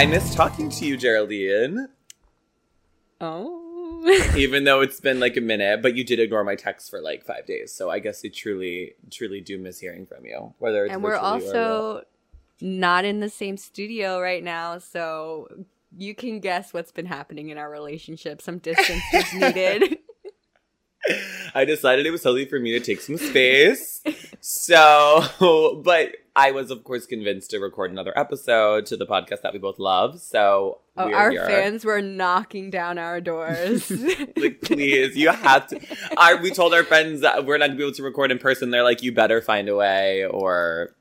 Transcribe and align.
I 0.00 0.06
miss 0.06 0.34
talking 0.34 0.70
to 0.70 0.86
you, 0.86 0.96
Geraldine. 0.96 1.86
Oh. 3.20 4.32
Even 4.34 4.64
though 4.64 4.80
it's 4.80 4.98
been 4.98 5.20
like 5.20 5.36
a 5.36 5.42
minute, 5.42 5.82
but 5.82 5.94
you 5.94 6.04
did 6.04 6.18
ignore 6.18 6.42
my 6.42 6.54
text 6.54 6.88
for 6.88 7.02
like 7.02 7.22
five 7.22 7.44
days. 7.44 7.70
So 7.70 7.90
I 7.90 7.98
guess 7.98 8.24
I 8.24 8.28
truly, 8.28 8.94
truly 9.10 9.42
do 9.42 9.58
miss 9.58 9.78
hearing 9.78 10.06
from 10.06 10.24
you. 10.24 10.54
Whether 10.58 10.86
it's 10.86 10.94
and 10.94 11.02
we're 11.02 11.20
virtually 11.20 11.42
or 11.42 11.52
real. 11.52 11.62
also 11.62 12.04
not 12.62 13.04
in 13.04 13.20
the 13.20 13.28
same 13.28 13.58
studio 13.58 14.18
right 14.18 14.42
now, 14.42 14.78
so 14.78 15.48
you 15.94 16.14
can 16.14 16.40
guess 16.40 16.72
what's 16.72 16.92
been 16.92 17.04
happening 17.04 17.50
in 17.50 17.58
our 17.58 17.68
relationship. 17.68 18.40
Some 18.40 18.56
distance 18.56 19.02
is 19.12 19.34
needed. 19.34 19.98
I 21.54 21.64
decided 21.64 22.06
it 22.06 22.10
was 22.10 22.22
healthy 22.22 22.44
for 22.44 22.58
me 22.60 22.72
to 22.72 22.80
take 22.80 23.00
some 23.00 23.16
space. 23.16 24.02
So, 24.40 25.80
but 25.84 26.12
I 26.36 26.50
was, 26.52 26.70
of 26.70 26.84
course, 26.84 27.06
convinced 27.06 27.50
to 27.50 27.58
record 27.58 27.90
another 27.90 28.16
episode 28.18 28.86
to 28.86 28.96
the 28.96 29.06
podcast 29.06 29.42
that 29.42 29.52
we 29.52 29.58
both 29.58 29.78
love. 29.78 30.20
So, 30.20 30.78
Oh, 30.96 31.06
we're 31.08 31.14
our 31.16 31.30
here. 31.30 31.46
fans 31.46 31.84
were 31.84 32.02
knocking 32.02 32.68
down 32.70 32.98
our 32.98 33.20
doors. 33.20 33.90
like, 34.36 34.60
please, 34.62 35.16
you 35.16 35.30
have 35.30 35.66
to. 35.68 35.80
Our, 36.18 36.36
we 36.36 36.50
told 36.50 36.74
our 36.74 36.84
friends 36.84 37.22
that 37.22 37.46
we're 37.46 37.56
not 37.58 37.68
gonna 37.68 37.76
be 37.78 37.84
able 37.84 37.94
to 37.94 38.02
record 38.02 38.30
in 38.30 38.38
person. 38.38 38.70
They're 38.70 38.82
like, 38.84 39.02
you 39.02 39.12
better 39.12 39.40
find 39.40 39.68
a 39.68 39.76
way, 39.76 40.26
or 40.26 40.94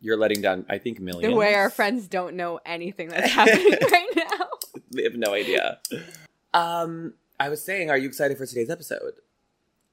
you're 0.00 0.16
letting 0.16 0.42
down. 0.42 0.66
I 0.68 0.78
think 0.78 0.98
millions. 1.00 1.32
the 1.32 1.36
way 1.38 1.54
our 1.54 1.70
friends 1.70 2.08
don't 2.08 2.34
know 2.34 2.58
anything 2.66 3.08
that's 3.08 3.30
happening 3.30 3.70
right 3.92 4.08
now. 4.16 4.46
they 4.92 5.04
have 5.04 5.14
no 5.14 5.32
idea. 5.32 5.78
Um, 6.52 7.14
I 7.38 7.48
was 7.48 7.62
saying, 7.64 7.90
are 7.90 7.98
you 7.98 8.08
excited 8.08 8.36
for 8.38 8.46
today's 8.46 8.70
episode? 8.70 9.12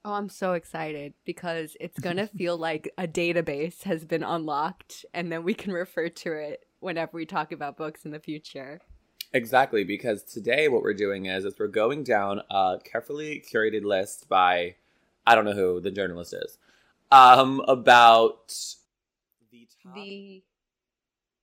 Oh, 0.06 0.14
I'm 0.14 0.30
so 0.30 0.54
excited 0.54 1.14
because 1.26 1.78
it's 1.80 2.00
going 2.00 2.18
to 2.18 2.28
feel 2.28 2.58
like 2.58 2.92
a 2.98 3.08
database 3.08 3.84
has 3.84 4.06
been 4.06 4.24
unlocked 4.24 5.06
and 5.14 5.32
then 5.32 5.44
we 5.44 5.54
can 5.54 5.72
refer 5.72 6.10
to 6.10 6.34
it 6.34 6.66
whenever 6.80 7.12
we 7.14 7.26
talk 7.26 7.52
about 7.52 7.78
books 7.78 8.06
in 8.06 8.12
the 8.12 8.20
future. 8.20 8.82
Exactly, 9.34 9.84
because 9.84 10.24
today 10.24 10.68
what 10.68 10.84
we're 10.84 10.94
doing 10.94 11.26
is 11.26 11.46
is 11.46 11.56
we're 11.58 11.68
going 11.68 12.04
down 12.04 12.42
a 12.52 12.80
carefully 12.84 13.44
curated 13.52 13.84
list 13.84 14.30
by 14.30 14.76
I 15.26 15.36
don't 15.36 15.46
know 15.46 15.54
who 15.54 15.80
the 15.82 15.92
journalist 15.92 16.34
is. 16.34 16.58
Um 17.12 17.62
about 17.68 18.54
the 19.52 19.68
top 19.82 19.94
The 19.96 20.44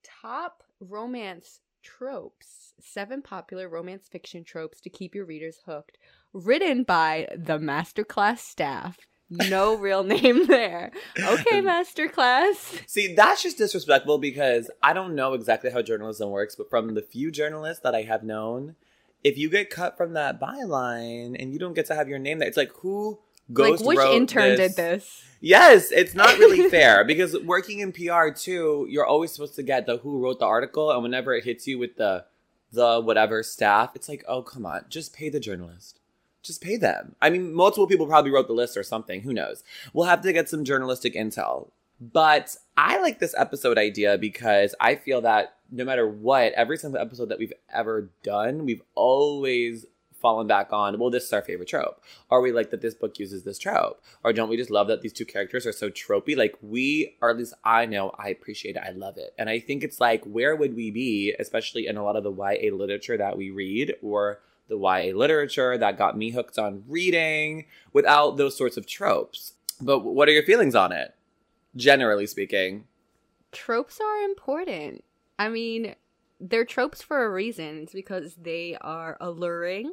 top 0.02 0.62
romance 0.80 1.60
tropes, 1.82 2.74
seven 2.80 3.22
popular 3.22 3.68
romance 3.68 4.08
fiction 4.08 4.44
tropes 4.44 4.80
to 4.82 4.90
keep 4.90 5.14
your 5.14 5.24
readers 5.24 5.60
hooked, 5.66 5.98
written 6.32 6.82
by 6.82 7.28
the 7.36 7.58
Masterclass 7.58 8.38
staff. 8.38 8.98
No 9.30 9.74
real 9.78 10.02
name 10.02 10.46
there. 10.46 10.90
Okay, 11.18 11.60
Masterclass. 11.62 12.88
See, 12.88 13.14
that's 13.14 13.42
just 13.42 13.58
disrespectful 13.58 14.18
because 14.18 14.70
I 14.82 14.92
don't 14.92 15.14
know 15.14 15.34
exactly 15.34 15.70
how 15.70 15.82
journalism 15.82 16.30
works, 16.30 16.56
but 16.56 16.68
from 16.68 16.94
the 16.94 17.02
few 17.02 17.30
journalists 17.30 17.82
that 17.82 17.94
I 17.94 18.02
have 18.02 18.24
known, 18.24 18.74
if 19.22 19.38
you 19.38 19.48
get 19.50 19.70
cut 19.70 19.96
from 19.96 20.14
that 20.14 20.40
byline 20.40 21.40
and 21.40 21.52
you 21.52 21.58
don't 21.58 21.74
get 21.74 21.86
to 21.86 21.94
have 21.94 22.08
your 22.08 22.18
name 22.18 22.38
there, 22.38 22.48
it's 22.48 22.56
like 22.56 22.72
who 22.80 23.20
goes 23.52 23.80
like, 23.80 23.98
which 23.98 24.06
intern 24.14 24.56
did 24.56 24.76
this? 24.76 25.24
Yes, 25.40 25.90
it's 25.92 26.14
not 26.14 26.38
really 26.38 26.68
fair 26.70 27.04
because 27.04 27.38
working 27.40 27.80
in 27.80 27.92
PR 27.92 28.30
too, 28.34 28.86
you're 28.90 29.06
always 29.06 29.32
supposed 29.32 29.56
to 29.56 29.62
get 29.62 29.86
the 29.86 29.98
who 29.98 30.18
wrote 30.18 30.38
the 30.38 30.46
article, 30.46 30.90
and 30.90 31.02
whenever 31.02 31.34
it 31.34 31.44
hits 31.44 31.66
you 31.66 31.78
with 31.78 31.96
the 31.96 32.24
the 32.72 33.00
whatever 33.00 33.42
staff, 33.42 33.92
it's 33.94 34.08
like, 34.08 34.24
oh 34.26 34.42
come 34.42 34.66
on, 34.66 34.84
just 34.88 35.14
pay 35.14 35.28
the 35.28 35.40
journalist. 35.40 35.99
Just 36.42 36.62
pay 36.62 36.76
them. 36.76 37.16
I 37.20 37.30
mean, 37.30 37.52
multiple 37.52 37.86
people 37.86 38.06
probably 38.06 38.30
wrote 38.30 38.46
the 38.46 38.54
list 38.54 38.76
or 38.76 38.82
something. 38.82 39.22
Who 39.22 39.32
knows? 39.32 39.62
We'll 39.92 40.06
have 40.06 40.22
to 40.22 40.32
get 40.32 40.48
some 40.48 40.64
journalistic 40.64 41.14
intel. 41.14 41.68
But 42.00 42.56
I 42.78 42.98
like 43.00 43.18
this 43.18 43.34
episode 43.36 43.76
idea 43.76 44.16
because 44.16 44.74
I 44.80 44.94
feel 44.94 45.20
that 45.20 45.56
no 45.70 45.84
matter 45.84 46.08
what, 46.08 46.54
every 46.54 46.78
single 46.78 47.00
episode 47.00 47.28
that 47.28 47.38
we've 47.38 47.52
ever 47.72 48.10
done, 48.22 48.64
we've 48.64 48.82
always 48.94 49.84
fallen 50.20 50.46
back 50.46 50.72
on, 50.72 50.98
well, 50.98 51.10
this 51.10 51.24
is 51.24 51.32
our 51.32 51.42
favorite 51.42 51.68
trope. 51.68 52.02
Or 52.30 52.40
we 52.40 52.52
like 52.52 52.70
that 52.70 52.80
this 52.80 52.94
book 52.94 53.18
uses 53.18 53.44
this 53.44 53.58
trope. 53.58 54.02
Or 54.22 54.32
don't 54.32 54.48
we 54.48 54.56
just 54.56 54.70
love 54.70 54.86
that 54.88 55.02
these 55.02 55.12
two 55.12 55.24
characters 55.24 55.66
are 55.66 55.72
so 55.72 55.90
tropey? 55.90 56.36
Like 56.36 56.56
we, 56.62 57.16
or 57.20 57.30
at 57.30 57.38
least 57.38 57.54
I 57.64 57.86
know, 57.86 58.14
I 58.18 58.28
appreciate 58.28 58.76
it. 58.76 58.82
I 58.86 58.90
love 58.90 59.16
it. 59.16 59.34
And 59.38 59.48
I 59.48 59.58
think 59.58 59.82
it's 59.82 60.00
like, 60.00 60.24
where 60.24 60.56
would 60.56 60.76
we 60.76 60.90
be, 60.90 61.34
especially 61.38 61.86
in 61.86 61.96
a 61.96 62.04
lot 62.04 62.16
of 62.16 62.24
the 62.24 62.32
YA 62.32 62.74
literature 62.74 63.16
that 63.16 63.36
we 63.36 63.50
read 63.50 63.94
or 64.02 64.40
the 64.70 64.78
YA 64.78 65.14
literature 65.14 65.76
that 65.76 65.98
got 65.98 66.16
me 66.16 66.30
hooked 66.30 66.58
on 66.58 66.82
reading 66.88 67.66
without 67.92 68.38
those 68.38 68.56
sorts 68.56 68.78
of 68.78 68.86
tropes? 68.86 69.52
But 69.82 69.98
what 70.00 70.28
are 70.28 70.32
your 70.32 70.42
feelings 70.44 70.74
on 70.74 70.92
it? 70.92 71.14
Generally 71.76 72.26
speaking. 72.28 72.84
tropes 73.52 74.00
are 74.00 74.22
important. 74.22 75.04
I 75.38 75.48
mean, 75.50 75.94
they're 76.40 76.64
tropes 76.64 77.02
for 77.02 77.24
a 77.24 77.30
reason. 77.30 77.82
It's 77.82 77.92
because 77.92 78.34
they 78.36 78.76
are 78.80 79.16
alluring. 79.20 79.92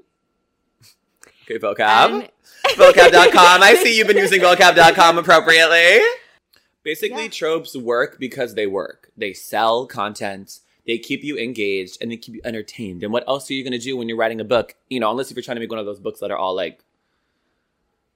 Okay, 1.44 1.58
vocab. 1.60 2.10
and- 2.22 2.30
vocab.com. 2.78 3.64
I 3.64 3.76
see 3.76 3.98
you've 3.98 4.08
been 4.08 4.18
using 4.18 4.42
vocab.com 4.48 5.18
appropriately. 5.18 6.00
Basically, 6.84 7.24
Yeah. 7.24 7.30
tropes 7.30 7.76
work 7.76 8.18
because 8.20 8.56
they 8.56 8.68
work. 8.68 9.12
They 9.18 9.34
sell 9.34 9.86
content, 9.88 10.60
they 10.88 10.98
keep 10.98 11.24
you 11.24 11.38
engaged, 11.38 11.98
and 12.02 12.10
they 12.10 12.18
keep 12.18 12.34
you 12.36 12.42
entertained. 12.46 13.04
And 13.04 13.12
what 13.12 13.28
else 13.28 13.52
are 13.52 13.54
you 13.54 13.64
going 13.64 13.74
to 13.74 13.78
do 13.78 13.98
when 13.98 14.08
you're 14.08 14.18
writing 14.18 14.40
a 14.40 14.46
book? 14.46 14.76
You 14.90 15.00
know, 15.02 15.12
unless 15.12 15.30
if 15.30 15.36
you're 15.36 15.44
trying 15.44 15.58
to 15.58 15.60
make 15.60 15.70
one 15.70 15.80
of 15.80 15.86
those 15.86 16.00
books 16.00 16.22
that 16.22 16.32
are 16.32 16.38
all 16.38 16.56
like, 16.56 16.80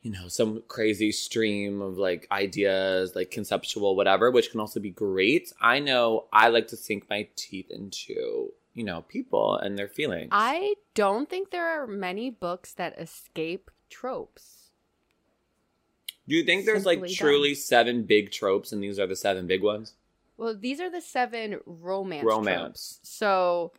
you 0.02 0.10
know, 0.10 0.30
some 0.30 0.64
crazy 0.68 1.12
stream 1.12 1.82
of 1.82 1.98
like 1.98 2.28
ideas, 2.32 3.14
like 3.14 3.30
conceptual, 3.30 3.96
whatever, 3.96 4.32
which 4.32 4.50
can 4.50 4.60
also 4.60 4.80
be 4.80 4.90
great. 4.90 5.52
I 5.62 5.80
know 5.80 6.26
I 6.32 6.48
like 6.48 6.70
to 6.70 6.78
sink 6.78 7.10
my 7.10 7.28
teeth 7.36 7.70
into, 7.70 8.52
you 8.74 8.84
know, 8.84 9.02
people 9.04 9.58
and 9.58 9.78
their 9.78 9.90
feelings. 9.90 10.30
I 10.32 10.76
don't 10.96 11.30
think 11.30 11.52
there 11.52 11.68
are 11.68 11.86
many 11.86 12.30
books 12.30 12.74
that 12.74 12.98
escape 12.98 13.70
tropes. 13.90 14.72
do 16.28 16.36
you 16.36 16.46
think 16.46 16.66
there's 16.66 16.86
like 16.86 17.00
Simply 17.00 17.14
truly 17.14 17.54
seven 17.54 18.04
big 18.04 18.32
tropes 18.32 18.72
and 18.72 18.82
these 18.82 18.98
are 18.98 19.08
the 19.08 19.16
seven 19.16 19.46
big 19.46 19.62
ones? 19.62 19.94
Well, 20.42 20.58
these 20.58 20.82
are 20.82 20.90
the 20.90 21.02
seven 21.02 21.60
romance 21.68 22.26
Romance. 22.26 22.58
tropes. 22.58 23.00
So, 23.04 23.74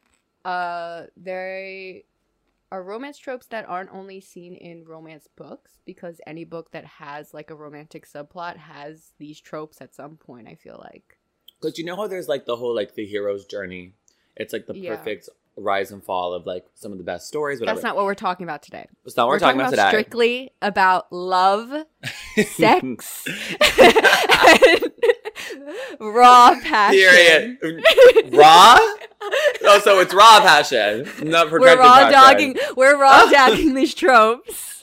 uh, 0.45 1.06
they 1.17 2.05
are 2.71 2.84
romance 2.84 3.19
tropes 3.19 3.47
that 3.49 3.69
aren't 3.69 3.91
only 3.93 4.21
seen 4.21 4.55
in 4.55 4.84
romance 4.84 5.27
books 5.37 5.73
because 5.84 6.21
any 6.25 6.45
book 6.45 6.71
that 6.71 6.84
has 6.84 7.34
like 7.34 7.50
a 7.50 7.56
romantic 7.56 8.06
subplot 8.09 8.59
has 8.59 9.11
these 9.19 9.41
tropes 9.41 9.81
at 9.83 9.93
some 9.93 10.17
point. 10.17 10.47
I 10.47 10.55
feel 10.55 10.81
like. 10.84 11.19
Because 11.61 11.78
you 11.78 11.84
know 11.84 11.97
how 11.97 12.06
there's 12.06 12.28
like 12.28 12.47
the 12.47 12.55
whole 12.55 12.73
like 12.77 12.94
the 12.94 13.05
hero's 13.06 13.44
journey. 13.44 13.94
It's 14.37 14.53
like 14.53 14.67
the 14.69 14.79
Yeah. 14.79 14.94
perfect 14.94 15.29
rise 15.56 15.91
and 15.93 16.03
fall 16.03 16.33
of 16.33 16.47
like 16.47 16.65
some 16.75 16.93
of 16.93 16.99
the 16.99 17.05
best 17.05 17.27
stories. 17.27 17.61
Whatever. 17.61 17.75
That's 17.77 17.84
not 17.84 17.97
what 17.97 18.05
we're 18.05 18.15
talking 18.15 18.44
about 18.44 18.62
today. 18.62 18.87
That's 19.05 19.17
not 19.17 19.27
what 19.27 19.33
we're, 19.34 19.39
talking, 19.41 19.61
about, 19.61 19.71
today. 19.71 19.89
strictly 19.89 20.53
about 20.62 21.12
love, 21.12 21.87
sex, 22.47 23.27
raw 26.00 26.55
passion. 26.62 27.59
Period. 27.61 28.34
raw. 28.34 28.78
Oh, 29.65 29.78
so 29.78 30.00
it's 30.00 30.12
raw 30.12 30.41
passion, 30.41 31.09
not 31.23 31.49
We're 31.49 31.77
raw 31.78 32.11
passion. 32.11 32.12
dogging. 32.12 32.56
We're 32.77 32.99
raw 33.00 33.25
dogging 33.31 33.73
these 33.75 33.95
tropes. 33.95 34.83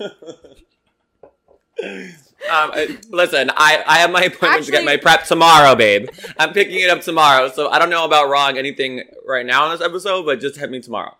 Um, 2.49 2.71
listen, 3.09 3.51
I, 3.55 3.83
I 3.85 3.97
have 3.99 4.11
my 4.11 4.21
appointment 4.23 4.65
to 4.65 4.71
get 4.71 4.85
my 4.85 4.95
prep 4.95 5.25
tomorrow, 5.25 5.75
babe. 5.75 6.07
I'm 6.37 6.53
picking 6.53 6.79
it 6.79 6.89
up 6.89 7.01
tomorrow, 7.01 7.49
so 7.49 7.69
I 7.69 7.79
don't 7.79 7.89
know 7.89 8.05
about 8.05 8.29
wrong 8.29 8.57
anything 8.57 9.03
right 9.27 9.45
now 9.45 9.65
in 9.65 9.77
this 9.77 9.85
episode, 9.85 10.25
but 10.25 10.39
just 10.39 10.57
hit 10.57 10.71
me 10.71 10.79
tomorrow. 10.79 11.17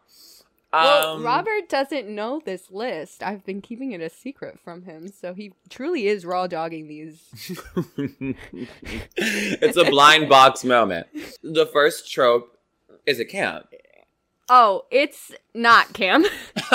Well, 0.71 1.15
Um, 1.15 1.23
Robert 1.23 1.67
doesn't 1.67 2.07
know 2.07 2.41
this 2.43 2.69
list. 2.69 3.23
I've 3.23 3.43
been 3.43 3.61
keeping 3.61 3.91
it 3.91 4.01
a 4.01 4.09
secret 4.09 4.59
from 4.59 4.83
him, 4.83 5.07
so 5.07 5.33
he 5.33 5.53
truly 5.69 6.07
is 6.07 6.25
raw 6.25 6.45
dogging 6.47 6.87
these. 6.87 7.23
it's 9.17 9.77
a 9.77 9.85
blind 9.85 10.29
box 10.29 10.63
moment. 10.63 11.07
The 11.41 11.65
first 11.65 12.11
trope 12.11 12.55
is 13.05 13.19
a 13.19 13.25
camp. 13.25 13.65
Oh, 14.47 14.85
it's 14.89 15.31
not 15.53 15.93
Cam. 15.93 16.23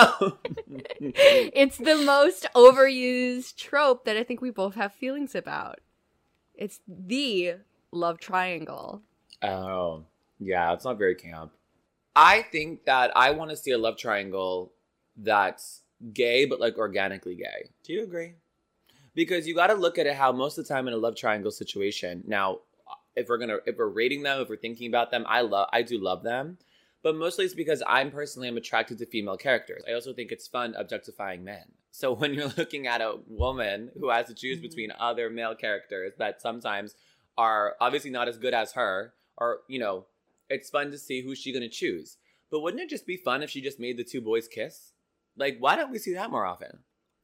it's 1.00 1.76
the 1.78 1.96
most 1.96 2.46
overused 2.54 3.56
trope 3.56 4.04
that 4.04 4.16
I 4.16 4.22
think 4.22 4.40
we 4.40 4.50
both 4.50 4.74
have 4.76 4.92
feelings 4.92 5.34
about. 5.34 5.80
It's 6.54 6.80
the 6.88 7.54
love 7.90 8.18
triangle. 8.20 9.02
Oh, 9.42 10.04
yeah, 10.38 10.72
it's 10.72 10.84
not 10.84 10.98
very 10.98 11.16
camp. 11.16 11.52
I 12.16 12.42
think 12.42 12.84
that 12.84 13.12
I 13.16 13.30
want 13.32 13.50
to 13.50 13.56
see 13.56 13.72
a 13.72 13.78
love 13.78 13.96
triangle 13.98 14.72
that's 15.16 15.82
gay, 16.12 16.44
but 16.44 16.60
like 16.60 16.76
organically 16.78 17.34
gay. 17.34 17.70
Do 17.82 17.92
you 17.92 18.02
agree? 18.02 18.34
Because 19.14 19.46
you 19.46 19.54
got 19.54 19.68
to 19.68 19.74
look 19.74 19.98
at 19.98 20.06
it 20.06 20.16
how 20.16 20.32
most 20.32 20.58
of 20.58 20.66
the 20.66 20.74
time 20.74 20.88
in 20.88 20.94
a 20.94 20.96
love 20.98 21.16
triangle 21.16 21.50
situation. 21.50 22.22
Now, 22.26 22.60
if 23.16 23.28
we're 23.28 23.38
gonna, 23.38 23.58
if 23.66 23.76
we're 23.76 23.88
rating 23.88 24.22
them, 24.22 24.40
if 24.40 24.48
we're 24.48 24.56
thinking 24.56 24.88
about 24.88 25.10
them, 25.10 25.24
I 25.28 25.42
love, 25.42 25.68
I 25.72 25.82
do 25.82 25.98
love 26.02 26.22
them, 26.24 26.58
but 27.02 27.14
mostly 27.14 27.44
it's 27.44 27.54
because 27.54 27.82
I'm 27.86 28.10
personally 28.10 28.48
I'm 28.48 28.56
attracted 28.56 28.98
to 28.98 29.06
female 29.06 29.36
characters. 29.36 29.84
I 29.88 29.92
also 29.92 30.12
think 30.12 30.32
it's 30.32 30.48
fun 30.48 30.74
objectifying 30.76 31.44
men. 31.44 31.64
So 31.92 32.12
when 32.16 32.34
you're 32.34 32.52
looking 32.56 32.86
at 32.88 33.00
a 33.00 33.18
woman 33.28 33.90
who 33.98 34.10
has 34.10 34.26
to 34.26 34.34
choose 34.34 34.58
Mhm. 34.58 34.62
between 34.62 34.92
other 34.98 35.30
male 35.30 35.54
characters 35.54 36.14
that 36.18 36.40
sometimes 36.42 36.96
are 37.38 37.76
obviously 37.80 38.10
not 38.10 38.28
as 38.28 38.36
good 38.36 38.54
as 38.54 38.72
her, 38.72 39.14
or 39.36 39.60
you 39.68 39.78
know, 39.78 40.06
it's 40.48 40.70
fun 40.70 40.90
to 40.90 40.98
see 40.98 41.22
who's 41.22 41.38
she 41.38 41.52
gonna 41.52 41.68
choose. 41.68 42.16
But 42.50 42.60
wouldn't 42.60 42.82
it 42.82 42.90
just 42.90 43.06
be 43.06 43.16
fun 43.16 43.42
if 43.42 43.50
she 43.50 43.60
just 43.60 43.80
made 43.80 43.96
the 43.96 44.04
two 44.04 44.20
boys 44.20 44.46
kiss? 44.48 44.92
Like, 45.36 45.56
why 45.58 45.74
don't 45.76 45.90
we 45.90 45.98
see 45.98 46.14
that 46.14 46.30
more 46.30 46.44
often? 46.46 46.80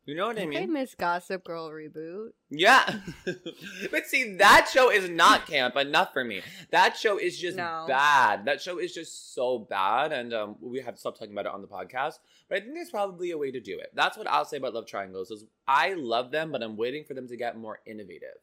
You 0.07 0.17
know 0.17 0.27
what 0.29 0.39
I 0.39 0.43
I 0.43 0.47
mean? 0.47 0.73
miss 0.73 0.95
Gossip 0.97 1.45
Girl 1.45 1.71
reboot. 1.71 2.31
Yeah. 2.49 3.01
but 3.93 4.07
see, 4.07 4.35
that 4.39 4.69
show 4.73 4.91
is 4.91 5.09
not 5.09 5.47
camp 5.47 5.77
enough 5.77 6.13
for 6.13 6.25
me. 6.25 6.41
That 6.71 6.97
show 6.97 7.19
is 7.19 7.39
just 7.39 7.57
No. 7.59 7.85
bad. 7.87 8.47
That 8.47 8.61
show 8.61 8.79
is 8.79 8.93
just 8.93 9.35
so 9.35 9.59
bad. 9.59 10.11
And 10.13 10.33
um, 10.35 10.57
we 10.61 10.81
have 10.81 10.95
to 10.95 11.01
stop 11.01 11.17
talking 11.19 11.33
about 11.33 11.47
it 11.47 11.53
on 11.53 11.61
the 11.61 11.69
podcast. 11.69 12.15
But 12.49 12.57
I 12.57 12.61
think 12.63 12.75
there's 12.75 12.91
probably 12.91 13.31
a 13.31 13.39
way 13.39 13.53
to 13.53 13.61
do 13.61 13.79
it. 13.79 13.91
That's 13.95 14.17
what 14.17 14.27
I'll 14.27 14.47
say 14.47 14.57
about 14.57 14.75
love 14.75 14.87
triangles 14.87 15.31
is 15.31 15.45
I 15.69 15.93
love 15.93 16.33
them, 16.33 16.51
but 16.51 16.63
I'm 16.63 16.77
waiting 16.79 17.05
for 17.05 17.15
them 17.15 17.29
to 17.29 17.37
get 17.37 17.57
more 17.59 17.79
innovative. 17.87 18.39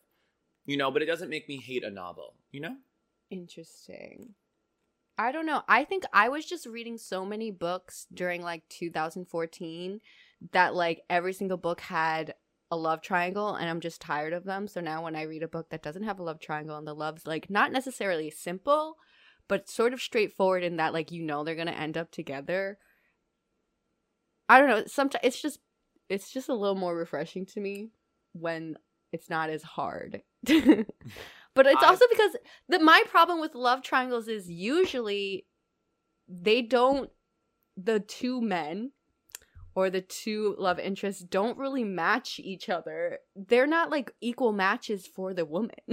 You 0.68 0.78
know, 0.78 0.92
but 0.92 1.02
it 1.02 1.06
doesn't 1.08 1.30
make 1.30 1.50
me 1.50 1.58
hate 1.58 1.84
a 1.84 1.90
novel, 1.90 2.36
you 2.52 2.62
know? 2.62 2.76
Interesting. 3.30 4.36
I 5.18 5.32
don't 5.32 5.46
know. 5.46 5.64
I 5.68 5.84
think 5.84 6.04
I 6.14 6.30
was 6.30 6.46
just 6.46 6.68
reading 6.68 6.98
so 6.98 7.26
many 7.26 7.50
books 7.50 8.06
during 8.14 8.44
like 8.44 8.64
2014 8.70 10.00
that 10.52 10.76
like 10.76 11.02
every 11.10 11.34
single 11.34 11.58
book 11.58 11.82
had 11.82 12.36
a 12.70 12.78
love 12.78 13.02
triangle 13.02 13.56
and 13.56 13.70
I'm 13.70 13.80
just 13.80 14.02
tired 14.02 14.34
of 14.34 14.44
them. 14.44 14.68
So 14.68 14.80
now 14.82 15.04
when 15.04 15.16
I 15.16 15.24
read 15.24 15.42
a 15.42 15.48
book 15.48 15.70
that 15.70 15.82
doesn't 15.82 16.04
have 16.04 16.20
a 16.20 16.24
love 16.24 16.40
triangle 16.40 16.78
and 16.78 16.86
the 16.86 16.94
love's 16.94 17.26
like 17.26 17.50
not 17.50 17.72
necessarily 17.72 18.30
simple, 18.30 18.98
but 19.48 19.70
sort 19.70 19.94
of 19.94 20.02
straightforward 20.02 20.64
in 20.64 20.78
that 20.78 20.94
like 20.94 21.12
you 21.12 21.24
know 21.24 21.44
they're 21.44 21.56
going 21.56 21.68
to 21.68 21.78
end 21.78 21.98
up 21.98 22.12
together. 22.12 22.78
I 24.50 24.60
don't 24.60 24.70
know. 24.70 24.84
Sometimes 24.86 25.24
it's 25.24 25.42
just 25.42 25.60
it's 26.10 26.32
just 26.32 26.50
a 26.50 26.54
little 26.54 26.76
more 26.76 26.96
refreshing 26.96 27.46
to 27.48 27.60
me 27.60 27.90
when 28.34 28.78
it's 29.12 29.30
not 29.30 29.50
as 29.50 29.64
hard. 29.64 30.22
but 31.58 31.66
it's 31.66 31.84
I- 31.84 31.88
also 31.88 32.06
because 32.10 32.38
the 32.70 32.80
my 32.80 33.04
problem 33.10 33.42
with 33.42 33.56
love 33.56 33.82
triangles 33.82 34.28
is 34.28 34.50
usually 34.50 35.46
they 36.30 36.62
don't 36.62 37.10
the 37.76 38.00
two 38.00 38.42
men 38.42 38.92
or 39.76 39.90
the 39.90 40.02
two 40.02 40.56
love 40.58 40.80
interests 40.80 41.22
don't 41.22 41.58
really 41.58 41.84
match 41.84 42.40
each 42.40 42.70
other. 42.70 43.20
They're 43.36 43.68
not 43.68 43.92
like 43.92 44.12
equal 44.22 44.52
matches 44.54 45.06
for 45.06 45.34
the 45.34 45.46
woman. 45.46 45.76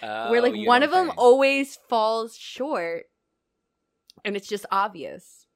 Where 0.00 0.40
Oh, 0.40 0.42
like 0.42 0.54
one 0.66 0.80
don't 0.80 0.82
of 0.82 0.90
them 0.90 1.12
always 1.16 1.78
falls 1.88 2.36
short 2.36 3.04
and 4.24 4.36
it's 4.36 4.48
just 4.48 4.66
obvious 4.70 5.46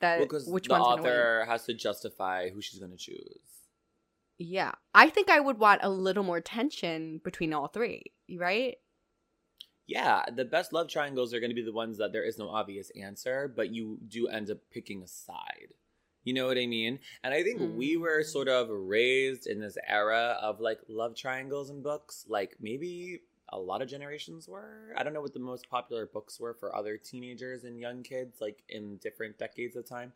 that 0.00 0.30
Well, 0.30 0.40
which 0.46 0.68
the 0.68 0.74
one's 0.74 0.86
author 0.86 1.44
has 1.46 1.64
to 1.66 1.74
justify 1.74 2.50
who 2.50 2.60
she's 2.60 2.78
going 2.78 2.92
to 2.92 2.96
choose. 2.96 3.57
Yeah. 4.38 4.72
I 4.94 5.10
think 5.10 5.30
I 5.30 5.40
would 5.40 5.58
want 5.58 5.82
a 5.82 5.90
little 5.90 6.22
more 6.24 6.40
tension 6.40 7.18
between 7.24 7.52
all 7.52 7.68
three, 7.68 8.12
right? 8.36 8.78
Yeah, 9.86 10.24
the 10.30 10.44
best 10.44 10.72
love 10.72 10.88
triangles 10.88 11.32
are 11.32 11.40
going 11.40 11.50
to 11.50 11.54
be 11.54 11.62
the 11.62 11.72
ones 11.72 11.96
that 11.98 12.12
there 12.12 12.22
is 12.24 12.38
no 12.38 12.50
obvious 12.50 12.90
answer, 12.90 13.48
but 13.54 13.70
you 13.70 13.98
do 14.06 14.28
end 14.28 14.50
up 14.50 14.58
picking 14.70 15.02
a 15.02 15.06
side. 15.06 15.72
You 16.24 16.34
know 16.34 16.46
what 16.46 16.58
I 16.58 16.66
mean? 16.66 16.98
And 17.24 17.32
I 17.32 17.42
think 17.42 17.58
we 17.60 17.96
were 17.96 18.20
Mm. 18.20 18.26
sort 18.26 18.48
of 18.48 18.68
raised 18.68 19.46
in 19.46 19.60
this 19.60 19.78
era 19.86 20.36
of 20.42 20.60
like 20.60 20.80
love 20.88 21.14
triangles 21.16 21.70
in 21.70 21.80
books. 21.82 22.26
Like 22.28 22.56
maybe 22.60 23.22
a 23.48 23.58
lot 23.58 23.80
of 23.80 23.88
generations 23.88 24.46
were. 24.46 24.92
I 24.94 25.02
don't 25.02 25.14
know 25.14 25.22
what 25.22 25.32
the 25.32 25.40
most 25.40 25.70
popular 25.70 26.04
books 26.04 26.38
were 26.38 26.52
for 26.52 26.76
other 26.76 26.98
teenagers 26.98 27.64
and 27.64 27.78
young 27.80 28.02
kids, 28.02 28.42
like 28.42 28.62
in 28.68 28.98
different 28.98 29.38
decades 29.38 29.74
of 29.74 29.86
time. 29.88 30.12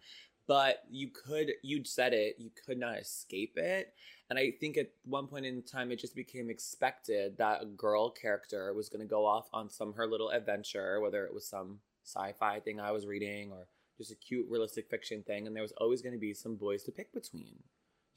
But 0.48 0.82
you 0.90 1.08
could, 1.08 1.52
you 1.62 1.84
said 1.84 2.12
it, 2.12 2.36
you 2.38 2.50
could 2.66 2.78
not 2.78 2.98
escape 2.98 3.56
it. 3.56 3.94
And 4.28 4.38
I 4.38 4.52
think 4.60 4.76
at 4.76 4.90
one 5.04 5.26
point 5.26 5.46
in 5.46 5.62
time, 5.62 5.92
it 5.92 6.00
just 6.00 6.16
became 6.16 6.50
expected 6.50 7.38
that 7.38 7.62
a 7.62 7.66
girl 7.66 8.10
character 8.10 8.72
was 8.74 8.88
going 8.88 9.02
to 9.02 9.06
go 9.06 9.24
off 9.24 9.48
on 9.52 9.70
some 9.70 9.92
her 9.94 10.06
little 10.06 10.30
adventure, 10.30 11.00
whether 11.00 11.24
it 11.24 11.34
was 11.34 11.46
some 11.46 11.80
sci-fi 12.04 12.60
thing 12.60 12.80
I 12.80 12.90
was 12.92 13.06
reading 13.06 13.52
or 13.52 13.68
just 13.98 14.10
a 14.10 14.16
cute 14.16 14.46
realistic 14.48 14.88
fiction 14.88 15.22
thing, 15.22 15.46
and 15.46 15.54
there 15.54 15.62
was 15.62 15.74
always 15.76 16.02
going 16.02 16.14
to 16.14 16.18
be 16.18 16.34
some 16.34 16.56
boys 16.56 16.82
to 16.84 16.92
pick 16.92 17.12
between. 17.12 17.62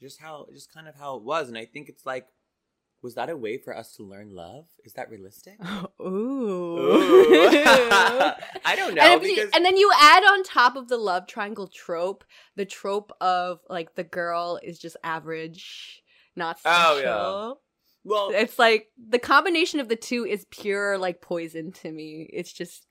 Just 0.00 0.20
how, 0.20 0.46
just 0.52 0.72
kind 0.72 0.88
of 0.88 0.94
how 0.94 1.16
it 1.16 1.22
was, 1.22 1.48
and 1.48 1.56
I 1.56 1.64
think 1.64 1.88
it's 1.88 2.04
like, 2.04 2.26
was 3.02 3.14
that 3.14 3.30
a 3.30 3.36
way 3.36 3.58
for 3.58 3.76
us 3.76 3.92
to 3.96 4.02
learn 4.02 4.34
love? 4.34 4.66
Is 4.84 4.94
that 4.94 5.10
realistic? 5.10 5.58
Ooh. 6.00 6.04
Ooh. 6.78 7.26
I 8.64 8.74
don't 8.76 8.94
know 8.94 9.02
and, 9.02 9.22
if 9.22 9.28
you- 9.36 9.50
and 9.54 9.64
then 9.64 9.76
you 9.76 9.90
add 10.00 10.24
on 10.24 10.42
top 10.42 10.76
of 10.76 10.88
the 10.88 10.96
love 10.96 11.26
triangle 11.26 11.68
trope, 11.68 12.24
the 12.56 12.64
trope 12.64 13.12
of 13.20 13.60
like 13.68 13.94
the 13.94 14.04
girl 14.04 14.58
is 14.62 14.78
just 14.78 14.96
average, 15.04 16.02
not 16.34 16.58
special. 16.58 16.82
Oh, 17.04 17.58
yeah. 18.04 18.10
well, 18.10 18.30
It's 18.30 18.58
like 18.58 18.88
the 19.08 19.18
combination 19.18 19.80
of 19.80 19.88
the 19.88 19.96
two 19.96 20.24
is 20.26 20.46
pure 20.50 20.98
like 20.98 21.20
poison 21.20 21.72
to 21.72 21.90
me. 21.92 22.28
It's 22.32 22.52
just 22.52 22.86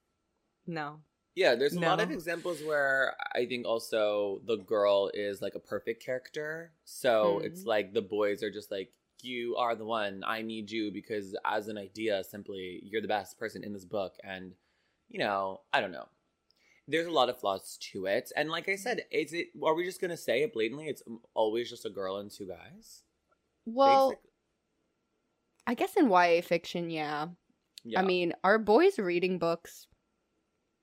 no. 0.68 1.00
Yeah, 1.36 1.56
there's 1.56 1.74
a 1.74 1.80
lot 1.82 2.00
of 2.00 2.12
examples 2.12 2.64
where 2.64 3.14
I 3.34 3.46
think 3.46 3.66
also 3.68 4.40
the 4.48 4.56
girl 4.56 5.12
is 5.14 5.42
like 5.42 5.56
a 5.56 5.60
perfect 5.60 6.02
character. 6.06 6.72
So 6.86 7.40
Mm. 7.42 7.46
it's 7.46 7.66
like 7.66 7.94
the 7.94 8.02
boys 8.02 8.42
are 8.42 8.50
just 8.52 8.72
like, 8.72 8.94
you 9.26 9.56
are 9.58 9.76
the 9.76 9.86
one. 9.86 10.24
I 10.26 10.42
need 10.42 10.72
you 10.72 10.92
because 10.92 11.36
as 11.46 11.68
an 11.68 11.78
idea, 11.78 12.24
simply 12.24 12.82
you're 12.84 13.02
the 13.02 13.08
best 13.08 13.38
person 13.40 13.64
in 13.64 13.74
this 13.74 13.86
book. 13.86 14.14
And, 14.24 14.54
you 15.10 15.20
know, 15.20 15.62
I 15.74 15.82
don't 15.82 15.92
know. 15.92 16.08
There's 16.88 17.08
a 17.08 17.12
lot 17.12 17.30
of 17.30 17.40
flaws 17.40 17.78
to 17.92 18.06
it. 18.06 18.32
And 18.36 18.50
like 18.50 18.70
I 18.70 18.76
said, 18.76 19.02
is 19.12 19.34
it 19.34 19.48
are 19.64 19.74
we 19.74 19.84
just 19.86 20.00
gonna 20.00 20.16
say 20.18 20.44
it 20.44 20.54
blatantly? 20.54 20.88
It's 20.88 21.02
always 21.34 21.70
just 21.70 21.86
a 21.86 21.90
girl 21.90 22.18
and 22.18 22.30
two 22.30 22.48
guys? 22.48 23.02
Well, 23.66 24.10
Basic- 24.12 24.22
I 25.68 25.74
guess 25.74 25.96
in 25.98 26.10
YA 26.12 26.42
fiction, 26.42 26.92
yeah. 26.92 27.30
yeah. 27.84 28.00
I 28.00 28.04
mean, 28.04 28.34
are 28.44 28.60
boys 28.60 29.00
reading 29.00 29.40
books? 29.40 29.88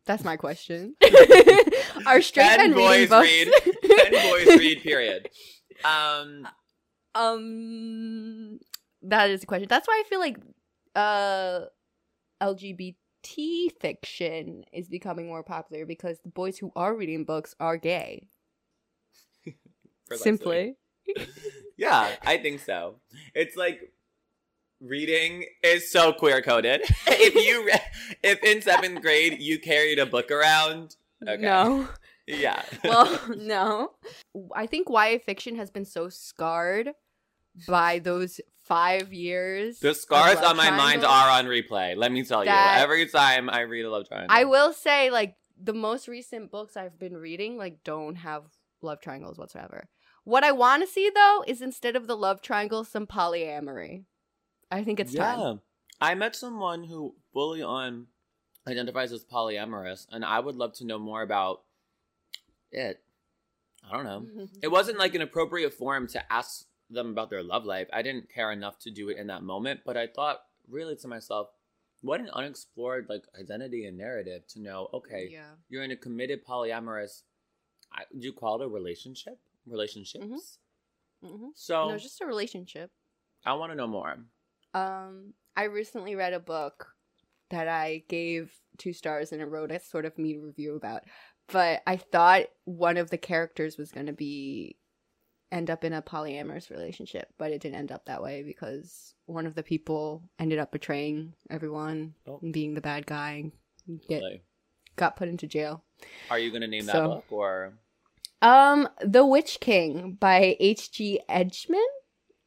That's 0.04 0.24
my 0.24 0.36
question. 0.36 0.96
are 2.06 2.20
straight 2.20 2.48
Ten 2.48 2.58
men 2.58 2.72
reading 2.72 3.08
boys 3.08 3.08
books? 3.08 3.28
read. 3.28 3.52
Ten 3.84 4.30
boys 4.30 4.58
read, 4.58 4.80
period. 4.82 5.28
Um 5.84 6.48
Um, 7.14 8.60
that 9.02 9.30
is 9.30 9.42
a 9.42 9.46
question. 9.46 9.68
That's 9.68 9.86
why 9.86 10.02
I 10.04 10.08
feel 10.08 10.20
like 10.20 10.38
uh 10.94 11.66
LGBT 12.42 12.94
fiction 13.80 14.64
is 14.72 14.88
becoming 14.88 15.26
more 15.26 15.42
popular 15.42 15.86
because 15.86 16.18
the 16.20 16.28
boys 16.28 16.58
who 16.58 16.72
are 16.76 16.94
reading 16.94 17.24
books 17.24 17.54
are 17.60 17.76
gay. 17.76 18.28
Simply. 20.12 20.76
Yeah, 21.76 22.14
I 22.24 22.36
think 22.36 22.60
so. 22.60 23.00
It's 23.34 23.56
like 23.56 23.92
reading 24.80 25.46
is 25.62 25.90
so 25.90 26.12
queer 26.12 26.42
coded. 26.42 26.82
if 27.06 27.34
you 27.34 27.66
re- 27.66 27.80
if 28.22 28.42
in 28.44 28.62
seventh 28.62 29.00
grade 29.00 29.40
you 29.40 29.58
carried 29.58 29.98
a 29.98 30.06
book 30.06 30.30
around, 30.30 30.96
okay. 31.26 31.42
No. 31.42 31.88
yeah. 32.26 32.62
Well, 32.84 33.20
no. 33.36 33.92
I 34.54 34.66
think 34.66 34.88
YA 34.90 35.18
fiction 35.24 35.56
has 35.56 35.70
been 35.70 35.84
so 35.84 36.08
scarred 36.08 36.90
by 37.66 37.98
those 37.98 38.40
five 38.62 39.12
years. 39.12 39.80
the 39.80 39.94
scars 39.94 40.38
on 40.38 40.56
my 40.56 40.70
mind 40.70 41.04
are 41.04 41.30
on 41.30 41.46
replay. 41.46 41.96
Let 41.96 42.12
me 42.12 42.22
tell 42.24 42.44
you, 42.44 42.50
every 42.50 43.06
time 43.08 43.50
I 43.50 43.60
read 43.60 43.84
a 43.84 43.90
love 43.90 44.08
triangle, 44.08 44.34
I 44.34 44.44
will 44.44 44.72
say, 44.72 45.10
like, 45.10 45.36
the 45.60 45.74
most 45.74 46.08
recent 46.08 46.50
books 46.50 46.76
I've 46.76 46.98
been 46.98 47.16
reading, 47.16 47.56
like, 47.56 47.84
don't 47.84 48.16
have 48.16 48.44
love 48.80 49.00
triangles 49.00 49.38
whatsoever. 49.38 49.88
What 50.24 50.44
I 50.44 50.52
want 50.52 50.82
to 50.82 50.86
see, 50.86 51.10
though, 51.14 51.44
is 51.46 51.60
instead 51.60 51.96
of 51.96 52.06
the 52.06 52.16
love 52.16 52.42
triangle, 52.42 52.84
some 52.84 53.06
polyamory. 53.06 54.04
I 54.70 54.84
think 54.84 55.00
it's 55.00 55.12
yeah. 55.12 55.34
time. 55.34 55.60
I 56.00 56.14
met 56.14 56.34
someone 56.34 56.84
who 56.84 57.14
fully 57.32 57.62
on 57.62 58.06
identifies 58.66 59.12
as 59.12 59.24
polyamorous, 59.24 60.06
and 60.10 60.24
I 60.24 60.40
would 60.40 60.56
love 60.56 60.72
to 60.74 60.86
know 60.86 60.98
more 60.98 61.22
about 61.22 61.62
it. 62.70 63.02
I 63.88 63.96
don't 63.96 64.04
know. 64.04 64.20
Mm-hmm. 64.20 64.44
It 64.62 64.70
wasn't 64.70 64.98
like 64.98 65.14
an 65.14 65.22
appropriate 65.22 65.74
forum 65.74 66.06
to 66.08 66.32
ask 66.32 66.66
them 66.92 67.10
about 67.10 67.30
their 67.30 67.42
love 67.42 67.64
life. 67.64 67.88
I 67.92 68.02
didn't 68.02 68.28
care 68.32 68.52
enough 68.52 68.78
to 68.80 68.90
do 68.90 69.08
it 69.08 69.16
in 69.18 69.26
that 69.28 69.42
moment, 69.42 69.80
but 69.84 69.96
I 69.96 70.06
thought 70.06 70.40
really 70.68 70.96
to 70.96 71.08
myself, 71.08 71.48
what 72.00 72.20
an 72.20 72.30
unexplored 72.32 73.06
like 73.08 73.24
identity 73.38 73.86
and 73.86 73.96
narrative 73.96 74.46
to 74.48 74.60
know, 74.60 74.88
okay, 74.92 75.28
Yeah. 75.30 75.52
you're 75.68 75.84
in 75.84 75.90
a 75.92 75.96
committed 75.96 76.44
polyamorous 76.46 77.22
I, 77.94 78.04
do 78.18 78.24
you 78.26 78.32
call 78.32 78.60
it 78.60 78.64
a 78.64 78.68
relationship? 78.68 79.38
Relationships? 79.66 80.58
Mm-hmm. 81.22 81.48
So 81.54 81.90
No, 81.90 81.98
just 81.98 82.20
a 82.20 82.26
relationship. 82.26 82.90
I 83.44 83.52
want 83.54 83.70
to 83.72 83.76
know 83.76 83.86
more. 83.86 84.16
Um, 84.74 85.34
I 85.56 85.64
recently 85.64 86.14
read 86.14 86.32
a 86.32 86.40
book 86.40 86.94
that 87.50 87.68
I 87.68 88.04
gave 88.08 88.52
two 88.78 88.92
stars 88.94 89.32
and 89.32 89.42
I 89.42 89.44
wrote 89.44 89.70
a 89.70 89.78
sort 89.78 90.06
of 90.06 90.16
me 90.16 90.38
review 90.38 90.74
about. 90.74 91.02
But 91.48 91.82
I 91.86 91.96
thought 91.98 92.46
one 92.64 92.96
of 92.96 93.10
the 93.10 93.18
characters 93.18 93.76
was 93.76 93.92
going 93.92 94.06
to 94.06 94.12
be 94.12 94.76
end 95.52 95.70
up 95.70 95.84
in 95.84 95.92
a 95.92 96.02
polyamorous 96.02 96.70
relationship, 96.70 97.28
but 97.38 97.52
it 97.52 97.60
didn't 97.60 97.76
end 97.78 97.92
up 97.92 98.06
that 98.06 98.22
way 98.22 98.42
because 98.42 99.14
one 99.26 99.46
of 99.46 99.54
the 99.54 99.62
people 99.62 100.22
ended 100.38 100.58
up 100.58 100.72
betraying 100.72 101.34
everyone 101.50 102.14
Oh. 102.26 102.40
and 102.42 102.52
being 102.52 102.74
the 102.74 102.80
bad 102.80 103.06
guy 103.06 103.52
and 103.86 104.00
get, 104.08 104.22
Like, 104.22 104.44
got 104.96 105.14
put 105.16 105.28
into 105.28 105.46
jail. 105.46 105.84
are 106.30 106.38
you 106.38 106.50
going 106.50 106.62
to 106.62 106.66
name 106.68 106.86
that 106.86 107.04
book 107.04 107.24
or 107.30 107.74
Um, 108.40 108.88
The 109.04 109.24
Witch 109.24 109.60
King 109.60 110.12
by 110.18 110.56
H.G. 110.58 111.20
Edgmon. 111.28 111.84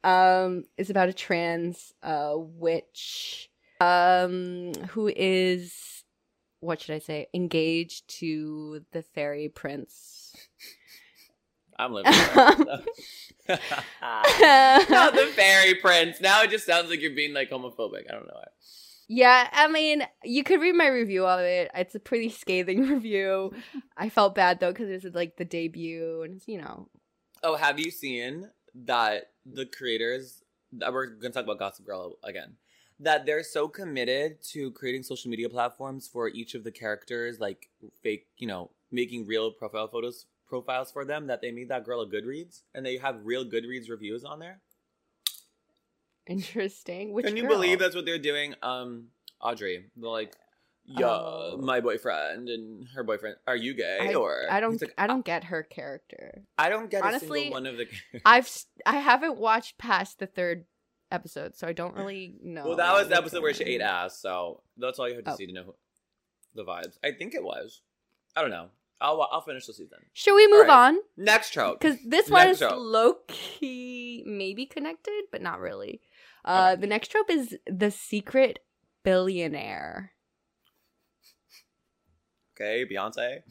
Um, 0.04 0.64
is 0.76 0.88
about 0.90 1.08
a 1.08 1.12
trans 1.12 1.92
uh 2.00 2.34
witch 2.36 3.50
um 3.80 4.72
who 4.90 5.08
is 5.16 6.04
what 6.60 6.80
should 6.80 6.94
I 6.94 6.98
say? 7.00 7.26
Engaged 7.34 8.06
to 8.20 8.84
the 8.92 9.02
fairy 9.02 9.48
prince. 9.48 10.34
I'm 11.78 11.92
living. 11.92 12.12
Not 13.48 13.64
the 15.14 15.30
fairy 15.34 15.74
prince. 15.74 16.20
Now 16.20 16.42
it 16.42 16.50
just 16.50 16.66
sounds 16.66 16.90
like 16.90 17.00
you're 17.00 17.14
being 17.14 17.34
like 17.34 17.50
homophobic. 17.50 18.04
I 18.08 18.12
don't 18.12 18.26
know 18.26 18.34
why. 18.34 18.48
Yeah, 19.08 19.48
I 19.52 19.68
mean, 19.68 20.02
you 20.24 20.42
could 20.42 20.60
read 20.60 20.74
my 20.74 20.88
review 20.88 21.26
of 21.26 21.40
it. 21.40 21.70
It's 21.74 21.94
a 21.94 22.00
pretty 22.00 22.28
scathing 22.28 22.88
review. 22.88 23.52
I 23.96 24.08
felt 24.08 24.34
bad 24.34 24.58
though 24.60 24.72
because 24.72 24.88
it's 25.04 25.14
like 25.14 25.36
the 25.36 25.44
debut, 25.44 26.22
and 26.22 26.36
it's 26.36 26.48
you 26.48 26.60
know. 26.60 26.88
Oh, 27.42 27.56
have 27.56 27.78
you 27.78 27.90
seen 27.90 28.50
that 28.74 29.30
the 29.44 29.66
creators? 29.66 30.42
We're 30.72 31.06
gonna 31.06 31.32
talk 31.32 31.44
about 31.44 31.58
Gossip 31.58 31.86
Girl 31.86 32.16
again. 32.24 32.56
That 32.98 33.26
they're 33.26 33.44
so 33.44 33.68
committed 33.68 34.42
to 34.52 34.70
creating 34.72 35.02
social 35.02 35.30
media 35.30 35.50
platforms 35.50 36.08
for 36.08 36.28
each 36.28 36.54
of 36.54 36.64
the 36.64 36.72
characters, 36.72 37.38
like 37.38 37.68
fake, 38.02 38.26
you 38.38 38.48
know, 38.48 38.70
making 38.90 39.26
real 39.26 39.50
profile 39.52 39.86
photos 39.86 40.26
profiles 40.48 40.90
for 40.92 41.04
them. 41.04 41.26
That 41.26 41.40
they 41.40 41.50
made 41.50 41.68
that 41.68 41.84
girl 41.84 42.00
a 42.00 42.06
Goodreads, 42.06 42.62
and 42.74 42.84
they 42.84 42.96
have 42.98 43.20
real 43.24 43.44
Goodreads 43.44 43.88
reviews 43.90 44.24
on 44.24 44.38
there. 44.38 44.60
Interesting. 46.26 47.12
Which 47.12 47.26
Can 47.26 47.36
you 47.36 47.42
girl? 47.42 47.52
believe 47.52 47.78
that's 47.78 47.94
what 47.94 48.04
they're 48.04 48.18
doing? 48.18 48.54
Um, 48.62 49.08
Audrey, 49.40 49.86
they're 49.96 50.10
like, 50.10 50.34
yeah, 50.84 51.06
Oh. 51.06 51.58
my 51.60 51.80
boyfriend 51.80 52.48
and 52.48 52.86
her 52.94 53.02
boyfriend. 53.04 53.36
Are 53.46 53.56
you 53.56 53.74
gay? 53.74 53.98
I, 54.00 54.14
or 54.14 54.46
I 54.50 54.60
don't. 54.60 54.80
Like, 54.80 54.94
I 54.98 55.06
don't 55.06 55.24
get 55.24 55.44
her 55.44 55.62
character. 55.62 56.42
I 56.58 56.68
don't 56.68 56.90
get 56.90 57.02
a 57.02 57.06
Honestly, 57.08 57.42
single 57.42 57.52
one 57.60 57.66
of 57.66 57.76
the. 57.76 57.86
I've. 58.24 58.48
I 58.84 58.96
haven't 58.96 59.36
watched 59.38 59.78
past 59.78 60.18
the 60.18 60.26
third 60.26 60.64
episode, 61.10 61.56
so 61.56 61.66
I 61.68 61.72
don't 61.72 61.94
really 61.96 62.36
know. 62.42 62.66
well, 62.68 62.76
that 62.76 62.92
was 62.92 63.08
the 63.08 63.16
episode 63.16 63.42
where 63.42 63.54
she 63.54 63.64
ate 63.64 63.80
ass, 63.80 64.18
so 64.20 64.62
that's 64.76 64.98
all 64.98 65.08
you 65.08 65.14
have 65.16 65.24
to 65.24 65.32
Oh. 65.32 65.36
see 65.36 65.46
to 65.46 65.52
know 65.52 65.62
who- 65.64 65.74
the 66.54 66.64
vibes. 66.64 66.98
I 67.04 67.12
think 67.12 67.34
it 67.34 67.42
was. 67.44 67.82
I 68.36 68.40
don't 68.42 68.50
know. 68.50 68.68
I'll 69.00 69.28
I'll 69.30 69.40
finish 69.42 69.66
the 69.66 69.74
season. 69.74 69.98
Should 70.14 70.34
we 70.36 70.46
move 70.48 70.68
Alright. 70.68 70.94
on? 70.94 70.98
Next 71.16 71.52
trope. 71.52 71.80
Because 71.80 71.98
this 72.06 72.30
one 72.30 72.46
Next 72.46 72.62
is 72.62 72.68
trope. 72.68 72.74
low 72.78 73.14
key, 73.28 74.22
maybe 74.26 74.66
connected, 74.66 75.24
but 75.30 75.42
not 75.42 75.60
really. 75.60 76.00
Uh, 76.44 76.70
Okay. 76.72 76.80
The 76.80 76.86
next 76.86 77.08
trope 77.08 77.30
is 77.30 77.56
the 77.66 77.90
secret 77.90 78.60
billionaire. 79.04 80.12
Okay, 82.58 82.86
Beyonce. 82.90 83.42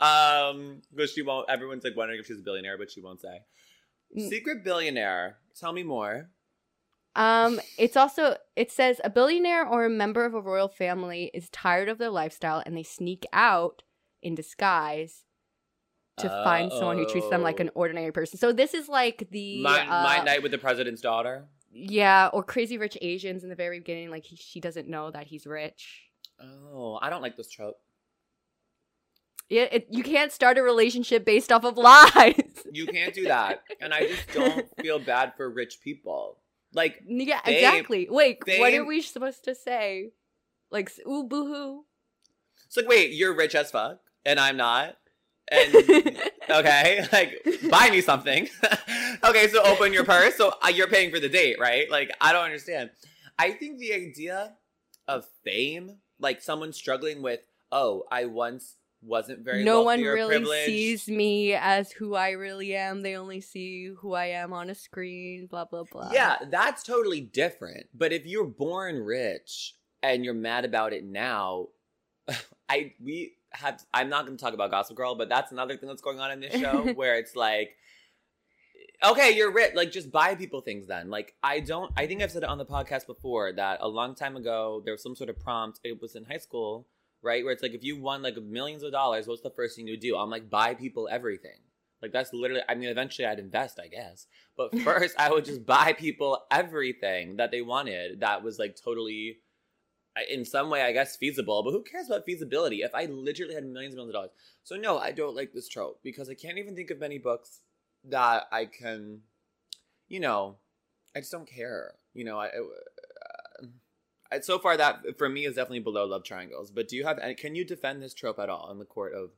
Um, 0.00 0.82
but 0.92 1.08
she 1.10 1.22
won't. 1.22 1.48
Everyone's 1.48 1.84
like 1.84 1.96
wondering 1.96 2.18
if 2.18 2.26
she's 2.26 2.40
a 2.40 2.42
billionaire, 2.42 2.76
but 2.76 2.90
she 2.90 3.00
won't 3.00 3.20
say. 3.20 3.42
Mm. 4.16 4.28
Secret 4.28 4.64
billionaire. 4.64 5.36
Tell 5.58 5.72
me 5.72 5.84
more. 5.84 6.30
Um, 7.14 7.60
it's 7.78 7.96
also 7.96 8.36
it 8.56 8.70
says 8.70 9.00
a 9.04 9.10
billionaire 9.10 9.66
or 9.66 9.84
a 9.84 9.90
member 9.90 10.24
of 10.24 10.34
a 10.34 10.40
royal 10.40 10.68
family 10.68 11.30
is 11.34 11.48
tired 11.50 11.88
of 11.88 11.98
their 11.98 12.10
lifestyle 12.10 12.62
and 12.64 12.76
they 12.76 12.82
sneak 12.82 13.24
out 13.32 13.82
in 14.22 14.34
disguise 14.34 15.24
to 16.18 16.28
find 16.28 16.72
someone 16.72 16.96
who 16.98 17.06
treats 17.06 17.28
them 17.28 17.42
like 17.42 17.60
an 17.60 17.68
Oh. 17.70 17.80
ordinary 17.80 18.10
person. 18.12 18.38
So 18.38 18.52
this 18.52 18.74
is 18.74 18.88
like 18.88 19.28
the 19.30 19.62
My, 19.62 19.84
my 19.86 20.18
uh, 20.18 20.24
night 20.24 20.42
with 20.42 20.50
the 20.50 20.58
president's 20.58 21.00
daughter. 21.00 21.46
yeah, 21.70 22.28
or 22.32 22.42
crazy 22.42 22.76
rich 22.78 22.98
Asians 23.00 23.44
in 23.44 23.50
the 23.50 23.54
very 23.54 23.78
beginning. 23.78 24.10
Like 24.10 24.24
he, 24.24 24.34
she 24.36 24.58
doesn't 24.60 24.88
know 24.88 25.10
that 25.12 25.26
he's 25.28 25.46
rich. 25.46 26.02
Oh, 26.40 26.98
I 27.00 27.08
don't 27.10 27.22
like 27.22 27.36
this 27.36 27.48
trope. 27.48 27.78
Yeah, 29.48 29.62
it, 29.72 29.86
you 29.90 30.02
can't 30.02 30.30
start 30.30 30.58
a 30.58 30.62
relationship 30.62 31.24
based 31.24 31.50
off 31.52 31.64
of 31.64 31.76
lies. 31.78 32.34
You 32.70 32.86
can't 32.86 33.14
do 33.14 33.24
that. 33.28 33.62
and 33.80 33.94
I 33.94 34.06
just 34.08 34.30
don't 34.32 34.66
feel 34.80 34.98
bad 34.98 35.32
for 35.36 35.48
rich 35.48 35.78
people. 35.82 36.38
Like, 36.74 37.02
yeah, 37.06 37.40
exactly. 37.46 38.08
Wait, 38.10 38.40
what 38.58 38.74
are 38.74 38.84
we 38.84 39.00
supposed 39.00 39.44
to 39.44 39.54
say? 39.54 40.10
Like, 40.70 40.90
ooh, 41.08 41.24
boohoo. 41.24 41.84
it's 42.66 42.76
like, 42.76 42.86
wait, 42.88 43.12
you're 43.12 43.34
rich 43.34 43.54
as 43.54 43.70
fuck, 43.70 44.00
and 44.28 44.38
I'm 44.38 44.58
not. 44.58 44.96
And 45.50 45.74
okay, 46.50 47.06
like, 47.10 47.42
buy 47.70 47.88
me 47.90 48.02
something. 48.02 48.48
okay, 49.24 49.48
so 49.48 49.62
open 49.64 49.92
your 49.94 50.04
purse. 50.04 50.36
So 50.36 50.52
uh, 50.62 50.68
you're 50.68 50.88
paying 50.88 51.10
for 51.10 51.18
the 51.18 51.30
date, 51.30 51.58
right? 51.58 51.90
Like, 51.90 52.14
I 52.20 52.32
don't 52.32 52.44
understand. 52.44 52.90
I 53.38 53.52
think 53.52 53.78
the 53.78 53.94
idea 53.94 54.52
of 55.08 55.24
fame, 55.42 55.96
like 56.20 56.42
someone 56.42 56.74
struggling 56.74 57.22
with, 57.22 57.40
oh, 57.72 58.04
I 58.10 58.26
once 58.26 58.74
wasn't 59.00 59.44
very 59.44 59.64
no 59.64 59.82
one 59.82 60.02
really 60.02 60.26
privileged. 60.26 60.66
sees 60.66 61.08
me 61.08 61.54
as 61.54 61.92
who 61.92 62.14
I 62.14 62.30
really 62.30 62.74
am. 62.74 63.00
They 63.00 63.16
only 63.16 63.40
see 63.40 63.86
who 63.86 64.12
I 64.12 64.26
am 64.26 64.52
on 64.52 64.68
a 64.68 64.74
screen, 64.74 65.46
blah, 65.46 65.64
blah, 65.64 65.84
blah. 65.90 66.10
Yeah, 66.12 66.36
that's 66.50 66.82
totally 66.82 67.22
different. 67.22 67.86
But 67.94 68.12
if 68.12 68.26
you're 68.26 68.44
born 68.44 68.98
rich 68.98 69.74
and 70.02 70.24
you're 70.24 70.34
mad 70.34 70.66
about 70.66 70.92
it 70.92 71.04
now, 71.04 71.68
I 72.68 72.92
we 73.02 73.37
have 73.52 73.82
I'm 73.92 74.08
not 74.08 74.26
going 74.26 74.36
to 74.36 74.42
talk 74.42 74.54
about 74.54 74.70
Gossip 74.70 74.96
Girl, 74.96 75.14
but 75.14 75.28
that's 75.28 75.52
another 75.52 75.76
thing 75.76 75.88
that's 75.88 76.02
going 76.02 76.20
on 76.20 76.30
in 76.30 76.40
this 76.40 76.58
show 76.60 76.92
where 76.94 77.16
it's 77.18 77.36
like 77.36 77.76
okay, 79.04 79.30
you're 79.30 79.52
rich, 79.52 79.74
like 79.74 79.92
just 79.92 80.10
buy 80.10 80.34
people 80.34 80.60
things 80.60 80.86
then. 80.86 81.10
Like 81.10 81.34
I 81.42 81.60
don't 81.60 81.92
I 81.96 82.06
think 82.06 82.22
I've 82.22 82.32
said 82.32 82.42
it 82.42 82.48
on 82.48 82.58
the 82.58 82.66
podcast 82.66 83.06
before 83.06 83.52
that 83.52 83.78
a 83.80 83.88
long 83.88 84.14
time 84.14 84.36
ago 84.36 84.82
there 84.84 84.94
was 84.94 85.02
some 85.02 85.16
sort 85.16 85.30
of 85.30 85.38
prompt, 85.38 85.80
it 85.84 86.00
was 86.00 86.14
in 86.14 86.24
high 86.24 86.38
school, 86.38 86.86
right? 87.22 87.44
Where 87.44 87.52
it's 87.52 87.62
like 87.62 87.74
if 87.74 87.84
you 87.84 88.00
won 88.00 88.22
like 88.22 88.36
millions 88.36 88.82
of 88.82 88.92
dollars, 88.92 89.26
what's 89.26 89.42
the 89.42 89.50
first 89.50 89.76
thing 89.76 89.86
you 89.86 89.92
would 89.94 90.00
do? 90.00 90.16
I'm 90.16 90.30
like 90.30 90.50
buy 90.50 90.74
people 90.74 91.08
everything. 91.10 91.60
Like 92.02 92.12
that's 92.12 92.32
literally 92.32 92.62
I 92.68 92.74
mean 92.74 92.88
eventually 92.88 93.26
I'd 93.26 93.38
invest, 93.38 93.78
I 93.82 93.88
guess. 93.88 94.26
But 94.56 94.78
first, 94.80 95.18
I 95.18 95.30
would 95.30 95.44
just 95.44 95.64
buy 95.66 95.92
people 95.92 96.44
everything 96.50 97.36
that 97.36 97.50
they 97.50 97.62
wanted 97.62 98.20
that 98.20 98.42
was 98.42 98.58
like 98.58 98.76
totally, 98.82 99.38
in 100.28 100.44
some 100.44 100.70
way, 100.70 100.82
I 100.82 100.92
guess, 100.92 101.16
feasible. 101.16 101.62
But 101.62 101.72
who 101.72 101.82
cares 101.82 102.06
about 102.06 102.24
feasibility 102.24 102.82
if 102.82 102.94
I 102.94 103.06
literally 103.06 103.54
had 103.54 103.64
millions 103.64 103.94
and 103.94 103.96
millions 103.96 104.08
of 104.08 104.14
dollars? 104.14 104.30
So, 104.64 104.76
no, 104.76 104.98
I 104.98 105.12
don't 105.12 105.36
like 105.36 105.52
this 105.52 105.68
trope 105.68 106.00
because 106.02 106.28
I 106.28 106.34
can't 106.34 106.58
even 106.58 106.74
think 106.74 106.90
of 106.90 106.98
many 106.98 107.18
books 107.18 107.60
that 108.04 108.44
I 108.52 108.66
can, 108.66 109.20
you 110.08 110.20
know, 110.20 110.56
I 111.14 111.20
just 111.20 111.32
don't 111.32 111.48
care. 111.48 111.94
You 112.14 112.24
know, 112.24 112.38
I. 112.38 112.48
uh, 112.48 114.40
so 114.40 114.58
far, 114.58 114.76
that 114.76 115.02
for 115.16 115.28
me 115.28 115.46
is 115.46 115.54
definitely 115.56 115.80
below 115.80 116.04
love 116.06 116.24
triangles. 116.24 116.70
But 116.70 116.88
do 116.88 116.96
you 116.96 117.04
have? 117.04 117.18
Can 117.38 117.54
you 117.54 117.64
defend 117.64 118.02
this 118.02 118.14
trope 118.14 118.38
at 118.38 118.48
all 118.48 118.70
in 118.70 118.78
the 118.78 118.84
court 118.84 119.14
of, 119.14 119.30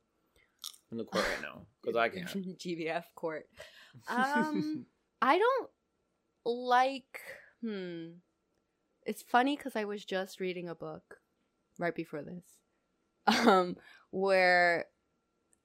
in 0.91 0.99
the 0.99 1.05
court 1.05 1.25
right 1.25 1.43
now? 1.43 1.63
Because 1.83 1.97
I 1.97 2.09
can't. 2.11 2.29
GVF 2.59 3.05
court. 3.15 3.47
Um, 4.07 4.85
I 5.23 5.39
don't 5.39 5.71
like. 6.45 7.21
Hmm. 7.63 8.09
It's 9.11 9.23
funny 9.23 9.57
because 9.57 9.75
I 9.75 9.83
was 9.87 10.05
just 10.05 10.39
reading 10.39 10.69
a 10.69 10.75
book 10.77 11.19
right 11.81 11.93
before 11.93 12.23
this, 12.23 12.45
um, 13.45 13.77
where 14.13 14.85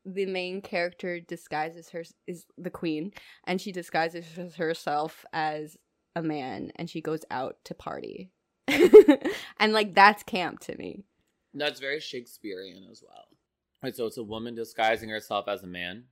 the 0.04 0.26
main 0.26 0.64
character 0.64 1.20
disguises 1.20 1.90
her 1.92 2.04
is 2.26 2.48
the 2.58 2.72
queen, 2.72 3.12
and 3.44 3.62
she 3.62 3.72
disguises 3.72 4.26
herself 4.56 5.26
as 5.32 5.78
a 6.16 6.24
man, 6.24 6.72
and 6.76 6.90
she 6.90 7.02
goes 7.02 7.24
out 7.30 7.58
to 7.66 7.76
party, 7.76 8.32
and 8.68 9.74
like 9.74 9.94
that's 9.94 10.24
camp 10.24 10.60
to 10.62 10.76
me. 10.76 11.04
That's 11.54 11.80
very 11.80 12.00
Shakespearean 12.00 12.88
as 12.92 13.04
well. 13.08 13.26
Right, 13.84 13.96
so 13.96 14.08
it's 14.08 14.18
a 14.18 14.24
woman 14.24 14.56
disguising 14.56 15.10
herself 15.10 15.48
as 15.48 15.62
a 15.62 15.68
man. 15.68 16.06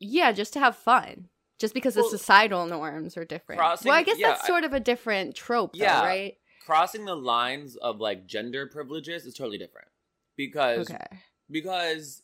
Yeah, 0.00 0.32
just 0.32 0.52
to 0.54 0.58
have 0.58 0.74
fun. 0.74 1.28
Just 1.60 1.74
because 1.74 1.96
Well, 1.96 2.04
the 2.10 2.18
societal 2.18 2.66
norms 2.66 3.16
are 3.16 3.24
different. 3.24 3.60
crossing- 3.60 3.88
well, 3.88 3.98
I 3.98 4.02
guess 4.04 4.18
yeah, 4.18 4.30
that's 4.30 4.46
sort 4.46 4.64
of 4.64 4.72
a 4.72 4.80
different 4.80 5.34
trope, 5.34 5.74
though, 5.74 5.84
Yeah. 5.84 6.04
right? 6.04 6.36
Crossing 6.68 7.06
the 7.06 7.16
lines 7.16 7.76
of 7.76 7.98
like 7.98 8.26
gender 8.26 8.66
privileges 8.66 9.24
is 9.24 9.32
totally 9.32 9.56
different 9.56 9.88
because 10.36 10.90
Okay. 10.90 11.06
because 11.50 12.22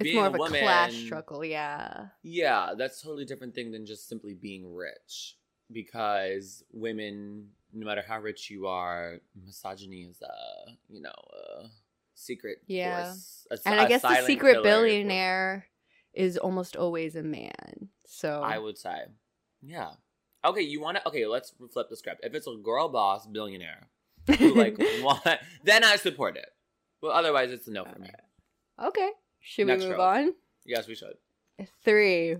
It's 0.00 0.04
being 0.04 0.16
more 0.16 0.26
of 0.28 0.32
a 0.32 0.36
a 0.36 0.38
woman, 0.38 0.60
class 0.62 0.94
struggle, 0.94 1.44
yeah. 1.44 2.06
Yeah, 2.22 2.72
that's 2.74 3.02
a 3.02 3.04
totally 3.04 3.26
different 3.26 3.54
thing 3.54 3.70
than 3.70 3.84
just 3.84 4.08
simply 4.08 4.32
being 4.32 4.74
rich. 4.74 5.36
Because 5.70 6.64
women, 6.72 7.50
no 7.74 7.84
matter 7.84 8.02
how 8.08 8.20
rich 8.20 8.48
you 8.48 8.66
are, 8.68 9.20
misogyny 9.44 10.04
is 10.04 10.22
a 10.22 10.70
you 10.88 11.02
know 11.02 11.10
a 11.10 11.66
secret 12.14 12.62
Yeah. 12.66 13.04
force. 13.04 13.46
a 13.50 13.58
And 13.68 13.78
I 13.78 13.86
guess 13.86 14.00
the 14.00 14.24
secret 14.24 14.62
billionaire 14.62 15.66
is 16.14 16.38
almost 16.38 16.74
always 16.74 17.16
a 17.16 17.22
man. 17.22 17.90
So 18.06 18.40
I 18.42 18.56
would 18.56 18.78
say. 18.78 19.08
Yeah. 19.60 19.90
Okay, 20.44 20.62
you 20.62 20.80
want 20.80 20.96
to? 20.96 21.08
Okay, 21.08 21.26
let's 21.26 21.52
flip 21.72 21.88
the 21.88 21.96
script. 21.96 22.20
If 22.24 22.34
it's 22.34 22.46
a 22.46 22.56
girl 22.56 22.88
boss 22.88 23.26
billionaire 23.26 23.88
who 24.38 24.54
like 24.54 24.76
want, 25.02 25.24
then 25.64 25.84
I 25.84 25.96
support 25.96 26.36
it. 26.36 26.48
Well, 27.00 27.12
otherwise 27.12 27.50
it's 27.52 27.66
a 27.68 27.72
no 27.72 27.84
for 27.84 27.98
me. 27.98 28.10
Okay. 28.82 29.10
Should 29.40 29.66
Next 29.68 29.84
we 29.84 29.90
move 29.90 30.00
on? 30.00 30.34
Yes, 30.64 30.86
we 30.88 30.94
should. 30.94 31.14
Three. 31.84 32.36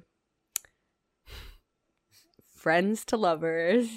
Friends 2.54 3.04
to 3.06 3.16
lovers. 3.16 3.88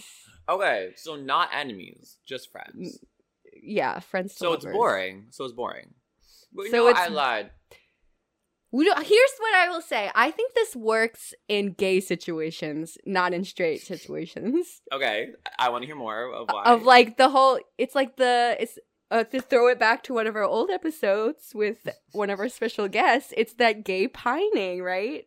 Okay, 0.50 0.92
so 0.96 1.16
not 1.16 1.50
enemies, 1.54 2.18
just 2.26 2.52
friends. 2.52 3.00
Yeah, 3.62 4.00
friends 4.00 4.34
to 4.34 4.40
So 4.40 4.50
lovers. 4.52 4.66
it's 4.66 4.74
boring. 4.74 5.26
So 5.32 5.44
it's 5.46 5.54
boring. 5.54 5.94
But 6.54 6.68
So 6.68 6.78
know, 6.78 6.88
it's- 6.90 7.10
I 7.10 7.12
lied. 7.12 7.52
We 8.72 8.84
don't, 8.86 8.98
here's 8.98 9.32
what 9.40 9.56
I 9.56 9.70
will 9.70 9.82
say. 9.82 10.12
I 10.16 10.32
think 10.32 10.54
this 10.54 10.76
works 10.76 11.34
in 11.48 11.74
gay 11.74 12.02
situations, 12.02 12.98
not 13.06 13.34
in 13.34 13.44
straight 13.44 13.82
situations. 13.86 14.82
Okay, 14.92 15.30
I, 15.58 15.70
want 15.70 15.84
to 15.84 15.86
hear 15.88 15.96
more 15.96 16.34
of 16.34 16.50
why. 16.52 16.64
Of 16.66 16.84
like 16.84 17.18
the 17.18 17.30
whole, 17.30 17.60
it's 17.78 17.96
like 17.96 18.18
the 18.18 18.58
it's 18.60 18.78
uh, 19.12 19.24
to 19.24 19.40
throw 19.40 19.68
it 19.68 19.80
back 19.80 20.04
to 20.04 20.14
one 20.14 20.28
of 20.28 20.36
our 20.36 20.44
old 20.44 20.70
episodes 20.70 21.52
with 21.54 21.88
one 22.12 22.30
of 22.30 22.40
our 22.40 22.50
special 22.50 22.88
guests, 22.88 23.34
it's 23.38 23.54
that 23.56 23.86
gay 23.86 24.08
pining, 24.08 24.82
right? 24.82 25.26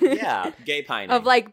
yeah, 0.00 0.52
gay 0.64 0.82
pining. 0.82 1.10
of 1.10 1.24
like 1.24 1.52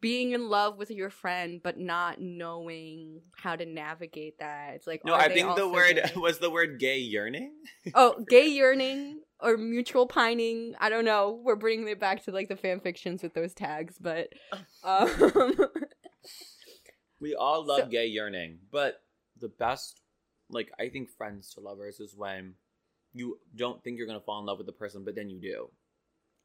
being 0.00 0.32
in 0.32 0.48
love 0.48 0.76
with 0.76 0.90
your 0.90 1.10
friend 1.10 1.60
but 1.64 1.78
not 1.78 2.20
knowing 2.20 3.20
how 3.36 3.56
to 3.56 3.66
navigate 3.66 4.38
that. 4.38 4.74
It's 4.74 4.86
like 4.86 5.04
no, 5.04 5.14
I 5.14 5.32
think 5.32 5.56
the 5.56 5.68
word 5.68 5.96
gay? 5.96 6.12
was 6.16 6.38
the 6.38 6.50
word 6.50 6.78
gay 6.78 6.98
yearning. 6.98 7.52
oh, 7.94 8.24
gay 8.28 8.46
yearning 8.46 9.20
or 9.40 9.56
mutual 9.56 10.06
pining. 10.06 10.74
I 10.80 10.88
don't 10.88 11.04
know. 11.04 11.40
We're 11.44 11.56
bringing 11.56 11.88
it 11.88 12.00
back 12.00 12.24
to 12.24 12.30
like 12.32 12.48
the 12.48 12.56
fan 12.56 12.80
fictions 12.80 13.22
with 13.22 13.34
those 13.34 13.52
tags, 13.54 13.96
but 14.00 14.28
um, 14.84 15.10
We 17.20 17.34
all 17.34 17.64
love 17.64 17.80
So- 17.80 17.86
gay 17.88 18.06
yearning, 18.06 18.58
but 18.70 19.02
the 19.38 19.48
best, 19.48 20.00
like 20.50 20.70
I 20.78 20.88
think, 20.90 21.08
friends 21.10 21.52
to 21.54 21.60
lovers 21.60 21.98
is 22.00 22.14
when 22.14 22.54
you 23.12 23.38
don't 23.54 23.82
think 23.82 23.96
you're 23.98 24.06
gonna 24.06 24.20
fall 24.20 24.40
in 24.40 24.46
love 24.46 24.58
with 24.58 24.66
the 24.66 24.72
person, 24.72 25.02
but 25.04 25.14
then 25.14 25.30
you 25.30 25.40
do. 25.40 25.70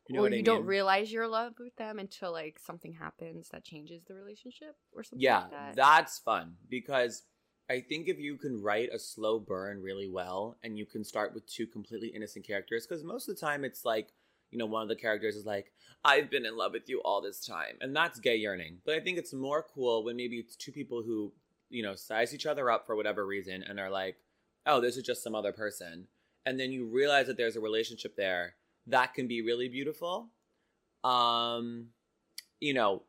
You 0.08 0.16
know 0.16 0.20
or 0.20 0.24
what 0.24 0.32
you 0.34 0.40
I 0.40 0.42
don't 0.42 0.62
mean? 0.62 0.68
realize 0.68 1.12
you're 1.12 1.26
in 1.26 1.32
love 1.32 1.54
with 1.60 1.76
them 1.76 2.00
until 2.00 2.32
like 2.32 2.58
something 2.60 2.94
happens 2.94 3.50
that 3.50 3.64
changes 3.64 4.04
the 4.08 4.14
relationship 4.16 4.76
or 4.94 5.04
something. 5.04 5.22
Yeah, 5.22 5.42
like 5.44 5.52
that. 5.52 5.76
that's 5.76 6.20
fun 6.20 6.56
because 6.70 7.24
I 7.72 7.80
think 7.80 8.10
if 8.10 8.20
you 8.20 8.36
can 8.36 8.62
write 8.62 8.90
a 8.92 9.00
slow 9.00 9.40
burn 9.40 9.82
really 9.82 10.10
well 10.10 10.58
and 10.62 10.78
you 10.78 10.86
can 10.86 11.06
start 11.06 11.34
with 11.34 11.48
two 11.48 11.66
completely 11.66 12.10
innocent 12.10 12.46
characters, 12.46 12.86
because 12.86 13.02
most 13.02 13.30
of 13.30 13.36
the 13.36 13.40
time 13.40 13.64
it's 13.64 13.86
like, 13.86 14.10
you 14.50 14.58
know, 14.58 14.66
one 14.66 14.82
of 14.82 14.90
the 14.90 14.96
characters 14.98 15.38
is 15.38 15.46
like, 15.46 15.72
I've 16.04 16.30
been 16.30 16.46
in 16.46 16.58
love 16.58 16.74
with 16.74 16.90
you 16.90 17.02
all 17.06 17.22
this 17.22 17.46
time. 17.46 17.78
And 17.80 17.96
that's 17.96 18.20
gay 18.20 18.36
yearning. 18.36 18.80
But 18.86 18.96
I 18.96 19.00
think 19.00 19.18
it's 19.18 19.34
more 19.34 19.66
cool 19.74 20.04
when 20.04 20.18
maybe 20.18 20.36
it's 20.36 20.58
two 20.58 20.74
people 20.74 21.02
who, 21.02 21.32
you 21.70 21.82
know, 21.82 21.96
size 21.96 22.34
each 22.34 22.46
other 22.46 22.70
up 22.70 22.86
for 22.86 22.98
whatever 22.98 23.26
reason 23.26 23.64
and 23.64 23.80
are 23.80 23.90
like, 23.90 24.18
oh, 24.66 24.82
this 24.82 24.98
is 24.98 25.04
just 25.04 25.24
some 25.24 25.34
other 25.34 25.54
person. 25.54 26.08
And 26.46 26.60
then 26.60 26.74
you 26.74 26.86
realize 26.86 27.28
that 27.28 27.38
there's 27.38 27.56
a 27.56 27.62
relationship 27.62 28.18
there. 28.18 28.56
That 28.88 29.14
can 29.14 29.28
be 29.28 29.42
really 29.42 29.70
beautiful. 29.70 30.28
Um, 31.06 31.88
you 32.60 32.74
know, 32.74 33.04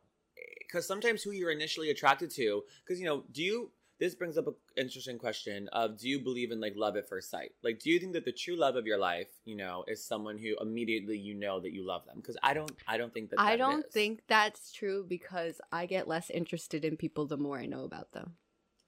because 0.59 0.87
sometimes 0.87 1.21
who 1.21 1.31
you're 1.31 1.51
initially 1.51 1.89
attracted 1.89 2.31
to, 2.31 2.63
because 2.85 3.01
you 3.01 3.05
know, 3.05 3.23
do 3.33 3.43
you? 3.43 3.71
This 3.99 4.15
brings 4.15 4.37
up 4.37 4.47
an 4.47 4.55
interesting 4.75 5.17
question 5.17 5.69
of 5.71 5.97
do 5.97 6.09
you 6.09 6.19
believe 6.19 6.51
in 6.51 6.59
like 6.59 6.73
love 6.75 6.97
at 6.97 7.07
first 7.07 7.29
sight? 7.29 7.51
Like, 7.63 7.79
do 7.79 7.89
you 7.89 7.99
think 7.99 8.13
that 8.13 8.25
the 8.25 8.31
true 8.31 8.55
love 8.55 8.75
of 8.75 8.85
your 8.85 8.97
life, 8.97 9.27
you 9.45 9.55
know, 9.55 9.85
is 9.87 10.03
someone 10.03 10.37
who 10.37 10.55
immediately 10.59 11.17
you 11.17 11.35
know 11.35 11.59
that 11.59 11.71
you 11.71 11.85
love 11.85 12.05
them? 12.05 12.17
Because 12.17 12.37
I 12.43 12.53
don't, 12.53 12.71
I 12.87 12.97
don't 12.97 13.13
think 13.13 13.29
that. 13.29 13.39
I 13.39 13.55
don't 13.55 13.85
is. 13.85 13.93
think 13.93 14.21
that's 14.27 14.71
true 14.71 15.05
because 15.07 15.61
I 15.71 15.85
get 15.85 16.07
less 16.07 16.29
interested 16.29 16.83
in 16.83 16.97
people 16.97 17.27
the 17.27 17.37
more 17.37 17.57
I 17.57 17.65
know 17.65 17.83
about 17.83 18.11
them. 18.11 18.33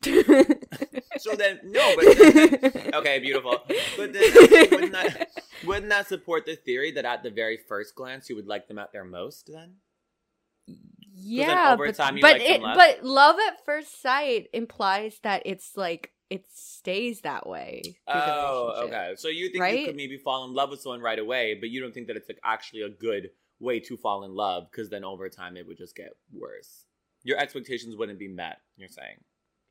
So 1.17 1.35
then, 1.35 1.59
no, 1.63 1.95
but 1.95 2.17
then, 2.17 2.91
okay, 2.93 3.19
beautiful. 3.19 3.59
But 3.97 4.13
then, 4.13 4.33
wouldn't 4.71 4.91
that 4.91 5.29
wouldn't 5.65 5.89
that 5.89 6.07
support 6.07 6.45
the 6.45 6.55
theory 6.55 6.91
that 6.91 7.05
at 7.05 7.24
the 7.24 7.29
very 7.29 7.57
first 7.57 7.95
glance 7.95 8.29
you 8.29 8.35
would 8.35 8.47
like 8.47 8.67
them 8.67 8.77
at 8.77 8.91
their 8.91 9.05
most? 9.05 9.50
Then 9.51 9.75
yeah, 11.17 11.74
over 11.74 11.88
but, 11.88 11.95
time 11.95 12.17
but 12.22 12.41
it, 12.41 12.62
but 12.62 13.03
love 13.03 13.38
at 13.48 13.63
first 13.65 14.01
sight 14.01 14.48
implies 14.53 15.19
that 15.24 15.43
it's 15.45 15.77
like 15.77 16.12
it 16.29 16.45
stays 16.53 17.22
that 17.22 17.48
way. 17.48 17.81
Oh, 18.07 18.84
okay. 18.86 19.13
So 19.15 19.27
you 19.27 19.50
think 19.50 19.79
you 19.79 19.86
could 19.86 19.95
maybe 19.95 20.17
fall 20.17 20.45
in 20.45 20.53
love 20.53 20.69
with 20.72 20.81
someone 20.81 21.01
right 21.01 21.19
away, 21.19 21.55
but 21.60 21.69
you 21.69 21.81
don't 21.81 21.93
think 21.93 22.07
that 22.07 22.17
it's 22.17 22.27
like 22.27 22.39
actually 22.43 22.81
a 22.81 22.89
good 22.89 23.29
way 23.60 23.79
to 23.79 23.95
fall 23.98 24.24
in 24.24 24.34
love 24.34 24.67
because 24.72 24.89
then 24.89 25.03
over 25.03 25.29
time 25.29 25.55
it 25.55 25.67
would 25.67 25.77
just 25.77 25.95
get 25.95 26.10
worse. 26.34 26.86
Your 27.24 27.38
expectations 27.38 27.95
wouldn't 27.95 28.19
be 28.19 28.28
met. 28.28 28.58
You're 28.75 28.89
saying. 28.89 29.17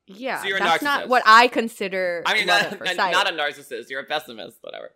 Yeah, 0.07 0.41
So 0.41 0.47
you're 0.47 0.57
a 0.57 0.59
that's 0.59 0.83
narcissist. 0.83 0.85
not 0.85 1.09
what 1.09 1.23
I 1.25 1.47
consider. 1.47 2.23
I 2.25 2.33
mean, 2.35 2.45
not, 2.45 2.63
at 2.63 2.77
first 2.79 2.95
sight. 2.95 3.11
not 3.11 3.29
a 3.29 3.33
narcissist. 3.33 3.89
You're 3.89 4.01
a 4.01 4.05
pessimist. 4.05 4.57
Whatever. 4.61 4.91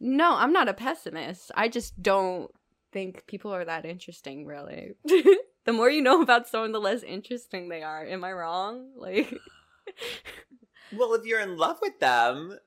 No, 0.00 0.34
I'm 0.34 0.52
not 0.52 0.68
a 0.68 0.74
pessimist. 0.74 1.50
I 1.54 1.68
just 1.68 2.00
don't 2.00 2.50
think 2.92 3.26
people 3.26 3.54
are 3.54 3.64
that 3.64 3.84
interesting, 3.84 4.46
really. 4.46 4.92
the 5.68 5.74
more 5.74 5.90
you 5.90 6.00
know 6.00 6.22
about 6.26 6.48
someone, 6.48 6.72
the 6.72 6.80
less 6.80 7.02
interesting 7.02 7.68
they 7.68 7.82
are. 7.82 8.02
Am 8.06 8.24
I 8.24 8.32
wrong? 8.32 8.88
Like, 8.96 9.34
Well, 10.96 11.12
if 11.12 11.26
you're 11.26 11.40
in 11.40 11.58
love 11.58 11.78
with 11.82 12.00
them, 12.00 12.58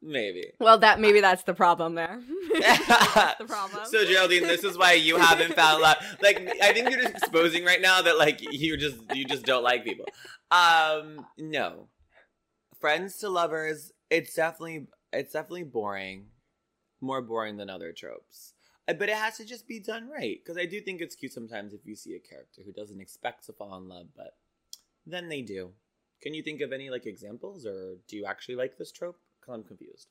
maybe. 0.00 0.52
well, 0.60 0.78
that 0.78 1.00
maybe 1.00 1.20
that's 1.20 1.42
the 1.42 1.54
problem 1.54 1.96
there. 1.96 2.20
that's 2.60 3.38
the 3.38 3.44
problem. 3.46 3.84
So 3.86 4.04
Geraldine, 4.04 4.44
this 4.44 4.62
is 4.62 4.78
why 4.78 4.92
you 4.92 5.16
haven't 5.16 5.54
found 5.54 5.82
love. 5.82 5.96
Like 6.22 6.48
I 6.62 6.72
think 6.72 6.90
you're 6.90 7.02
just 7.02 7.16
exposing 7.16 7.64
right 7.64 7.80
now 7.80 8.02
that 8.02 8.18
like 8.18 8.40
you 8.52 8.76
just 8.76 8.98
you 9.12 9.24
just 9.24 9.44
don't 9.44 9.64
like 9.64 9.84
people. 9.84 10.06
Um 10.52 11.26
no. 11.36 11.88
Friends 12.80 13.18
to 13.18 13.28
lovers, 13.28 13.92
it's 14.10 14.34
definitely 14.34 14.86
it's 15.12 15.32
definitely 15.32 15.64
boring. 15.64 16.26
More 17.00 17.20
boring 17.22 17.56
than 17.56 17.68
other 17.68 17.92
tropes. 17.92 18.53
Uh, 18.88 18.94
But 18.94 19.08
it 19.08 19.16
has 19.16 19.36
to 19.38 19.44
just 19.44 19.66
be 19.66 19.80
done 19.80 20.08
right. 20.08 20.38
Because 20.42 20.58
I 20.58 20.66
do 20.66 20.80
think 20.80 21.00
it's 21.00 21.16
cute 21.16 21.32
sometimes 21.32 21.72
if 21.72 21.84
you 21.84 21.96
see 21.96 22.14
a 22.14 22.18
character 22.18 22.62
who 22.64 22.72
doesn't 22.72 23.00
expect 23.00 23.46
to 23.46 23.52
fall 23.52 23.76
in 23.76 23.88
love, 23.88 24.08
but 24.16 24.36
then 25.06 25.28
they 25.28 25.42
do. 25.42 25.72
Can 26.22 26.34
you 26.34 26.42
think 26.42 26.60
of 26.60 26.72
any 26.72 26.90
like 26.90 27.06
examples 27.06 27.66
or 27.66 27.96
do 28.08 28.16
you 28.16 28.24
actually 28.24 28.56
like 28.56 28.78
this 28.78 28.92
trope? 28.92 29.18
Because 29.40 29.54
I'm 29.54 29.64
confused. 29.64 30.08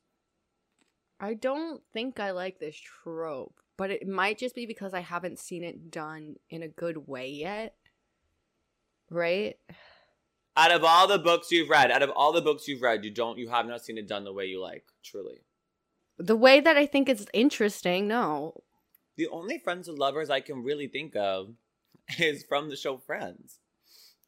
I 1.19 1.33
don't 1.33 1.81
think 1.93 2.19
I 2.19 2.31
like 2.31 2.59
this 2.59 2.77
trope, 2.77 3.59
but 3.77 3.89
it 3.89 4.07
might 4.07 4.37
just 4.37 4.55
be 4.55 4.65
because 4.65 4.93
I 4.93 4.99
haven't 4.99 5.39
seen 5.39 5.63
it 5.63 5.89
done 5.89 6.35
in 6.49 6.61
a 6.61 6.67
good 6.67 7.07
way 7.07 7.29
yet. 7.29 7.75
Right? 9.09 9.55
Out 10.55 10.71
of 10.71 10.83
all 10.83 11.07
the 11.07 11.17
books 11.17 11.51
you've 11.51 11.69
read, 11.69 11.91
out 11.91 12.03
of 12.03 12.11
all 12.11 12.31
the 12.31 12.41
books 12.41 12.67
you've 12.67 12.81
read, 12.81 13.05
you 13.05 13.11
don't 13.11 13.37
you 13.37 13.49
have 13.49 13.65
not 13.65 13.83
seen 13.83 13.97
it 13.97 14.07
done 14.07 14.23
the 14.23 14.33
way 14.33 14.45
you 14.45 14.61
like, 14.61 14.83
truly. 15.03 15.41
The 16.17 16.35
way 16.35 16.59
that 16.59 16.77
I 16.77 16.85
think 16.85 17.09
it's 17.09 17.25
interesting, 17.33 18.07
no. 18.07 18.63
The 19.15 19.27
only 19.27 19.57
friends 19.57 19.87
and 19.87 19.97
lovers 19.97 20.29
I 20.29 20.39
can 20.39 20.63
really 20.63 20.87
think 20.87 21.15
of 21.15 21.53
is 22.19 22.43
from 22.43 22.69
the 22.69 22.75
show 22.75 22.97
Friends. 22.97 23.59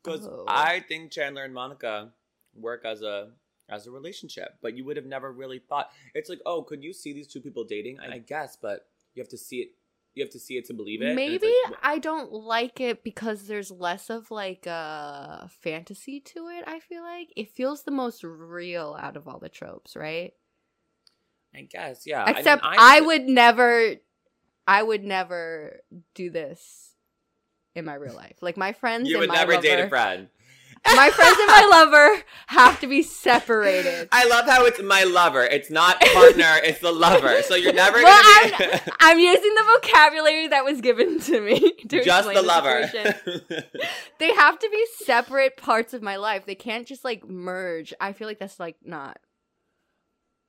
Because 0.04 0.28
Oh. 0.28 0.46
I 0.48 0.82
think 0.82 1.12
Chandler 1.12 1.44
and 1.44 1.54
Monica 1.54 2.14
work 2.54 2.86
as 2.86 3.02
a 3.02 3.32
as 3.68 3.88
a 3.88 3.92
relationship, 3.92 4.60
but 4.62 4.78
you 4.78 4.86
would 4.86 4.96
have 4.96 5.08
never 5.08 5.32
really 5.32 5.58
thought 5.58 5.90
it's 6.14 6.30
like, 6.30 6.40
oh, 6.46 6.62
could 6.62 6.84
you 6.84 6.94
see 6.94 7.14
these 7.14 7.28
two 7.28 7.42
people 7.42 7.64
dating? 7.64 8.00
I 8.00 8.20
guess, 8.20 8.56
but 8.56 8.88
you 9.16 9.22
have 9.24 9.30
to 9.30 9.38
see 9.38 9.58
it. 9.58 9.70
You 10.14 10.24
have 10.24 10.32
to 10.32 10.40
see 10.40 10.58
it 10.58 10.66
to 10.66 10.74
believe 10.74 11.02
it. 11.02 11.16
Maybe 11.16 11.52
like, 11.66 11.80
I 11.82 11.98
don't 11.98 12.32
like 12.32 12.80
it 12.80 13.04
because 13.04 13.48
there's 13.48 13.72
less 13.72 14.10
of 14.10 14.30
like 14.32 14.66
a 14.68 15.50
fantasy 15.62 16.20
to 16.22 16.48
it, 16.48 16.64
I 16.68 16.80
feel 16.80 17.02
like. 17.02 17.34
It 17.36 17.50
feels 17.50 17.84
the 17.84 17.92
most 17.92 18.24
real 18.24 18.96
out 19.00 19.18
of 19.18 19.28
all 19.28 19.40
the 19.40 19.50
tropes, 19.50 19.96
right? 19.96 20.34
I 21.56 21.62
guess, 21.62 22.06
yeah. 22.06 22.24
I 22.24 22.28
mean, 22.28 22.36
Except 22.38 22.64
I- 22.66 22.98
I, 22.98 23.02
would 23.02 23.24
never 23.28 23.96
I 24.68 24.84
would 24.84 25.04
never 25.04 25.80
do 26.14 26.30
this 26.30 26.92
in 27.76 27.86
my 27.86 27.94
real 27.96 28.16
life. 28.16 28.36
Like 28.42 28.58
my 28.58 28.74
friends 28.74 29.10
you 29.10 29.20
would 29.20 29.30
my 29.30 29.36
never 29.36 29.54
lover, 29.54 29.62
date 29.62 29.80
a 29.80 29.90
friend. 29.90 30.28
My 30.86 31.10
friends 31.10 31.38
and 31.40 31.48
my 31.48 31.68
lover 31.72 32.24
have 32.48 32.80
to 32.82 32.88
be 32.88 33.02
separated. 33.02 34.08
I 34.12 34.28
love 34.28 34.46
how 34.46 34.66
it's 34.66 34.80
my 34.82 35.04
lover. 35.04 35.44
It's 35.44 35.72
not 35.72 36.00
partner. 36.00 36.60
it's 36.64 36.80
the 36.80 36.92
lover. 36.92 37.42
So 37.42 37.56
you're 37.56 37.74
never 37.74 38.04
Well, 38.04 38.50
gonna 38.52 38.70
be 38.86 38.92
I'm 39.00 39.18
using 39.18 39.54
the 39.56 39.64
vocabulary 39.82 40.48
that 40.50 40.64
was 40.64 40.82
given 40.82 41.20
to 41.22 41.42
me 41.42 41.72
to 41.90 42.04
just 42.04 42.32
the 42.32 42.42
lover. 42.44 42.88
They 44.20 44.34
have 44.34 44.60
to 44.60 44.70
be 44.70 44.86
separate 45.04 45.58
parts 45.58 45.94
of 45.96 46.02
my 46.04 46.18
life. 46.18 46.46
They 46.46 46.56
can't 46.56 46.86
just 46.86 47.04
like 47.04 47.28
merge. 47.28 47.94
I 48.00 48.14
feel 48.14 48.28
like 48.28 48.40
that's 48.40 48.60
like 48.60 48.76
not. 48.84 49.18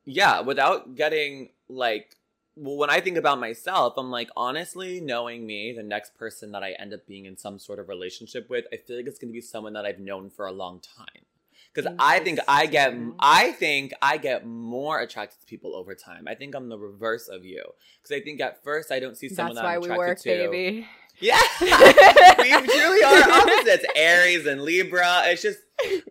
Yeah, 0.07 0.41
without 0.41 0.95
getting 0.95 1.51
like 1.69 2.17
well, 2.59 2.77
when 2.79 2.89
I 2.89 3.01
think 3.01 3.19
about 3.19 3.39
myself, 3.39 3.95
I'm 3.99 4.11
like, 4.11 4.31
honestly, 4.35 4.99
knowing 4.99 5.47
me, 5.47 5.75
the 5.75 5.83
next 5.83 6.17
person 6.17 6.53
that 6.53 6.63
I 6.63 6.73
end 6.73 6.95
up 6.95 7.07
being 7.07 7.27
in 7.27 7.37
some 7.37 7.59
sort 7.59 7.79
of 7.79 7.89
relationship 7.89 8.49
with, 8.49 8.65
I 8.73 8.79
feel 8.79 8.97
like 8.97 9.07
it's 9.07 9.19
gonna 9.19 9.33
be 9.33 9.43
someone 9.43 9.75
that 9.75 9.85
I've 9.85 9.99
known 9.99 10.31
for 10.31 10.47
a 10.47 10.53
long 10.53 10.81
time. 10.81 11.27
Because 11.75 11.93
I 11.99 12.21
think 12.21 12.39
I 12.49 12.65
get, 12.65 12.95
I 13.19 13.53
think 13.53 13.93
I 14.01 14.17
get 14.17 14.47
more 14.47 15.01
attracted 15.01 15.41
to 15.41 15.47
people 15.47 15.77
over 15.77 15.95
time. 15.95 16.27
I 16.27 16.35
think 16.35 16.55
I'm 16.55 16.71
the 16.71 16.79
reverse 16.79 17.29
of 17.29 17.45
you. 17.45 17.63
Because 18.03 18.17
I 18.17 18.21
think 18.23 18.41
at 18.41 18.65
first 18.65 18.91
I 18.91 18.99
don't 18.99 19.15
see 19.15 19.29
someone 19.29 19.57
That's 19.57 19.63
that 19.63 19.69
why 19.69 19.75
I'm 19.75 19.81
we 19.83 19.91
attracted 19.91 20.31
work, 20.31 20.47
to. 20.47 20.51
baby. 20.51 20.89
Yeah, 21.21 21.41
we 21.61 21.69
truly 22.67 23.03
are 23.03 23.31
opposites. 23.31 23.85
Aries 23.95 24.47
and 24.47 24.63
Libra. 24.63 25.23
It's 25.27 25.43
just 25.43 25.59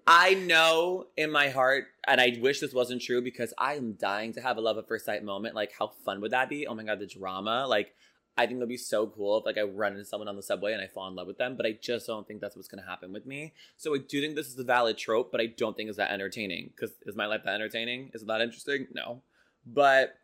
I 0.07 0.33
know 0.33 1.07
in 1.15 1.31
my 1.31 1.49
heart, 1.49 1.85
and 2.07 2.19
I 2.19 2.37
wish 2.41 2.59
this 2.59 2.73
wasn't 2.73 3.01
true 3.01 3.21
because 3.21 3.53
I 3.57 3.75
am 3.75 3.93
dying 3.93 4.33
to 4.33 4.41
have 4.41 4.57
a 4.57 4.61
love 4.61 4.77
at 4.77 4.87
first 4.87 5.05
sight 5.05 5.23
moment. 5.23 5.55
Like, 5.55 5.73
how 5.77 5.91
fun 6.03 6.21
would 6.21 6.31
that 6.31 6.49
be? 6.49 6.65
Oh 6.67 6.75
my 6.75 6.83
god, 6.83 6.99
the 6.99 7.07
drama! 7.07 7.65
Like, 7.67 7.93
I 8.37 8.45
think 8.45 8.57
it'd 8.57 8.69
be 8.69 8.77
so 8.77 9.07
cool 9.07 9.37
if 9.37 9.45
like 9.45 9.57
I 9.57 9.63
run 9.63 9.93
into 9.93 10.05
someone 10.05 10.27
on 10.27 10.35
the 10.35 10.43
subway 10.43 10.73
and 10.73 10.81
I 10.81 10.87
fall 10.87 11.07
in 11.07 11.15
love 11.15 11.27
with 11.27 11.37
them. 11.37 11.55
But 11.55 11.65
I 11.65 11.77
just 11.79 12.07
don't 12.07 12.27
think 12.27 12.41
that's 12.41 12.55
what's 12.55 12.67
gonna 12.67 12.85
happen 12.85 13.13
with 13.13 13.25
me. 13.25 13.53
So 13.77 13.93
I 13.93 13.99
do 13.99 14.21
think 14.21 14.35
this 14.35 14.47
is 14.47 14.57
a 14.57 14.63
valid 14.63 14.97
trope, 14.97 15.31
but 15.31 15.41
I 15.41 15.47
don't 15.47 15.77
think 15.77 15.89
it's 15.89 15.97
that 15.97 16.11
entertaining. 16.11 16.71
Because 16.75 16.95
is 17.05 17.15
my 17.15 17.27
life 17.27 17.41
that 17.45 17.53
entertaining? 17.53 18.11
Is 18.13 18.23
it 18.23 18.27
that 18.27 18.41
interesting? 18.41 18.87
No, 18.93 19.21
but 19.65 20.15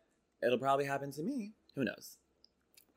it'll 0.42 0.58
probably 0.58 0.86
happen 0.86 1.12
to 1.12 1.22
me. 1.22 1.52
Who 1.76 1.84
knows? 1.84 2.16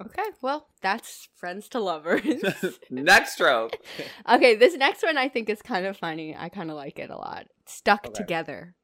Okay, 0.04 0.24
well, 0.42 0.68
that's 0.82 1.30
friends 1.36 1.70
to 1.70 1.80
lovers. 1.80 2.44
Next 2.90 3.38
trope. 3.38 3.76
okay, 4.30 4.56
this 4.56 4.76
next 4.76 5.04
one 5.04 5.18
I 5.18 5.30
think 5.30 5.50
is 5.50 5.62
kind 5.62 5.86
of 5.86 5.96
funny. 5.98 6.36
I 6.38 6.50
kind 6.50 6.70
of 6.70 6.76
like 6.76 7.00
it 7.00 7.10
a 7.10 7.16
lot. 7.16 7.48
Stuck 7.66 8.08
Okay. 8.08 8.14
together. 8.14 8.76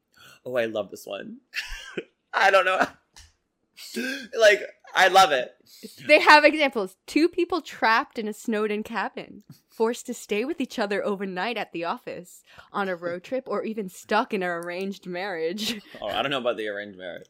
Oh, 0.46 0.56
I 0.56 0.64
love 0.64 0.90
this 0.90 1.06
one. 1.06 1.38
I 2.32 2.50
don't 2.50 2.64
know. 2.64 2.86
like, 4.38 4.60
I 4.94 5.08
love 5.08 5.32
it. 5.32 5.52
They 6.06 6.20
have 6.20 6.44
examples. 6.44 6.96
Two 7.06 7.28
people 7.28 7.60
trapped 7.60 8.18
in 8.18 8.26
a 8.28 8.32
snowed 8.32 8.70
in 8.70 8.82
cabin, 8.82 9.42
forced 9.68 10.06
to 10.06 10.14
stay 10.14 10.44
with 10.44 10.60
each 10.60 10.78
other 10.78 11.04
overnight 11.04 11.56
at 11.58 11.72
the 11.72 11.84
office, 11.84 12.42
on 12.72 12.88
a 12.88 12.96
road 12.96 13.22
trip, 13.24 13.44
or 13.46 13.64
even 13.64 13.88
stuck 13.88 14.32
in 14.32 14.42
an 14.42 14.48
arranged 14.48 15.06
marriage. 15.06 15.80
Oh, 16.00 16.06
I 16.06 16.22
don't 16.22 16.30
know 16.30 16.38
about 16.38 16.56
the 16.56 16.68
arranged 16.68 16.98
marriage. 16.98 17.28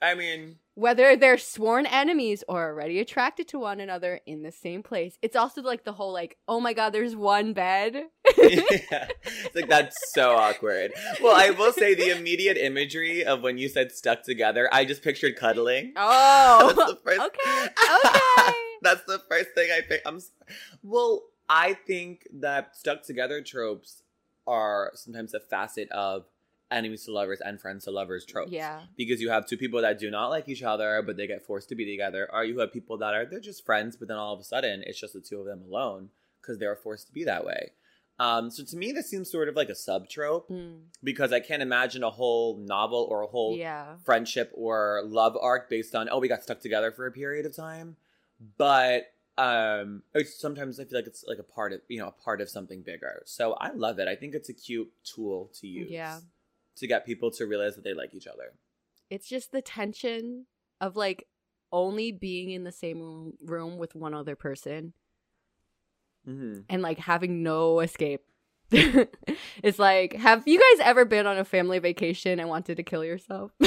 I 0.00 0.14
mean, 0.14 0.56
Whether 0.78 1.16
they're 1.16 1.38
sworn 1.38 1.86
enemies 1.86 2.44
or 2.48 2.68
already 2.68 3.00
attracted 3.00 3.48
to 3.48 3.58
one 3.58 3.80
another 3.80 4.20
in 4.26 4.42
the 4.44 4.52
same 4.52 4.84
place. 4.84 5.18
It's 5.22 5.34
also 5.34 5.60
like 5.60 5.82
the 5.82 5.92
whole 5.92 6.12
like, 6.12 6.36
oh 6.46 6.60
my 6.60 6.72
god, 6.72 6.90
there's 6.90 7.16
one 7.16 7.52
bed. 7.52 7.94
yeah. 8.38 9.08
It's 9.24 9.56
like 9.56 9.68
that's 9.68 9.96
so 10.14 10.36
awkward. 10.36 10.92
Well, 11.20 11.34
I 11.34 11.50
will 11.50 11.72
say 11.72 11.94
the 11.94 12.16
immediate 12.16 12.56
imagery 12.56 13.24
of 13.24 13.42
when 13.42 13.58
you 13.58 13.68
said 13.68 13.90
stuck 13.90 14.22
together, 14.22 14.68
I 14.72 14.84
just 14.84 15.02
pictured 15.02 15.34
cuddling. 15.34 15.94
Oh, 15.96 16.96
first- 17.04 17.20
okay, 17.22 17.66
okay. 18.06 18.52
That's 18.82 19.02
the 19.08 19.20
first 19.28 19.48
thing 19.56 19.70
I 19.76 19.80
think. 19.80 20.02
I'm. 20.06 20.20
Well, 20.84 21.24
I 21.48 21.74
think 21.74 22.28
that 22.34 22.76
stuck 22.76 23.02
together 23.02 23.42
tropes 23.42 24.02
are 24.46 24.92
sometimes 24.94 25.34
a 25.34 25.40
facet 25.40 25.90
of 25.90 26.26
enemies 26.70 27.04
to 27.04 27.12
lovers 27.12 27.40
and 27.40 27.60
friends 27.60 27.84
to 27.84 27.90
lovers 27.90 28.24
tropes. 28.24 28.52
Yeah. 28.52 28.80
Because 28.96 29.20
you 29.20 29.30
have 29.30 29.46
two 29.46 29.56
people 29.56 29.80
that 29.82 29.98
do 29.98 30.10
not 30.10 30.28
like 30.28 30.48
each 30.48 30.62
other, 30.62 31.02
but 31.04 31.16
they 31.16 31.26
get 31.26 31.46
forced 31.46 31.68
to 31.70 31.74
be 31.74 31.84
together, 31.84 32.28
or 32.32 32.44
you 32.44 32.58
have 32.60 32.72
people 32.72 32.98
that 32.98 33.14
are 33.14 33.24
they're 33.24 33.40
just 33.40 33.64
friends, 33.64 33.96
but 33.96 34.08
then 34.08 34.16
all 34.16 34.34
of 34.34 34.40
a 34.40 34.44
sudden 34.44 34.82
it's 34.86 35.00
just 35.00 35.14
the 35.14 35.20
two 35.20 35.38
of 35.40 35.46
them 35.46 35.62
alone 35.62 36.10
because 36.40 36.58
they're 36.58 36.76
forced 36.76 37.06
to 37.08 37.12
be 37.12 37.24
that 37.24 37.44
way. 37.44 37.72
Um, 38.20 38.50
so 38.50 38.64
to 38.64 38.76
me, 38.76 38.90
this 38.90 39.08
seems 39.08 39.30
sort 39.30 39.48
of 39.48 39.54
like 39.54 39.68
a 39.68 39.76
sub 39.76 40.08
trope 40.08 40.48
Mm, 40.48 40.80
because 41.04 41.32
I 41.32 41.38
can't 41.38 41.62
imagine 41.62 42.02
a 42.02 42.10
whole 42.10 42.58
novel 42.58 43.06
or 43.08 43.22
a 43.22 43.28
whole 43.28 43.56
yeah. 43.56 43.94
friendship 44.04 44.50
or 44.54 45.02
love 45.06 45.36
arc 45.40 45.70
based 45.70 45.94
on 45.94 46.08
oh 46.10 46.18
we 46.18 46.26
got 46.28 46.42
stuck 46.42 46.60
together 46.60 46.90
for 46.90 47.06
a 47.06 47.12
period 47.12 47.46
of 47.46 47.54
time 47.54 47.96
but 48.56 49.12
um 49.36 50.02
sometimes 50.24 50.80
i 50.80 50.84
feel 50.84 50.98
like 50.98 51.06
it's 51.06 51.24
like 51.28 51.38
a 51.38 51.42
part 51.44 51.72
of 51.72 51.80
you 51.88 51.98
know 52.00 52.08
a 52.08 52.22
part 52.24 52.40
of 52.40 52.48
something 52.48 52.82
bigger 52.82 53.22
so 53.24 53.52
i 53.54 53.70
love 53.70 53.98
it 54.00 54.08
i 54.08 54.16
think 54.16 54.34
it's 54.34 54.48
a 54.48 54.52
cute 54.52 54.90
tool 55.04 55.50
to 55.54 55.66
use 55.68 55.90
Yeah. 55.90 56.18
To 56.78 56.86
get 56.86 57.06
people 57.06 57.30
to 57.32 57.46
realize 57.46 57.74
that 57.74 57.84
they 57.84 57.94
like 57.94 58.14
each 58.14 58.26
other 58.26 58.54
It's 59.10 59.28
just 59.28 59.52
the 59.52 59.62
tension 59.62 60.46
of 60.80 60.96
like 60.96 61.26
only 61.72 62.12
being 62.12 62.50
in 62.50 62.64
the 62.64 62.72
same 62.72 63.34
room, 63.44 63.76
with 63.78 63.94
one 63.94 64.14
other 64.14 64.36
person 64.36 64.92
hmm 66.24 66.60
and 66.68 66.82
like 66.82 66.98
having 66.98 67.42
no 67.42 67.80
escape. 67.80 68.22
it's 68.70 69.78
like, 69.78 70.12
have 70.14 70.42
you 70.46 70.58
guys 70.60 70.86
ever 70.86 71.04
been 71.06 71.26
on 71.26 71.38
a 71.38 71.44
family 71.44 71.78
vacation 71.78 72.38
and 72.38 72.48
wanted 72.50 72.76
to 72.76 72.82
kill 72.82 73.02
yourself? 73.04 73.50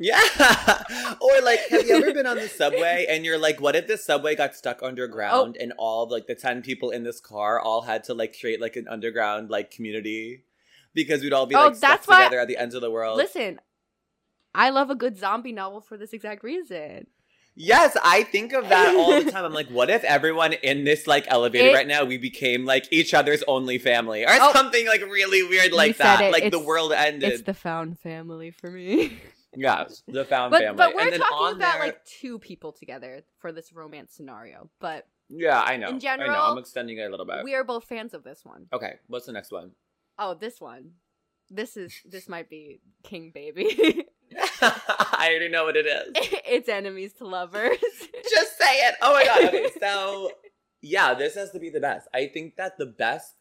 yeah 0.00 0.18
or 1.20 1.40
like 1.42 1.60
have 1.68 1.86
you 1.86 1.94
ever 1.94 2.12
been 2.12 2.26
on 2.26 2.36
the 2.36 2.48
subway 2.48 3.06
and 3.08 3.24
you're 3.24 3.38
like 3.38 3.60
what 3.60 3.76
if 3.76 3.86
this 3.86 4.04
subway 4.04 4.34
got 4.34 4.56
stuck 4.56 4.82
underground 4.82 5.56
Oh. 5.56 5.62
and 5.62 5.72
all 5.78 6.08
like 6.08 6.26
the 6.26 6.34
10 6.34 6.62
people 6.62 6.90
in 6.90 7.04
this 7.04 7.20
car 7.20 7.60
all 7.60 7.82
had 7.82 8.02
to 8.04 8.14
like 8.14 8.34
create 8.40 8.60
like 8.60 8.74
an 8.74 8.88
underground 8.88 9.50
like 9.50 9.70
community 9.70 10.42
because 10.94 11.22
we'd 11.22 11.32
all 11.32 11.46
be 11.46 11.54
Oh, 11.54 11.66
like 11.66 11.76
stuck 11.76 11.90
that's 11.90 12.06
why- 12.08 12.24
together 12.24 12.40
at 12.40 12.48
the 12.48 12.56
ends 12.56 12.74
of 12.74 12.80
the 12.80 12.90
world 12.90 13.16
Listen, 13.16 13.60
I 14.54 14.70
love 14.70 14.90
a 14.90 14.94
good 14.94 15.16
zombie 15.18 15.52
novel 15.52 15.80
for 15.80 15.96
this 15.96 16.12
exact 16.12 16.42
reason. 16.44 17.06
Yes, 17.54 17.96
I 18.02 18.22
think 18.22 18.54
of 18.54 18.68
that 18.70 18.94
all 18.96 19.22
the 19.22 19.30
time. 19.30 19.44
I'm 19.44 19.52
like, 19.52 19.68
what 19.68 19.90
if 19.90 20.04
everyone 20.04 20.54
in 20.54 20.84
this 20.84 21.06
like 21.06 21.26
elevator 21.28 21.68
It- 21.68 21.74
right 21.74 21.86
now 21.86 22.04
we 22.04 22.16
became 22.18 22.64
like 22.64 22.86
each 22.90 23.12
other's 23.14 23.42
only 23.46 23.78
family 23.78 24.24
or 24.24 24.28
Oh. 24.30 24.52
something 24.52 24.86
like 24.86 25.02
really 25.02 25.42
weird 25.46 25.72
like 25.72 25.98
that? 25.98 26.20
it. 26.22 26.32
Like 26.32 26.50
the 26.50 26.58
world 26.58 26.92
ended. 26.92 27.30
It's 27.32 27.42
the 27.42 27.52
found 27.54 27.98
family 27.98 28.50
for 28.52 28.70
me. 28.70 29.18
yeah, 29.56 29.84
the 30.08 30.24
found 30.24 30.50
but 30.50 30.62
family. 30.62 30.76
but 30.78 30.94
we're 30.94 31.02
and 31.02 31.12
then 31.12 31.20
talking 31.20 31.56
about 31.56 31.74
there- 31.74 31.82
like 31.86 32.04
two 32.06 32.38
people 32.38 32.72
together 32.72 33.22
for 33.38 33.52
this 33.52 33.70
romance 33.72 34.14
scenario. 34.14 34.70
But 34.80 35.06
yeah, 35.28 35.60
I 35.62 35.76
know. 35.76 35.88
in 35.88 36.00
general, 36.00 36.30
I 36.30 36.32
know. 36.32 36.38
general, 36.38 36.52
I'm 36.52 36.58
extending 36.58 36.96
it 36.98 37.02
a 37.02 37.10
little 37.10 37.26
bit. 37.26 37.44
we 37.44 37.54
are 37.54 37.64
both 37.64 37.84
fans 37.84 38.14
of 38.14 38.24
this 38.24 38.44
one. 38.44 38.66
Okay, 38.72 38.94
what's 39.08 39.26
the 39.26 39.32
next 39.32 39.52
one? 39.52 39.72
Oh, 40.24 40.34
this 40.34 40.60
one. 40.60 40.92
This 41.50 41.76
is 41.76 41.92
this 42.04 42.28
might 42.28 42.48
be 42.48 42.80
King 43.02 43.32
Baby. 43.34 44.06
I 44.62 45.28
already 45.28 45.48
know 45.48 45.64
what 45.64 45.76
it 45.76 45.84
is. 45.84 46.12
it's 46.46 46.68
enemies 46.68 47.12
to 47.14 47.26
lovers. 47.26 47.76
Just 48.30 48.56
say 48.56 48.86
it. 48.86 48.94
Oh 49.02 49.12
my 49.14 49.24
god. 49.24 49.48
Okay, 49.48 49.70
so 49.80 50.30
yeah, 50.80 51.12
this 51.14 51.34
has 51.34 51.50
to 51.50 51.58
be 51.58 51.70
the 51.70 51.80
best. 51.80 52.06
I 52.14 52.28
think 52.28 52.54
that 52.54 52.78
the 52.78 52.86
best 52.86 53.34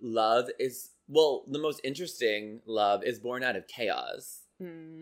love 0.00 0.48
is 0.58 0.88
well, 1.06 1.44
the 1.48 1.58
most 1.58 1.82
interesting 1.84 2.62
love 2.64 3.04
is 3.04 3.18
born 3.18 3.44
out 3.44 3.54
of 3.54 3.68
chaos. 3.68 4.40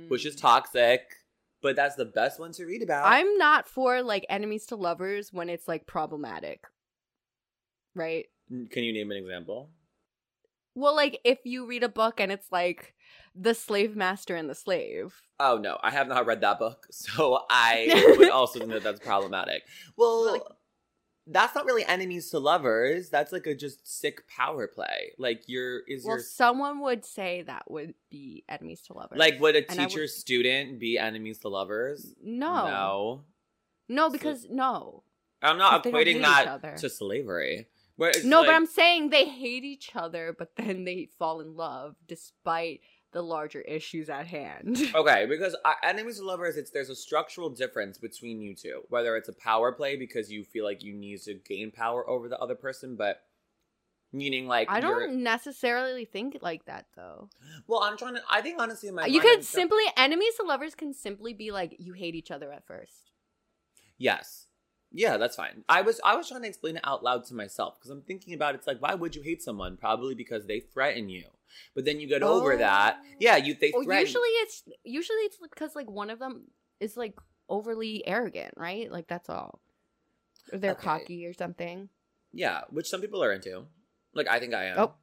which 0.08 0.26
is 0.26 0.34
hmm. 0.34 0.40
toxic, 0.40 1.02
but 1.62 1.76
that's 1.76 1.94
the 1.94 2.04
best 2.04 2.40
one 2.40 2.50
to 2.54 2.64
read 2.64 2.82
about. 2.82 3.06
I'm 3.06 3.38
not 3.38 3.68
for 3.68 4.02
like 4.02 4.26
enemies 4.28 4.66
to 4.66 4.74
lovers 4.74 5.32
when 5.32 5.48
it's 5.48 5.68
like 5.68 5.86
problematic. 5.86 6.64
Right? 7.94 8.26
Can 8.48 8.82
you 8.82 8.92
name 8.92 9.12
an 9.12 9.16
example? 9.16 9.70
Well, 10.74 10.94
like 10.94 11.20
if 11.24 11.38
you 11.44 11.66
read 11.66 11.82
a 11.84 11.88
book 11.88 12.20
and 12.20 12.32
it's 12.32 12.50
like 12.50 12.94
the 13.34 13.54
slave 13.54 13.96
master 13.96 14.34
and 14.36 14.48
the 14.48 14.54
slave. 14.54 15.14
Oh 15.40 15.56
no, 15.58 15.78
I 15.82 15.90
have 15.90 16.08
not 16.08 16.26
read 16.26 16.40
that 16.42 16.58
book, 16.58 16.86
so 16.90 17.40
I 17.50 18.14
would 18.18 18.30
also 18.30 18.58
think 18.60 18.72
that 18.72 18.82
that's 18.82 19.00
problematic. 19.00 19.62
Well, 19.96 20.32
Like- 20.32 20.42
that's 21.26 21.54
not 21.54 21.64
really 21.64 21.86
enemies 21.86 22.28
to 22.30 22.38
lovers. 22.38 23.08
That's 23.08 23.32
like 23.32 23.46
a 23.46 23.54
just 23.54 23.86
sick 23.88 24.28
power 24.28 24.66
play. 24.68 25.12
Like 25.16 25.44
your 25.48 25.78
is 25.88 26.04
Well, 26.04 26.16
your 26.16 26.22
someone 26.22 26.80
would 26.82 27.02
say 27.06 27.40
that 27.46 27.70
would 27.70 27.94
be 28.10 28.44
enemies 28.46 28.82
to 28.88 28.92
lovers. 28.92 29.18
like 29.18 29.40
would 29.40 29.56
a 29.56 29.60
I 29.60 29.74
would- 29.84 29.88
teacher 29.88 30.06
student 30.06 30.78
be 30.78 30.98
enemies 30.98 31.38
to 31.38 31.48
lovers? 31.48 32.14
no, 32.22 32.66
No, 32.66 33.24
no, 33.88 34.10
because 34.10 34.46
no, 34.50 35.02
I'm 35.40 35.56
not 35.56 35.82
'Cause 35.82 35.82
they 35.84 35.90
don't 35.92 36.20
equating 36.20 36.22
that 36.60 36.76
to 36.78 36.90
slavery. 36.90 37.68
No. 37.98 38.38
like- 38.40 38.46
but 38.48 38.54
I'm 38.54 38.66
saying 38.66 39.10
they 39.10 39.24
hate 39.28 39.64
each 39.64 39.90
other, 39.94 40.34
but 40.36 40.56
then 40.56 40.84
they 40.84 41.08
fall 41.18 41.40
in 41.40 41.54
love 41.56 41.96
despite 42.06 42.80
the 43.12 43.22
larger 43.22 43.60
issues 43.60 44.08
at 44.10 44.26
hand. 44.26 44.76
Okay, 44.94 45.26
because 45.26 45.54
uh, 45.64 45.74
enemies 45.84 46.18
to 46.18 46.24
lovers, 46.24 46.56
it's 46.56 46.70
there's 46.72 46.90
a 46.90 46.96
structural 46.96 47.48
difference 47.50 47.96
between 47.98 48.40
you 48.40 48.54
two. 48.56 48.82
Whether 48.88 49.16
it's 49.16 49.28
a 49.28 49.32
power 49.32 49.70
play 49.70 49.94
because 49.96 50.32
you 50.32 50.42
feel 50.44 50.64
like 50.64 50.82
you 50.82 50.92
need 50.94 51.20
to 51.22 51.34
gain 51.34 51.70
power 51.70 52.08
over 52.10 52.28
the 52.28 52.38
other 52.38 52.56
person, 52.56 52.96
but 52.96 53.22
meaning 54.12 54.48
like 54.48 54.68
I 54.68 54.80
you're- 54.80 55.06
don't 55.06 55.22
necessarily 55.22 56.04
think 56.04 56.38
like 56.42 56.64
that 56.66 56.86
though. 56.96 57.28
Well, 57.68 57.84
I'm 57.84 57.96
trying 57.96 58.14
to. 58.14 58.22
I 58.28 58.40
think 58.40 58.60
honestly, 58.60 58.88
in 58.88 58.96
my 58.96 59.06
you 59.06 59.20
I'm 59.20 59.26
could 59.26 59.44
simply 59.44 59.84
enemies 59.96 60.34
to 60.40 60.42
lovers 60.44 60.74
can 60.74 60.92
simply 60.92 61.32
be 61.34 61.52
like 61.52 61.76
you 61.78 61.92
hate 61.92 62.16
each 62.16 62.32
other 62.32 62.50
at 62.52 62.66
first. 62.66 63.12
Yes. 63.96 64.46
Yeah, 64.96 65.16
that's 65.16 65.34
fine. 65.34 65.64
I 65.68 65.82
was 65.82 66.00
I 66.04 66.14
was 66.16 66.28
trying 66.28 66.42
to 66.42 66.48
explain 66.48 66.76
it 66.76 66.82
out 66.84 67.02
loud 67.02 67.24
to 67.26 67.34
myself 67.34 67.74
because 67.78 67.90
I'm 67.90 68.02
thinking 68.02 68.32
about 68.32 68.54
it's 68.54 68.66
like 68.66 68.80
why 68.80 68.94
would 68.94 69.16
you 69.16 69.22
hate 69.22 69.42
someone? 69.42 69.76
Probably 69.76 70.14
because 70.14 70.46
they 70.46 70.60
threaten 70.60 71.08
you. 71.08 71.24
But 71.74 71.84
then 71.84 71.98
you 72.00 72.06
get 72.08 72.22
over 72.22 72.56
that. 72.56 72.98
Oh. 73.00 73.06
Yeah, 73.18 73.36
you 73.36 73.54
they 73.60 73.72
Or 73.72 73.82
threaten. 73.84 74.06
usually 74.06 74.28
it's 74.28 74.62
usually 74.84 75.18
it's 75.22 75.36
because 75.38 75.74
like 75.74 75.90
one 75.90 76.10
of 76.10 76.18
them 76.20 76.44
is 76.80 76.96
like 76.96 77.14
overly 77.48 78.06
arrogant, 78.06 78.54
right? 78.56 78.90
Like 78.90 79.08
that's 79.08 79.28
all. 79.28 79.60
Or 80.52 80.58
they're 80.58 80.72
Okay. 80.72 80.82
cocky 80.82 81.26
or 81.26 81.32
something. 81.34 81.88
Yeah, 82.32 82.62
which 82.70 82.88
some 82.88 83.00
people 83.00 83.22
are 83.22 83.32
into. 83.32 83.64
Like 84.14 84.28
I 84.28 84.38
think 84.38 84.54
I 84.54 84.66
am. 84.66 84.78
Oh. 84.78 84.94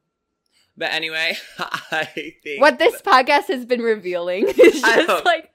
But 0.78 0.94
anyway, 0.94 1.38
I 1.60 2.06
think 2.44 2.62
What 2.62 2.80
this 2.80 3.02
podcast 3.02 3.48
has 3.48 3.66
been 3.66 3.82
revealing 3.82 4.48
is 4.58 4.82
just 4.82 5.26
like 5.26 5.51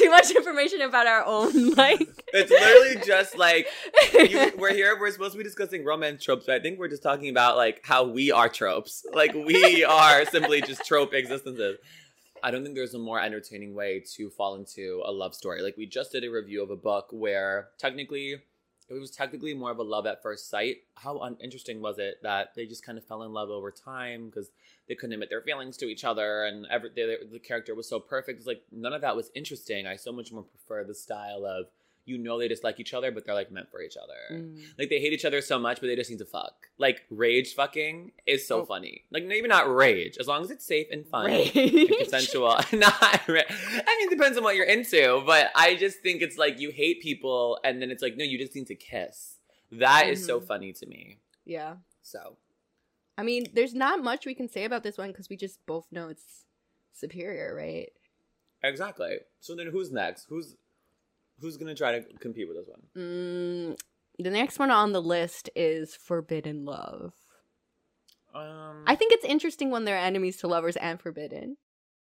too 0.00 0.10
much 0.10 0.30
information 0.30 0.80
about 0.82 1.06
our 1.06 1.24
own 1.24 1.70
like 1.76 2.00
It's 2.32 2.50
literally 2.50 3.04
just 3.06 3.36
like 3.36 3.66
you, 4.12 4.52
we're 4.58 4.72
here. 4.72 4.98
We're 4.98 5.10
supposed 5.10 5.32
to 5.32 5.38
be 5.38 5.44
discussing 5.44 5.84
romance 5.84 6.24
tropes, 6.24 6.46
but 6.46 6.56
I 6.56 6.60
think 6.60 6.78
we're 6.78 6.88
just 6.88 7.02
talking 7.02 7.28
about 7.28 7.56
like 7.56 7.80
how 7.84 8.04
we 8.04 8.32
are 8.32 8.48
tropes. 8.48 9.04
Like 9.12 9.34
we 9.34 9.84
are 9.84 10.24
simply 10.26 10.60
just 10.60 10.84
trope 10.86 11.14
existences. 11.14 11.78
I 12.42 12.50
don't 12.50 12.62
think 12.62 12.74
there's 12.74 12.94
a 12.94 12.98
more 12.98 13.20
entertaining 13.20 13.74
way 13.74 14.02
to 14.14 14.30
fall 14.30 14.54
into 14.54 15.02
a 15.04 15.12
love 15.12 15.34
story. 15.34 15.62
Like 15.62 15.76
we 15.76 15.86
just 15.86 16.12
did 16.12 16.24
a 16.24 16.30
review 16.30 16.62
of 16.62 16.70
a 16.70 16.76
book 16.76 17.08
where 17.10 17.68
technically 17.78 18.36
it 18.88 19.00
was 19.00 19.10
technically 19.10 19.54
more 19.54 19.70
of 19.70 19.78
a 19.78 19.84
love 19.84 20.06
at 20.06 20.22
first 20.22 20.50
sight. 20.50 20.78
How 20.94 21.20
uninteresting 21.20 21.80
was 21.80 21.98
it 21.98 22.16
that 22.22 22.54
they 22.56 22.66
just 22.66 22.84
kind 22.84 22.98
of 22.98 23.04
fell 23.04 23.22
in 23.22 23.32
love 23.32 23.50
over 23.50 23.70
time 23.70 24.26
because 24.26 24.50
they 24.90 24.94
couldn't 24.96 25.14
admit 25.14 25.30
their 25.30 25.40
feelings 25.40 25.78
to 25.78 25.86
each 25.86 26.04
other 26.04 26.44
and 26.44 26.66
every 26.70 26.90
the, 26.94 27.18
the 27.32 27.38
character 27.38 27.74
was 27.74 27.88
so 27.88 27.98
perfect. 27.98 28.38
It's 28.38 28.46
like 28.46 28.62
none 28.70 28.92
of 28.92 29.00
that 29.00 29.16
was 29.16 29.30
interesting. 29.34 29.86
I 29.86 29.96
so 29.96 30.12
much 30.12 30.30
more 30.32 30.42
prefer 30.42 30.84
the 30.84 30.94
style 30.94 31.46
of 31.46 31.66
you 32.06 32.16
know 32.18 32.38
they 32.38 32.48
just 32.48 32.64
like 32.64 32.80
each 32.80 32.92
other, 32.94 33.12
but 33.12 33.24
they're 33.24 33.34
like 33.34 33.52
meant 33.52 33.70
for 33.70 33.80
each 33.80 33.96
other. 33.96 34.20
Mm. 34.40 34.58
Like 34.78 34.88
they 34.88 34.98
hate 35.00 35.12
each 35.12 35.24
other 35.26 35.40
so 35.40 35.58
much, 35.60 35.80
but 35.80 35.86
they 35.86 35.94
just 35.94 36.10
need 36.10 36.18
to 36.18 36.24
fuck. 36.24 36.54
Like 36.76 37.02
rage 37.10 37.54
fucking 37.54 38.12
is 38.26 38.44
so 38.48 38.62
Oh. 38.62 38.64
funny. 38.64 39.04
Like 39.12 39.24
maybe 39.26 39.46
not 39.46 39.72
rage, 39.72 40.16
as 40.18 40.26
long 40.26 40.42
as 40.42 40.50
it's 40.50 40.64
safe 40.66 40.88
and 40.90 41.06
fun 41.06 41.30
and 41.30 41.52
consensual. 41.98 42.48
not. 42.72 43.28
Ra- 43.28 43.42
I 43.48 43.96
mean, 43.98 44.08
it 44.08 44.10
depends 44.10 44.36
on 44.38 44.42
what 44.42 44.56
you're 44.56 44.64
into, 44.66 45.22
but 45.24 45.50
I 45.54 45.76
just 45.76 46.00
think 46.00 46.20
it's 46.22 46.36
like 46.38 46.58
you 46.58 46.70
hate 46.72 47.00
people, 47.00 47.58
and 47.64 47.80
then 47.80 47.90
it's 47.92 48.02
like 48.02 48.16
no, 48.16 48.24
you 48.24 48.38
just 48.38 48.54
need 48.56 48.66
to 48.68 48.74
kiss. 48.74 49.36
That 49.70 50.08
is 50.08 50.24
so 50.26 50.40
Mhm. 50.40 50.46
funny 50.46 50.72
to 50.72 50.86
me. 50.86 51.18
Yeah. 51.44 51.74
So 52.02 52.36
I 53.20 53.22
mean, 53.22 53.44
there's 53.52 53.74
not 53.74 54.02
much 54.02 54.24
we 54.24 54.34
can 54.34 54.48
say 54.48 54.64
about 54.64 54.82
this 54.82 54.96
one 54.96 55.08
because 55.08 55.28
we 55.28 55.36
just 55.36 55.64
both 55.66 55.86
know 55.92 56.08
it's 56.08 56.46
superior, 56.94 57.54
right? 57.54 57.90
Exactly. 58.62 59.18
So 59.40 59.54
then 59.54 59.66
who's 59.66 59.92
next? 59.92 60.24
Who's 60.30 60.56
who's 61.38 61.58
gonna 61.58 61.74
try 61.74 61.98
to 61.98 62.02
compete 62.18 62.48
with 62.48 62.56
this 62.56 62.66
one? 62.68 62.82
Mm, 62.96 63.78
the 64.18 64.30
next 64.30 64.58
one 64.58 64.70
on 64.70 64.92
the 64.92 65.02
list 65.02 65.50
is 65.54 65.94
Forbidden 65.94 66.64
Love. 66.64 67.12
Um, 68.34 68.84
I 68.86 68.94
think 68.94 69.12
it's 69.12 69.24
interesting 69.26 69.70
when 69.70 69.84
they're 69.84 69.98
enemies 69.98 70.38
to 70.38 70.46
lovers 70.48 70.76
and 70.76 70.98
forbidden. 70.98 71.58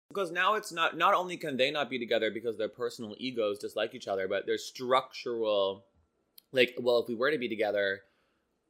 because 0.10 0.30
now 0.32 0.56
it's 0.56 0.74
not 0.74 0.98
not 0.98 1.14
only 1.14 1.38
can 1.38 1.56
they 1.56 1.72
not 1.72 1.90
be 1.90 2.00
together 2.00 2.32
because 2.32 2.58
their 2.58 2.68
personal 2.70 3.16
egos 3.18 3.60
dislike 3.60 3.96
each 3.96 4.10
other, 4.10 4.28
but 4.28 4.46
there's 4.46 4.66
structural, 4.66 5.86
like, 6.52 6.76
well, 6.80 7.00
if 7.00 7.08
we 7.08 7.16
were 7.16 7.32
to 7.32 7.38
be 7.38 7.48
together, 7.48 8.02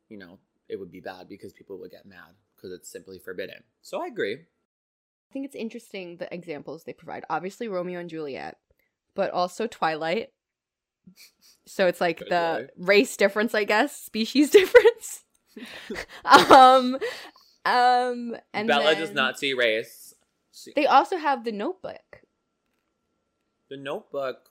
you 0.09 0.17
know, 0.17 0.37
it 0.69 0.79
would 0.79 0.91
be 0.91 0.99
bad 0.99 1.29
because 1.29 1.53
people 1.53 1.77
would 1.79 1.91
get 1.91 2.05
mad 2.05 2.35
because 2.55 2.71
it's 2.71 2.91
simply 2.91 3.19
forbidden. 3.19 3.63
So 3.81 4.01
I 4.01 4.07
agree. 4.07 4.35
I 4.35 5.33
think 5.33 5.45
it's 5.45 5.55
interesting 5.55 6.17
the 6.17 6.33
examples 6.33 6.83
they 6.83 6.93
provide. 6.93 7.25
Obviously, 7.29 7.67
Romeo 7.67 7.99
and 7.99 8.09
Juliet, 8.09 8.57
but 9.15 9.31
also 9.31 9.67
Twilight. 9.67 10.29
So 11.65 11.87
it's 11.87 12.01
like 12.01 12.19
the 12.19 12.69
race 12.77 13.15
difference, 13.17 13.53
I 13.53 13.63
guess, 13.63 13.95
species 13.95 14.49
difference. 14.51 15.23
um, 16.25 16.97
um, 17.65 18.37
and 18.53 18.67
Bella 18.67 18.95
does 18.95 19.11
not 19.11 19.37
see 19.39 19.53
race. 19.53 20.13
She, 20.53 20.73
They 20.75 20.85
also 20.85 21.17
have 21.17 21.43
the 21.43 21.51
Notebook. 21.51 22.21
the 23.69 23.77
Notebook. 23.77 24.49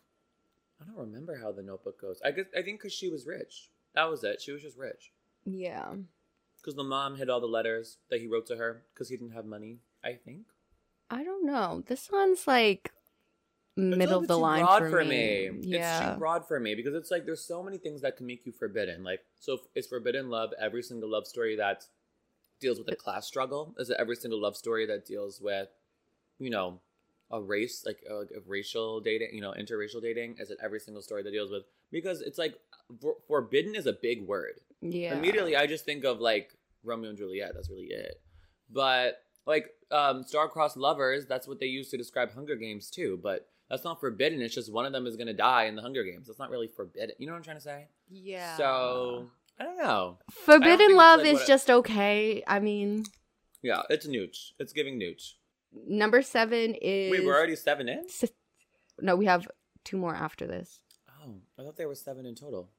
I 0.81 0.85
don't 0.85 0.99
remember 0.99 1.39
how 1.41 1.53
the 1.53 1.63
Notebook 1.63 2.01
goes. 2.01 2.21
I 2.25 2.31
guess 2.33 2.47
I 2.57 2.63
think 2.63 2.81
because 2.81 2.93
she 2.93 3.09
was 3.09 3.27
rich. 3.27 3.71
That 3.95 4.11
was 4.11 4.25
it. 4.25 4.43
She 4.43 4.53
was 4.53 4.63
just 4.63 4.77
rich. 4.77 5.11
Yeah, 5.47 5.95
Because 6.59 6.75
the 6.75 6.85
mom 6.85 7.17
hid 7.17 7.31
all 7.31 7.41
the 7.41 7.47
letters 7.47 7.99
that 8.11 8.21
he 8.21 8.27
wrote 8.27 8.47
to 8.47 8.57
her 8.57 8.83
because 8.93 9.09
he 9.09 9.17
didn't 9.17 9.33
have 9.33 9.47
money. 9.47 9.79
I 10.05 10.15
think. 10.15 10.47
I 11.09 11.23
don't 11.23 11.47
know. 11.47 11.83
This 11.87 12.11
one's 12.11 12.47
like 12.47 12.93
middle 13.77 14.19
of 14.19 14.27
the 14.27 14.39
line 14.39 14.65
broad 14.65 14.91
for, 14.91 15.05
me. 15.05 15.49
It's 15.53 15.67
Yeah, 15.67 16.13
too 16.13 16.19
broad 16.19 16.49
for 16.49 16.59
me 16.59 16.75
because 16.75 16.95
it's 16.95 17.11
like 17.11 17.27
there's 17.27 17.45
so 17.45 17.63
many 17.63 17.79
things 17.79 18.01
that 18.03 18.17
can 18.17 18.27
make 18.27 18.47
you 18.47 18.53
forbidden. 18.53 19.05
Like, 19.05 19.21
so 19.39 19.59
it's 19.75 19.87
forbidden 19.87 20.31
love. 20.31 20.51
Every 20.61 20.83
single 20.83 21.11
love 21.11 21.27
story 21.27 21.57
that 21.57 21.87
deals 22.61 22.79
with 22.79 22.89
a 22.89 22.97
class 22.97 23.27
struggle 23.27 23.75
is 23.79 23.91
it 23.91 23.97
every 24.01 24.17
single 24.17 24.41
love 24.41 24.57
story 24.57 24.87
that 24.87 25.05
deals 25.05 25.41
with, 25.41 25.69
you 26.39 26.51
know, 26.51 26.81
a 27.31 27.41
race 27.41 27.85
like 27.85 27.99
uh, 28.11 28.15
a, 28.15 28.23
a 28.23 28.41
racial 28.47 29.01
dating, 29.01 29.31
you 29.33 29.41
know, 29.41 29.53
interracial 29.53 30.01
dating. 30.01 30.37
Is 30.39 30.51
it 30.51 30.59
every 30.63 30.81
single 30.81 31.03
story 31.03 31.23
that 31.23 31.31
deals 31.33 31.51
with 31.51 31.65
because 31.93 32.21
it's 32.21 32.39
like 32.39 32.55
for, 33.01 33.17
forbidden 33.29 33.75
is 33.75 33.87
a 33.87 33.93
big 33.93 34.27
word. 34.27 34.61
Yeah. 34.81 35.17
Immediately, 35.17 35.57
I 35.57 35.67
just 35.67 35.85
think 35.85 36.05
of 36.05 36.21
like 36.21 36.53
Romeo 36.85 37.11
and 37.11 37.19
Juliet. 37.19 37.53
That's 37.55 37.71
really 37.71 37.87
it. 37.87 38.21
But 38.71 39.19
like 39.47 39.71
um, 39.91 40.23
star-crossed 40.25 40.77
lovers, 40.77 41.27
that's 41.27 41.47
what 41.47 41.61
they 41.61 41.67
use 41.67 41.91
to 41.91 41.97
describe 41.97 42.33
Hunger 42.35 42.57
Games 42.57 42.91
too. 42.91 43.19
But 43.23 43.49
that's 43.71 43.85
not 43.85 44.01
forbidden. 44.01 44.41
It's 44.43 44.55
just 44.55 44.73
one 44.73 44.87
of 44.87 44.93
them 44.93 45.07
is 45.07 45.17
gonna 45.17 45.33
die 45.35 45.65
in 45.65 45.77
the 45.77 45.83
Hunger 45.83 46.05
Games. 46.05 46.27
That's 46.27 46.39
not 46.39 46.51
really 46.51 46.69
forbidden. 46.69 47.13
You 47.19 47.27
know 47.27 47.33
what 47.33 47.39
I'm 47.39 47.45
trying 47.45 47.57
to 47.57 47.63
say? 47.63 47.89
Yeah. 48.09 48.57
So 48.57 49.31
I 49.59 49.65
don't 49.65 49.79
know. 49.79 50.19
Forbidden 50.31 50.79
think 50.79 50.91
it's 50.91 50.97
Love 50.99 51.19
like 51.21 51.27
is 51.29 51.35
what 51.35 51.43
I- 51.43 51.47
just 51.47 51.71
okay. 51.71 52.43
I 52.47 52.59
mean, 52.61 53.05
Yeah, 53.63 53.83
it's 53.91 54.07
nooch. 54.07 54.51
It's 54.59 54.73
giving 54.73 54.99
nooch. 55.01 55.33
number 55.87 56.23
seven 56.23 56.75
is. 56.75 57.11
Wait, 57.11 57.25
we're 57.25 57.37
already 57.37 57.57
seven 57.57 57.89
in. 57.89 58.07
No, 59.01 59.15
we 59.17 59.27
have 59.27 59.47
two 59.85 59.97
more 59.97 60.15
after 60.15 60.47
this. 60.47 60.81
Oh, 61.23 61.35
I 61.59 61.63
thought 61.63 61.77
there 61.77 61.89
was 61.89 62.01
seven 62.01 62.25
in 62.27 62.35
total. 62.35 62.71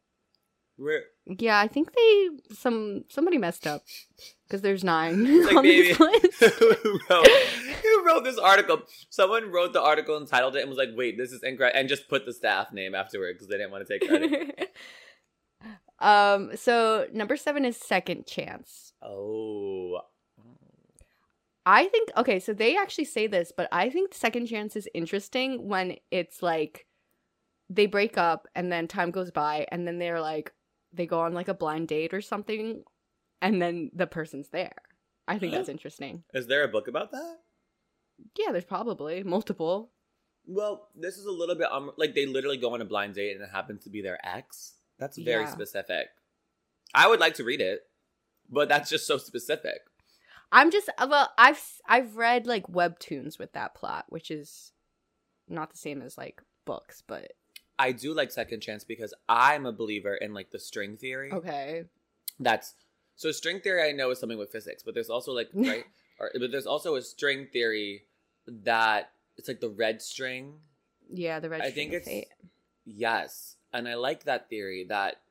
We're 0.78 1.04
Yeah, 1.26 1.60
I 1.60 1.68
think 1.68 1.94
they 1.94 2.30
some 2.54 3.06
somebody 3.10 3.38
messed 3.38 3.66
up 3.66 3.84
because 4.48 4.62
there's 4.62 4.84
nine 4.84 5.44
like, 5.46 5.56
on 5.56 5.64
this 5.64 6.00
list. 6.00 6.44
who, 6.60 7.00
wrote, 7.10 7.28
who 7.28 8.06
wrote 8.06 8.24
this 8.24 8.38
article? 8.38 8.82
Someone 9.10 9.52
wrote 9.52 9.74
the 9.74 9.82
article 9.82 10.18
and 10.18 10.28
titled 10.28 10.56
it 10.56 10.62
and 10.62 10.70
was 10.70 10.78
like, 10.78 10.90
wait, 10.96 11.18
this 11.18 11.32
is 11.32 11.42
incorrect, 11.44 11.76
and 11.76 11.90
just 11.90 12.08
put 12.08 12.26
the 12.26 12.34
staff 12.34 12.72
name 12.72 12.94
afterward 12.94 13.34
because 13.34 13.48
they 13.48 13.58
didn't 13.58 13.72
want 13.72 13.88
to 13.88 14.00
take 14.00 14.08
credit. 14.08 14.70
um. 16.00 16.56
So 16.56 17.08
number 17.12 17.38
seven 17.38 17.66
is 17.66 17.78
Second 17.78 18.28
Chance. 18.28 18.94
oh. 19.02 20.02
I 21.66 21.88
think 21.88 22.10
okay, 22.16 22.40
so 22.40 22.54
they 22.54 22.78
actually 22.78 23.06
say 23.06 23.28
this, 23.28 23.52
but 23.56 23.68
I 23.74 23.90
think 23.90 24.14
Second 24.14 24.46
Chance 24.46 24.78
is 24.78 24.88
interesting 24.94 25.68
when 25.68 25.98
it's 26.12 26.42
like 26.42 26.86
they 27.70 27.88
break 27.88 28.18
up 28.18 28.48
and 28.56 28.72
then 28.72 28.88
time 28.88 29.12
goes 29.12 29.32
by 29.32 29.68
and 29.70 29.86
then 29.86 30.00
they're 30.00 30.22
like 30.22 30.54
they 30.94 31.06
go 31.06 31.20
on 31.22 31.34
like 31.34 31.48
a 31.48 31.54
blind 31.54 31.88
date 31.88 32.14
or 32.14 32.22
something 32.22 32.84
and 33.42 33.62
then 33.62 33.92
the 33.94 34.08
person's 34.08 34.50
there. 34.50 34.74
I 35.28 35.38
think 35.38 35.52
that's 35.52 35.70
interesting. 35.70 36.24
Is 36.34 36.48
there 36.48 36.64
a 36.64 36.68
book 36.70 36.88
about 36.88 37.12
that? 37.12 37.38
Yeah, 38.38 38.52
there's 38.52 38.64
probably 38.66 39.24
multiple. 39.24 39.92
Well, 40.46 40.88
this 40.96 41.18
is 41.18 41.26
a 41.26 41.32
little 41.32 41.56
bit 41.56 41.72
um, 41.72 41.92
like 41.98 42.16
they 42.16 42.26
literally 42.26 42.58
go 42.58 42.74
on 42.74 42.82
a 42.82 42.86
blind 42.86 43.16
date 43.16 43.34
and 43.36 43.42
it 43.44 43.50
happens 43.52 43.84
to 43.84 43.90
be 43.90 44.02
their 44.02 44.18
ex. 44.26 44.76
That's 44.98 45.18
very 45.18 45.44
Yeah. 45.44 45.52
specific. 45.52 46.08
I 46.96 47.08
would 47.08 47.20
like 47.20 47.36
to 47.36 47.44
read 47.44 47.60
it, 47.62 47.82
but 48.50 48.70
that's 48.70 48.90
just 48.90 49.06
so 49.06 49.18
specific. 49.18 49.82
I'm 50.52 50.72
just 50.72 50.90
uh, 50.98 51.08
well, 51.10 51.32
I've 51.38 51.62
I've 51.86 52.16
read 52.16 52.48
like 52.48 52.66
webtoons 52.68 53.38
with 53.38 53.52
that 53.52 53.76
plot, 53.76 54.06
which 54.08 54.32
is 54.32 54.72
not 55.50 55.72
the 55.72 55.78
same 55.78 56.02
as 56.02 56.18
like 56.18 56.42
books, 56.66 57.04
but 57.06 57.34
I 57.80 57.92
do 57.92 58.14
like 58.14 58.32
Second 58.32 58.62
Chance 58.62 58.84
because 58.84 59.14
I'm 59.30 59.66
a 59.66 59.72
believer 59.72 60.16
in 60.16 60.34
like 60.34 60.52
the 60.52 60.60
string 60.60 60.98
theory. 60.98 61.32
okay. 61.32 61.86
That's 62.40 62.76
so 63.16 63.32
string 63.32 63.60
theory. 63.60 63.88
I 63.88 63.92
know 63.92 64.12
is 64.12 64.20
something 64.20 64.38
with 64.38 64.52
physics, 64.52 64.84
but 64.84 64.94
there's 64.94 65.10
also 65.10 65.34
like 65.34 65.50
right, 65.54 65.86
or, 66.20 66.32
but 66.40 66.52
there's 66.52 66.68
also 66.68 66.96
a 66.96 67.02
string 67.02 67.48
theory 67.52 68.04
that 68.48 69.12
it's 69.38 69.48
like 69.48 69.60
the 69.60 69.70
red 69.70 70.02
string. 70.02 70.54
Yeah, 71.10 71.40
the 71.40 71.50
red 71.50 71.62
I 71.62 71.72
think 71.72 71.94
it's 71.94 72.08
Fate. 72.08 72.28
yes, 72.86 73.56
and 73.74 73.88
I 73.88 73.96
like 73.96 74.24
that 74.26 74.50
theory 74.50 74.86
that 74.90 75.22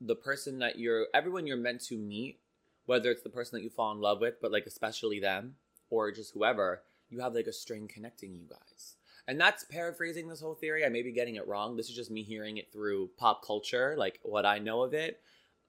the 0.00 0.16
person 0.16 0.58
that 0.58 0.78
you're, 0.78 1.06
everyone 1.14 1.46
you're 1.46 1.56
meant 1.56 1.80
to 1.86 1.96
meet, 1.96 2.38
whether 2.86 3.10
it's 3.10 3.22
the 3.22 3.30
person 3.30 3.58
that 3.58 3.62
you 3.62 3.70
fall 3.70 3.92
in 3.92 4.00
love 4.00 4.20
with, 4.20 4.40
but 4.40 4.52
like 4.52 4.66
especially 4.66 5.20
them 5.20 5.56
or 5.90 6.10
just 6.12 6.34
whoever, 6.34 6.82
you 7.08 7.20
have 7.20 7.34
like 7.34 7.46
a 7.46 7.52
string 7.52 7.88
connecting 7.92 8.34
you 8.34 8.44
guys. 8.48 8.96
And 9.26 9.40
that's 9.40 9.64
paraphrasing 9.64 10.28
this 10.28 10.40
whole 10.40 10.54
theory. 10.54 10.84
I 10.84 10.90
may 10.90 11.02
be 11.02 11.12
getting 11.12 11.36
it 11.36 11.46
wrong. 11.48 11.76
This 11.76 11.88
is 11.88 11.96
just 11.96 12.10
me 12.10 12.22
hearing 12.22 12.58
it 12.58 12.70
through 12.72 13.10
pop 13.16 13.44
culture, 13.44 13.94
like 13.96 14.20
what 14.22 14.44
I 14.44 14.58
know 14.58 14.82
of 14.82 14.92
it. 14.92 15.20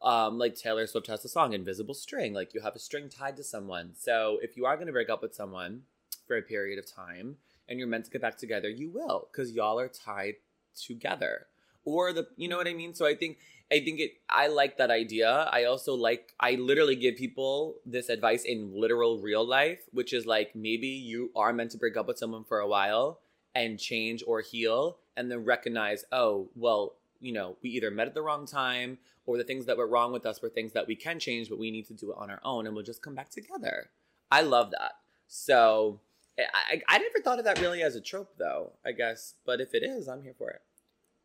Um, 0.01 0.37
like 0.37 0.55
Taylor 0.55 0.85
Swift 0.87 1.07
has 1.07 1.23
the 1.23 1.29
song 1.29 1.53
Invisible 1.53 1.93
String. 1.93 2.33
Like 2.33 2.53
you 2.53 2.61
have 2.61 2.75
a 2.75 2.79
string 2.79 3.09
tied 3.09 3.37
to 3.37 3.43
someone. 3.43 3.91
So 3.97 4.39
if 4.41 4.57
you 4.57 4.65
are 4.65 4.75
going 4.75 4.87
to 4.87 4.93
break 4.93 5.09
up 5.09 5.21
with 5.21 5.33
someone 5.33 5.83
for 6.27 6.37
a 6.37 6.41
period 6.41 6.77
of 6.77 6.91
time 6.91 7.37
and 7.69 7.79
you're 7.79 7.87
meant 7.87 8.05
to 8.05 8.11
get 8.11 8.21
back 8.21 8.37
together, 8.37 8.69
you 8.69 8.89
will 8.89 9.29
because 9.31 9.53
y'all 9.53 9.79
are 9.79 9.87
tied 9.87 10.35
together. 10.75 11.47
Or 11.85 12.11
the, 12.11 12.27
you 12.35 12.49
know 12.49 12.57
what 12.57 12.67
I 12.67 12.73
mean? 12.73 12.93
So 12.93 13.05
I 13.05 13.15
think, 13.15 13.37
I 13.71 13.79
think 13.79 13.99
it, 13.99 14.13
I 14.29 14.47
like 14.47 14.77
that 14.77 14.91
idea. 14.91 15.47
I 15.51 15.63
also 15.63 15.93
like, 15.93 16.33
I 16.39 16.53
literally 16.53 16.95
give 16.95 17.15
people 17.15 17.75
this 17.85 18.09
advice 18.09 18.43
in 18.43 18.73
literal 18.75 19.19
real 19.19 19.47
life, 19.47 19.79
which 19.91 20.11
is 20.11 20.25
like 20.25 20.55
maybe 20.55 20.87
you 20.87 21.31
are 21.35 21.53
meant 21.53 21.71
to 21.71 21.77
break 21.77 21.95
up 21.95 22.07
with 22.07 22.17
someone 22.17 22.43
for 22.43 22.59
a 22.59 22.67
while 22.67 23.19
and 23.55 23.79
change 23.79 24.23
or 24.27 24.41
heal 24.41 24.97
and 25.17 25.31
then 25.31 25.45
recognize, 25.45 26.03
oh, 26.11 26.49
well, 26.55 26.95
you 27.19 27.31
know, 27.31 27.55
we 27.63 27.69
either 27.69 27.89
met 27.89 28.07
at 28.07 28.13
the 28.13 28.21
wrong 28.21 28.45
time 28.45 28.97
or 29.25 29.37
the 29.37 29.43
things 29.43 29.65
that 29.65 29.77
were 29.77 29.87
wrong 29.87 30.11
with 30.11 30.25
us 30.25 30.41
were 30.41 30.49
things 30.49 30.73
that 30.73 30.87
we 30.87 30.95
can 30.95 31.17
change, 31.17 31.49
but 31.49 31.57
we 31.57 31.71
need 31.71 31.87
to 31.87 31.93
do 31.93 32.11
it 32.11 32.17
on 32.17 32.29
our 32.29 32.41
own 32.43 32.67
and 32.67 32.75
we'll 32.75 32.83
just 32.83 33.01
come 33.01 33.15
back 33.15 33.29
together. 33.29 33.89
I 34.29 34.41
love 34.41 34.71
that. 34.71 34.91
So 35.27 36.01
I, 36.37 36.43
I, 36.53 36.81
I 36.87 36.97
never 36.99 37.19
thought 37.23 37.39
of 37.39 37.45
that 37.45 37.59
really 37.61 37.81
as 37.81 37.95
a 37.95 38.01
trope 38.01 38.35
though, 38.37 38.73
I 38.85 38.91
guess. 38.91 39.35
But 39.45 39.61
if 39.61 39.73
it 39.73 39.83
is, 39.83 40.07
I'm 40.07 40.21
here 40.21 40.35
for 40.37 40.49
it. 40.51 40.61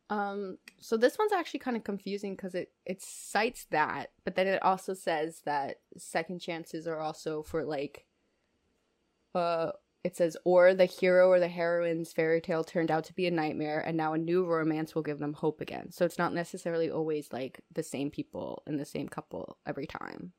Um, 0.09 0.57
so 0.79 0.97
this 0.97 1.17
one's 1.17 1.31
actually 1.31 1.61
kind 1.61 1.77
of 1.77 1.85
confusing 1.85 2.35
because 2.35 2.53
it 2.53 2.71
it 2.85 3.01
cites 3.01 3.65
that, 3.71 4.11
but 4.25 4.35
then 4.35 4.45
it 4.45 4.61
also 4.61 4.93
says 4.93 5.41
that 5.45 5.79
second 5.97 6.39
chances 6.39 6.85
are 6.85 6.99
also 6.99 7.43
for 7.43 7.63
like, 7.63 8.05
uh, 9.33 9.71
it 10.03 10.15
says 10.15 10.35
or 10.43 10.73
the 10.73 10.85
hero 10.85 11.29
or 11.29 11.39
the 11.39 11.47
heroine's 11.47 12.11
fairy 12.11 12.41
tale 12.41 12.63
turned 12.63 12.89
out 12.89 13.03
to 13.05 13.13
be 13.13 13.27
a 13.27 13.31
nightmare, 13.31 13.79
and 13.79 13.95
now 13.95 14.13
a 14.13 14.17
new 14.17 14.45
romance 14.45 14.95
will 14.95 15.03
give 15.03 15.19
them 15.19 15.33
hope 15.33 15.61
again. 15.61 15.91
So 15.91 16.05
it's 16.05 16.17
not 16.17 16.33
necessarily 16.33 16.89
always 16.89 17.31
like 17.31 17.61
the 17.71 17.83
same 17.83 18.09
people 18.09 18.63
and 18.65 18.79
the 18.79 18.85
same 18.85 19.07
couple 19.07 19.57
every 19.65 19.85
time. 19.87 20.33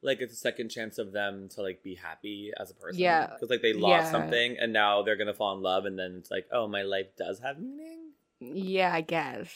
Like 0.00 0.20
it's 0.20 0.32
a 0.32 0.36
second 0.36 0.68
chance 0.70 0.98
of 0.98 1.12
them 1.12 1.48
to 1.56 1.62
like 1.62 1.82
be 1.82 1.96
happy 1.96 2.52
as 2.58 2.70
a 2.70 2.74
person. 2.74 3.00
Yeah. 3.00 3.26
Because 3.26 3.50
like 3.50 3.62
they 3.62 3.72
lost 3.72 4.06
Yeah. 4.06 4.10
something 4.12 4.56
and 4.58 4.72
now 4.72 5.02
they're 5.02 5.16
gonna 5.16 5.34
fall 5.34 5.56
in 5.56 5.62
love 5.62 5.84
and 5.86 5.98
then 5.98 6.14
it's 6.18 6.30
like, 6.30 6.46
oh, 6.52 6.68
my 6.68 6.82
life 6.82 7.08
does 7.16 7.40
have 7.40 7.58
meaning. 7.58 8.12
Yeah, 8.40 8.92
I 8.94 9.00
guess. 9.00 9.52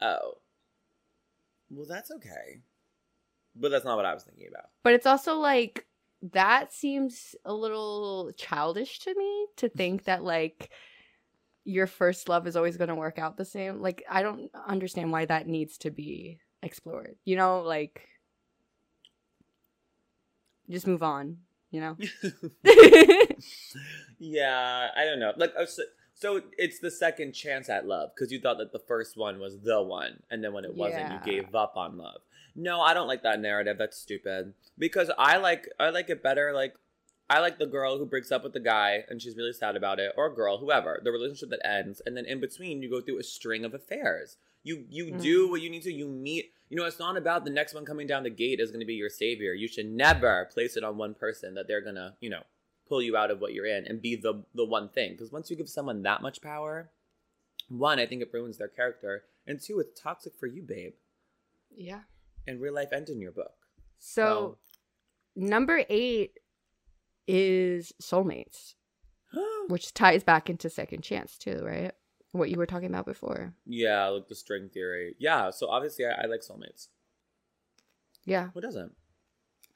Oh. 0.00 0.34
Well, 1.68 1.86
that's 1.88 2.12
okay. 2.12 2.60
But 3.56 3.70
that's 3.70 3.84
not 3.84 3.96
what 3.96 4.06
I 4.06 4.14
was 4.14 4.22
thinking 4.22 4.46
about. 4.48 4.66
But 4.84 4.92
it's 4.94 5.06
also 5.06 5.34
like 5.34 5.84
that 6.32 6.72
seems 6.72 7.34
a 7.44 7.52
little 7.54 8.32
childish 8.36 8.98
to 9.00 9.14
me 9.14 9.46
to 9.56 9.68
think 9.76 10.04
that 10.04 10.24
like 10.24 10.70
your 11.64 11.86
first 11.86 12.28
love 12.28 12.46
is 12.46 12.56
always 12.56 12.76
going 12.76 12.88
to 12.88 12.94
work 12.94 13.18
out 13.18 13.36
the 13.36 13.44
same. 13.44 13.80
Like 13.80 14.04
I 14.08 14.22
don't 14.22 14.50
understand 14.66 15.10
why 15.12 15.24
that 15.26 15.46
needs 15.48 15.78
to 15.78 15.90
be 15.90 16.38
explored. 16.62 17.16
You 17.24 17.36
know, 17.36 17.60
like 17.62 18.06
just 20.70 20.86
move 20.86 21.02
on. 21.02 21.38
you 21.70 21.80
know. 21.80 21.96
yeah, 24.18 24.88
I 24.96 25.04
don't 25.04 25.20
know. 25.20 25.32
Like, 25.36 25.52
uh, 25.58 25.66
so, 25.66 25.82
so 26.14 26.40
it's 26.56 26.78
the 26.78 26.90
second 26.90 27.32
chance 27.32 27.68
at 27.68 27.86
love 27.86 28.10
because 28.14 28.32
you 28.32 28.40
thought 28.40 28.58
that 28.58 28.72
the 28.72 28.78
first 28.78 29.16
one 29.16 29.38
was 29.38 29.58
the 29.60 29.82
one, 29.82 30.22
and 30.30 30.42
then 30.42 30.52
when 30.52 30.64
it 30.64 30.74
wasn't, 30.74 31.02
Yeah. 31.02 31.20
you 31.24 31.42
gave 31.42 31.54
up 31.54 31.76
on 31.76 31.96
love. 31.98 32.20
No, 32.56 32.80
I 32.80 32.94
don't 32.94 33.06
like 33.08 33.22
that 33.22 33.38
narrative. 33.40 33.76
That's 33.78 33.96
stupid. 33.98 34.54
Because 34.78 35.10
I 35.18 35.36
like 35.36 35.68
I 35.78 35.90
like 35.90 36.08
it 36.10 36.22
better. 36.22 36.52
Like 36.54 36.74
I 37.28 37.40
like 37.40 37.58
the 37.58 37.66
girl 37.66 37.98
who 37.98 38.06
breaks 38.06 38.32
up 38.32 38.42
with 38.44 38.52
the 38.54 38.60
guy 38.60 39.04
and 39.08 39.20
she's 39.20 39.36
really 39.36 39.52
sad 39.52 39.76
about 39.76 39.98
it, 40.00 40.12
or 40.16 40.26
a 40.26 40.34
girl, 40.34 40.58
whoever. 40.58 41.00
The 41.04 41.10
relationship 41.12 41.50
that 41.50 41.66
ends, 41.66 42.00
and 42.06 42.16
then 42.16 42.24
in 42.24 42.40
between, 42.40 42.82
you 42.82 42.88
go 42.90 43.00
through 43.00 43.18
a 43.18 43.22
string 43.24 43.64
of 43.64 43.74
affairs. 43.74 44.36
You 44.62 44.84
you 44.88 45.06
Mm. 45.06 45.20
do 45.22 45.48
what 45.50 45.60
you 45.60 45.68
need 45.70 45.82
to. 45.82 45.92
You 45.92 46.08
meet. 46.08 46.52
You 46.68 46.76
know, 46.76 46.84
it's 46.84 46.98
not 46.98 47.16
about 47.16 47.44
the 47.44 47.50
next 47.50 47.74
one 47.74 47.84
coming 47.84 48.06
down 48.08 48.22
the 48.24 48.30
gate 48.30 48.58
is 48.58 48.70
going 48.70 48.80
to 48.80 48.86
be 48.86 48.94
your 48.94 49.10
savior. 49.10 49.52
You 49.52 49.68
should 49.68 49.86
never 49.86 50.48
place 50.52 50.76
it 50.76 50.82
on 50.82 50.96
one 50.96 51.14
person 51.14 51.54
that 51.54 51.68
they're 51.68 51.80
gonna, 51.80 52.16
you 52.20 52.28
know, 52.30 52.42
pull 52.88 53.00
you 53.02 53.16
out 53.16 53.30
of 53.30 53.40
what 53.40 53.52
you're 53.54 53.66
in 53.66 53.86
and 53.86 54.00
be 54.02 54.16
the 54.16 54.44
the 54.54 54.64
one 54.64 54.88
thing. 54.88 55.12
Because 55.12 55.30
once 55.30 55.50
you 55.50 55.56
give 55.56 55.68
someone 55.68 56.02
that 56.02 56.22
much 56.22 56.40
power, 56.40 56.90
one, 57.68 57.98
I 58.00 58.06
think 58.06 58.22
it 58.22 58.32
ruins 58.32 58.58
their 58.58 58.66
character, 58.68 59.24
and 59.46 59.60
two, 59.60 59.78
it's 59.80 60.00
toxic 60.00 60.32
for 60.38 60.46
you, 60.46 60.62
babe. 60.62 60.94
yeah. 61.76 62.00
And 62.46 62.60
real 62.60 62.74
life 62.74 62.88
ends 62.92 63.10
in 63.10 63.20
your 63.20 63.32
book. 63.32 63.52
So 63.98 64.58
number 65.34 65.84
eight 65.88 66.38
is 67.26 67.92
soulmates, 68.00 68.74
which 69.68 69.94
ties 69.94 70.22
back 70.22 70.48
into 70.48 70.70
second 70.70 71.02
chance 71.02 71.36
too, 71.38 71.60
right? 71.64 71.92
What 72.32 72.50
you 72.50 72.58
were 72.58 72.66
talking 72.66 72.88
about 72.88 73.06
before. 73.06 73.54
yeah, 73.66 74.06
like 74.08 74.28
the 74.28 74.34
string 74.34 74.68
theory. 74.68 75.14
Yeah, 75.18 75.50
so 75.50 75.68
obviously 75.68 76.04
I, 76.04 76.24
I 76.24 76.26
like 76.26 76.40
soulmates. 76.40 76.88
Yeah. 78.24 78.48
Who 78.52 78.60
doesn't? 78.60 78.92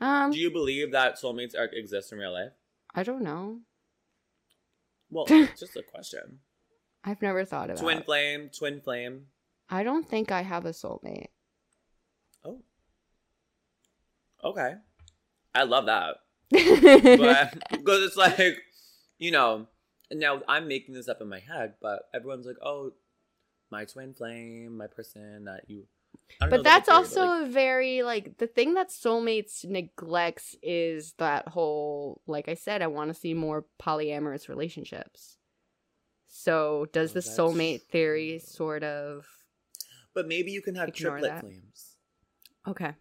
Um. 0.00 0.30
Do 0.30 0.38
you 0.38 0.50
believe 0.50 0.92
that 0.92 1.18
soulmates 1.20 1.56
are, 1.56 1.68
exist 1.72 2.12
in 2.12 2.18
real 2.18 2.32
life? 2.32 2.52
I 2.94 3.02
don't 3.02 3.22
know. 3.22 3.60
Well, 5.10 5.24
it's 5.28 5.60
just 5.60 5.76
a 5.76 5.82
question. 5.82 6.40
I've 7.04 7.22
never 7.22 7.44
thought 7.44 7.70
about. 7.70 7.82
Twin 7.82 8.02
flame, 8.02 8.50
twin 8.56 8.80
flame. 8.80 9.26
I 9.70 9.82
don't 9.82 10.06
think 10.08 10.30
I 10.32 10.42
have 10.42 10.66
a 10.66 10.70
soulmate. 10.70 11.28
Oh. 12.44 12.60
Okay. 14.44 14.74
I 15.54 15.62
love 15.64 15.86
that. 15.86 16.16
But 16.50 17.54
because 17.70 18.02
it's 18.04 18.16
like, 18.16 18.58
you 19.18 19.30
know, 19.30 19.66
now 20.12 20.42
I'm 20.48 20.68
making 20.68 20.94
this 20.94 21.08
up 21.08 21.20
in 21.20 21.28
my 21.28 21.40
head, 21.40 21.74
but 21.80 22.08
everyone's 22.14 22.46
like, 22.46 22.56
oh, 22.62 22.92
my 23.70 23.84
twin 23.84 24.14
flame, 24.14 24.76
my 24.76 24.86
person 24.86 25.44
that 25.44 25.64
you. 25.68 25.84
I 26.40 26.44
don't 26.46 26.50
know 26.50 26.56
but 26.58 26.64
that's 26.64 26.88
also 26.88 27.20
but, 27.20 27.28
like, 27.40 27.48
a 27.48 27.50
very 27.50 28.02
like 28.02 28.38
the 28.38 28.46
thing 28.46 28.74
that 28.74 28.88
soulmates 28.90 29.64
neglects 29.64 30.56
is 30.62 31.14
that 31.18 31.48
whole 31.48 32.20
like 32.26 32.48
i 32.48 32.54
said 32.54 32.82
i 32.82 32.86
want 32.88 33.08
to 33.12 33.14
see 33.14 33.32
more 33.32 33.64
polyamorous 33.80 34.48
relationships 34.48 35.38
so 36.28 36.86
does 36.92 37.10
Oh, 37.10 37.14
the 37.14 37.20
soulmate 37.20 37.82
theory 37.82 38.38
sort 38.38 38.82
of 38.82 39.26
but 40.14 40.26
maybe 40.26 40.50
you 40.50 40.62
can 40.62 40.74
have 40.74 40.92
triplet 40.92 41.22
that. 41.22 41.40
flames. 41.40 41.96
okay 42.66 42.94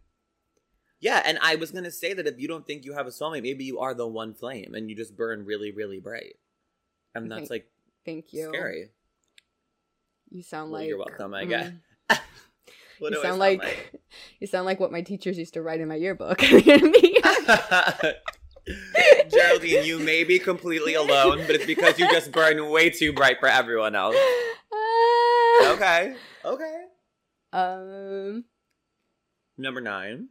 Yeah, 1.01 1.21
and 1.25 1.39
I 1.41 1.55
was 1.55 1.71
gonna 1.71 1.91
say 1.91 2.13
that 2.13 2.27
if 2.27 2.39
you 2.39 2.47
don't 2.47 2.67
think 2.67 2.83
you 2.85 2.93
have 2.93 3.07
a 3.07 3.12
soulmate, 3.12 3.43
maybe 3.43 3.63
you 3.63 3.79
are 3.79 3.93
the 3.93 4.07
one 4.07 4.33
flame 4.33 4.73
and 4.75 4.89
you 4.89 4.95
just 4.95 5.15
burn 5.15 5.45
really, 5.45 5.71
really 5.71 5.99
bright, 5.99 6.35
and 7.15 7.31
that's 7.31 7.41
think 7.41 7.49
like 7.49 7.71
thank 8.05 8.33
you 8.33 8.49
scary. 8.49 8.89
you 10.29 10.43
sound 10.43 10.71
Well, 10.71 10.81
like 10.81 10.89
you're 10.89 10.97
welcome, 10.97 11.33
I 11.33 11.45
mm, 11.45 11.49
guess. 11.49 11.71
What 12.99 13.12
you 13.12 13.15
do 13.15 13.21
I 13.21 13.23
sound 13.23 13.39
like, 13.39 13.63
like? 13.63 13.93
you 14.41 14.47
sound 14.47 14.65
like 14.65 14.79
what 14.81 14.91
my 14.91 15.01
teachers 15.01 15.38
used 15.38 15.53
to 15.53 15.62
write 15.62 15.79
in 15.79 15.88
my 15.88 15.95
yearbook 15.95 16.39
Geraldine, 19.31 19.85
you 19.85 19.99
may 19.99 20.25
be 20.25 20.38
completely 20.38 20.95
alone, 20.95 21.39
but 21.47 21.55
it's 21.55 21.65
because 21.65 21.97
you 21.97 22.09
just 22.09 22.31
burn 22.31 22.69
way 22.69 22.89
too 22.89 23.13
bright 23.13 23.39
for 23.39 23.47
everyone 23.47 23.95
else. 23.95 24.17
Ah. 24.73 25.73
Okay. 25.73 26.15
Okay. 26.45 26.83
um 27.53 28.43
Number 29.57 29.81
nine. 29.81 30.27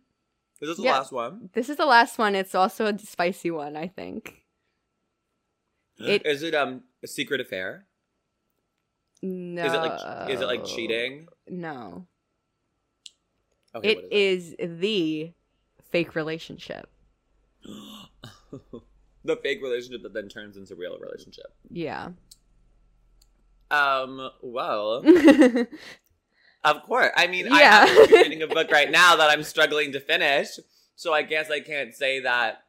Is 0.60 0.68
this 0.68 0.76
the 0.78 0.82
Yeah. 0.84 0.98
last 0.98 1.12
one? 1.12 1.50
this 1.52 1.68
is 1.68 1.76
the 1.76 1.86
last 1.86 2.18
one 2.18 2.34
it's 2.34 2.54
also 2.54 2.86
a 2.86 2.98
spicy 2.98 3.50
one 3.50 3.76
i 3.76 3.86
think 3.88 4.44
It- 5.98 6.24
Is 6.26 6.42
it 6.42 6.54
um 6.54 6.82
a 7.02 7.06
secret 7.06 7.40
affair? 7.40 7.86
no 9.22 9.64
Is 9.64 9.72
it 9.72 9.78
like 9.78 10.30
is 10.30 10.40
it 10.40 10.46
like 10.46 10.64
cheating? 10.64 11.28
no 11.48 12.06
Okay, 13.74 13.90
It 13.96 14.12
is 14.12 14.56
the 14.58 15.34
fake 15.90 16.14
relationship. 16.16 16.88
the 19.24 19.36
fake 19.42 19.60
relationship 19.62 20.02
that 20.04 20.14
then 20.14 20.28
turns 20.28 20.56
into 20.56 20.74
real 20.74 20.98
relationship. 20.98 21.52
Yeah. 21.70 22.12
Um, 23.70 24.30
well. 24.42 25.02
of 26.64 26.82
course. 26.82 27.10
I 27.16 27.26
mean, 27.26 27.46
I'm 27.50 28.08
reading 28.10 28.42
a 28.42 28.46
book 28.54 28.70
right 28.70 28.90
now 28.90 29.16
that 29.16 29.30
I'm 29.30 29.42
struggling 29.42 29.92
to 29.92 30.00
finish, 30.00 30.58
so 30.96 31.12
I 31.12 31.22
guess 31.22 31.50
I 31.50 31.60
can't 31.60 31.94
say 31.94 32.20
that. 32.20 32.64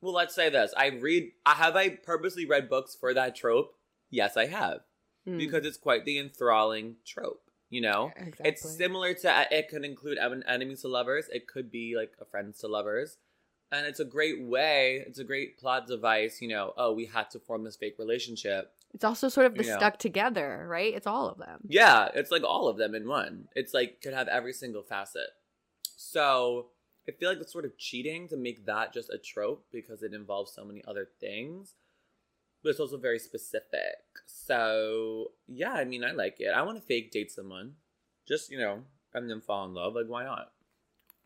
Well, 0.00 0.14
let's 0.14 0.34
say 0.34 0.48
this: 0.50 0.72
I 0.76 0.86
read. 0.88 1.32
Have 1.46 1.76
I 1.76 1.90
purposely 1.90 2.46
read 2.46 2.68
books 2.68 2.94
for 2.98 3.12
that 3.14 3.34
trope. 3.36 3.74
Yes, 4.10 4.36
I 4.36 4.46
have 4.46 4.80
Hmm. 5.26 5.38
because 5.38 5.66
it's 5.66 5.76
quite 5.76 6.04
the 6.04 6.18
enthralling 6.18 6.96
trope. 7.04 7.42
You 7.68 7.80
know, 7.80 8.12
exactly. 8.14 8.48
it's 8.48 8.76
similar 8.76 9.12
to. 9.14 9.46
It 9.50 9.68
could 9.68 9.84
include 9.84 10.18
en- 10.18 10.44
enemies 10.46 10.82
to 10.82 10.88
lovers. 10.88 11.28
It 11.32 11.48
could 11.48 11.70
be 11.70 11.96
like 11.96 12.12
a 12.20 12.24
friends 12.24 12.58
to 12.60 12.68
lovers. 12.68 13.18
And 13.72 13.84
it's 13.84 13.98
a 13.98 14.04
great 14.04 14.40
way, 14.44 15.02
it's 15.04 15.18
a 15.18 15.24
great 15.24 15.58
plot 15.58 15.88
device, 15.88 16.40
you 16.40 16.46
know, 16.46 16.72
oh, 16.76 16.92
we 16.92 17.06
had 17.06 17.30
to 17.30 17.40
form 17.40 17.64
this 17.64 17.74
fake 17.74 17.96
relationship. 17.98 18.72
It's 18.96 19.04
also 19.04 19.28
sort 19.28 19.44
of 19.44 19.56
the 19.56 19.62
Yeah. 19.62 19.76
stuck 19.76 19.98
together, 19.98 20.64
right? 20.66 20.94
It's 20.94 21.06
all 21.06 21.28
of 21.28 21.36
them. 21.36 21.60
Yeah, 21.68 22.08
it's 22.14 22.30
like 22.30 22.42
all 22.42 22.66
of 22.66 22.78
them 22.78 22.94
in 22.94 23.06
one. 23.06 23.48
It's 23.54 23.74
like 23.74 24.00
could 24.00 24.14
have 24.14 24.26
every 24.26 24.54
single 24.54 24.82
facet. 24.82 25.28
So 25.96 26.70
I 27.06 27.12
feel 27.12 27.28
like 27.28 27.36
it's 27.38 27.52
sort 27.52 27.66
of 27.66 27.76
cheating 27.76 28.26
to 28.28 28.38
make 28.38 28.64
that 28.64 28.94
just 28.94 29.10
a 29.10 29.18
trope 29.18 29.66
because 29.70 30.02
it 30.02 30.14
involves 30.14 30.54
so 30.54 30.64
many 30.64 30.82
other 30.88 31.06
things. 31.20 31.74
But 32.62 32.70
it's 32.70 32.80
also 32.80 32.96
very 32.96 33.18
specific. 33.18 33.98
So 34.24 35.32
yeah, 35.46 35.74
I 35.74 35.84
mean 35.84 36.02
I 36.02 36.12
like 36.12 36.40
it. 36.40 36.48
I 36.48 36.62
want 36.62 36.80
to 36.80 36.86
fake 36.86 37.10
date 37.12 37.30
someone. 37.30 37.74
Just, 38.26 38.50
you 38.50 38.58
know, 38.58 38.84
and 39.12 39.28
then 39.28 39.42
fall 39.42 39.66
in 39.66 39.74
love. 39.74 39.94
Like 39.94 40.08
why 40.08 40.24
not? 40.24 40.52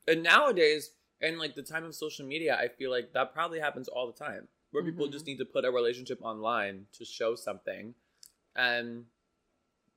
And 0.09 0.24
nowadays, 0.24 0.90
in 1.20 1.38
like 1.38 1.54
the 1.54 1.62
time 1.62 1.85
of 1.85 1.94
social 1.94 2.26
media, 2.26 2.59
I 2.59 2.66
feel 2.66 2.90
like 2.90 3.12
that 3.12 3.33
probably 3.33 3.61
happens 3.61 3.87
all 3.87 4.09
the 4.09 4.24
time. 4.24 4.48
Where 4.70 4.85
people 4.85 5.09
Mhm. 5.09 5.12
just 5.12 5.26
need 5.26 5.38
to 5.38 5.44
put 5.44 5.64
a 5.64 5.70
relationship 5.70 6.22
online 6.22 6.87
to 6.92 7.04
show 7.04 7.35
something. 7.35 7.94
And 8.54 9.06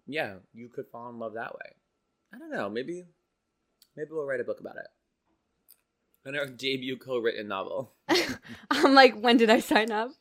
yeah, 0.05 0.39
you 0.53 0.69
could 0.69 0.87
fall 0.89 1.09
in 1.09 1.19
love 1.19 1.33
that 1.33 1.53
way. 1.55 1.75
I 2.33 2.37
don't 2.39 2.51
know. 2.51 2.69
Maybe, 2.69 3.05
maybe 3.95 4.11
we'll 4.11 4.25
write 4.25 4.39
a 4.39 4.43
book 4.43 4.59
about 4.59 4.77
it. 4.77 4.87
And 6.25 6.37
our 6.37 6.45
debut 6.45 6.95
co-written 6.97 7.49
novel. 7.49 7.91
I'm 8.71 8.93
like, 8.93 9.19
when 9.19 9.35
did 9.35 9.49
I 9.49 9.59
sign 9.59 9.91
up? 9.91 10.11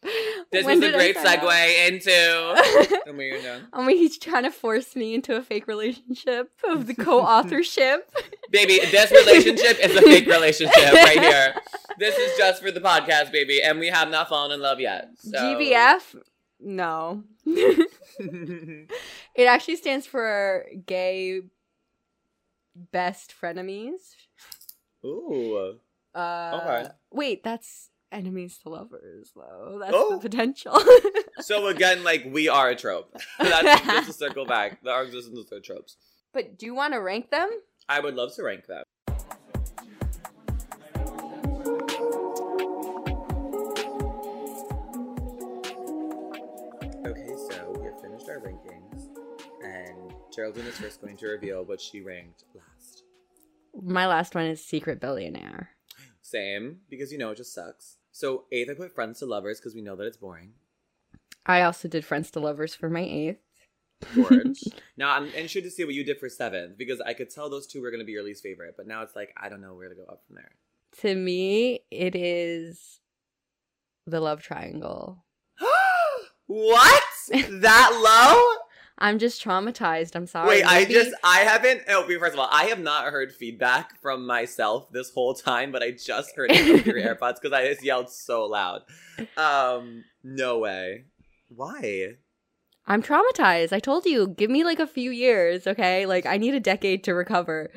This 0.51 0.67
When 0.67 0.81
was 0.81 0.89
a 0.89 0.93
great 0.93 1.17
segue 1.17 1.89
into. 1.89 3.03
and 3.07 3.17
we're 3.17 3.41
done. 3.41 3.69
I 3.73 3.87
mean, 3.87 3.97
he's 3.97 4.19
trying 4.19 4.43
to 4.43 4.51
force 4.51 4.97
me 4.97 5.15
into 5.15 5.37
a 5.37 5.43
fake 5.43 5.69
relationship 5.69 6.51
of 6.69 6.89
the 6.89 6.95
co-authorship. 6.95 8.13
Baby, 8.51 8.81
this 8.91 9.13
relationship 9.13 9.79
is 9.79 9.97
a 9.97 10.03
fake 10.03 10.27
relationship 10.27 10.93
right 10.93 11.21
here. 11.21 11.55
This 11.99 12.19
is 12.19 12.37
just 12.37 12.63
for 12.63 12.73
the 12.73 12.81
podcast, 12.81 13.31
baby, 13.31 13.63
and 13.63 13.79
we 13.79 13.87
have 13.89 14.11
not 14.11 14.29
fallen 14.29 14.51
in 14.51 14.61
love 14.61 14.81
yet. 14.81 15.09
So. 15.19 15.39
GBF? 15.39 16.17
No. 16.59 17.23
it 17.47 18.89
actually 19.47 19.77
stands 19.77 20.07
for 20.07 20.67
gay 20.85 21.43
best 22.75 23.35
frenemies. 23.41 24.17
Ooh. 25.05 25.79
Uh, 26.15 26.61
Okay. 26.63 26.89
Wait, 27.13 27.43
that's 27.43 27.91
enemies 28.11 28.59
to 28.59 28.69
lovers, 28.69 29.33
though. 29.35 29.79
That's 29.81 29.95
Oh. 29.97 30.17
the 30.17 30.19
potential. 30.29 30.79
So 31.41 31.67
again, 31.69 32.05
like 32.05 32.27
we 32.31 32.49
are 32.51 32.69
a 32.69 32.77
trope. 32.77 33.17
That's 33.39 33.83
just 33.87 34.07
to 34.09 34.13
circle 34.13 34.45
back. 34.45 34.79
Our 34.87 35.03
existence 35.05 35.51
are 35.51 35.61
tropes. 35.61 35.97
but 36.33 36.59
do 36.59 36.67
you 36.67 36.75
want 36.75 36.93
to 36.93 36.99
rank 37.01 37.31
them? 37.31 37.51
I 37.89 38.01
would 38.01 38.15
love 38.15 38.35
to 38.37 38.43
rank 38.45 38.67
them. 38.67 38.85
Okay, 47.05 47.35
so 47.37 47.73
we 47.79 47.85
have 47.87 48.01
finished 48.01 48.29
our 48.29 48.39
rankings, 48.39 49.09
and 49.65 50.13
Geraldine 50.35 50.67
is 50.67 50.79
first 50.79 51.01
going 51.01 51.17
to 51.19 51.27
reveal 51.29 51.65
what 51.65 51.81
she 51.81 52.01
ranked 52.01 52.45
last. 52.55 53.03
My 53.83 54.07
last 54.07 54.35
one 54.35 54.47
is 54.47 54.65
Secret 54.65 55.01
Billionaire. 55.01 55.71
Same, 56.33 56.79
because 56.89 57.13
you 57.13 57.19
know 57.19 57.33
it 57.33 57.37
just 57.37 57.53
sucks. 57.53 57.99
So 58.11 58.45
eighth, 58.51 58.71
I 58.71 58.75
put 58.75 58.95
friends 58.95 59.19
to 59.19 59.27
lovers 59.27 59.61
because 59.61 59.75
we 59.75 59.83
know 59.83 59.97
that 59.97 60.07
it's 60.07 60.17
boring. 60.17 60.55
I 61.45 61.61
also 61.61 61.89
did 61.89 62.07
Friends 62.07 62.31
to 62.31 62.41
Lovers 62.41 62.75
for 62.75 62.89
my 62.89 63.03
eighth. 63.03 63.43
Gorge. 64.15 64.63
now 64.97 65.13
I'm 65.13 65.27
interested 65.27 65.65
to 65.65 65.71
see 65.71 65.85
what 65.85 65.93
you 65.93 66.05
did 66.05 66.19
for 66.19 66.31
seventh 66.31 66.79
because 66.79 67.03
I 67.03 67.13
could 67.13 67.29
tell 67.29 67.51
those 67.51 67.67
two 67.67 67.83
were 67.83 67.91
going 67.91 68.01
to 68.01 68.07
be 68.07 68.13
your 68.13 68.25
least 68.25 68.43
favorite, 68.43 68.77
but 68.79 68.87
now 68.87 69.03
it's 69.03 69.15
like 69.15 69.35
I 69.37 69.51
don't 69.51 69.61
know 69.61 69.75
where 69.75 69.91
to 69.91 69.95
go 69.95 70.05
up 70.05 70.23
from 70.27 70.37
there. 70.37 70.53
to 71.03 71.15
me, 71.15 71.81
it 71.91 72.15
is 72.15 73.01
the 74.07 74.21
love 74.21 74.43
triangle. 74.43 75.25
what? 76.47 77.03
That 77.29 77.91
low? 78.03 78.62
I'm 79.03 79.19
just 79.19 79.45
traumatized. 79.45 80.15
I'm 80.15 80.27
sorry. 80.27 80.49
Wait, 80.49 80.65
I 80.65 80.85
just 80.85 81.13
I 81.25 81.41
haven't. 81.41 81.83
Oh, 81.89 82.05
first 82.07 82.35
of 82.35 82.39
all, 82.39 82.49
I 82.51 82.65
have 82.67 82.79
not 82.79 83.07
heard 83.07 83.33
feedback 83.33 84.01
from 84.01 84.27
myself 84.27 84.91
this 84.93 85.11
whole 85.11 85.35
time, 85.35 85.73
but 85.73 85.83
I 85.83 85.91
just 85.91 86.37
heard 86.37 86.53
it 86.53 86.83
through 86.85 86.93
your 86.93 87.15
AirPods 87.17 87.35
because 87.43 87.53
I 87.53 87.67
just 87.69 87.85
yelled 87.85 88.11
so 88.11 88.45
loud. 88.45 88.83
Um, 89.37 90.05
no 90.23 90.59
way. 90.59 91.05
Why? 91.49 92.15
I'm 92.87 93.03
traumatized. 93.03 93.73
I 93.73 93.81
told 93.81 94.07
you, 94.07 94.29
give 94.29 94.51
me 94.51 94.63
like 94.65 94.79
a 94.79 94.87
few 94.87 95.11
years, 95.11 95.67
okay? 95.67 96.07
Like 96.07 96.25
I 96.25 96.37
need 96.37 96.55
a 96.55 96.61
decade 96.61 97.05
to 97.05 97.15
recover. 97.15 97.71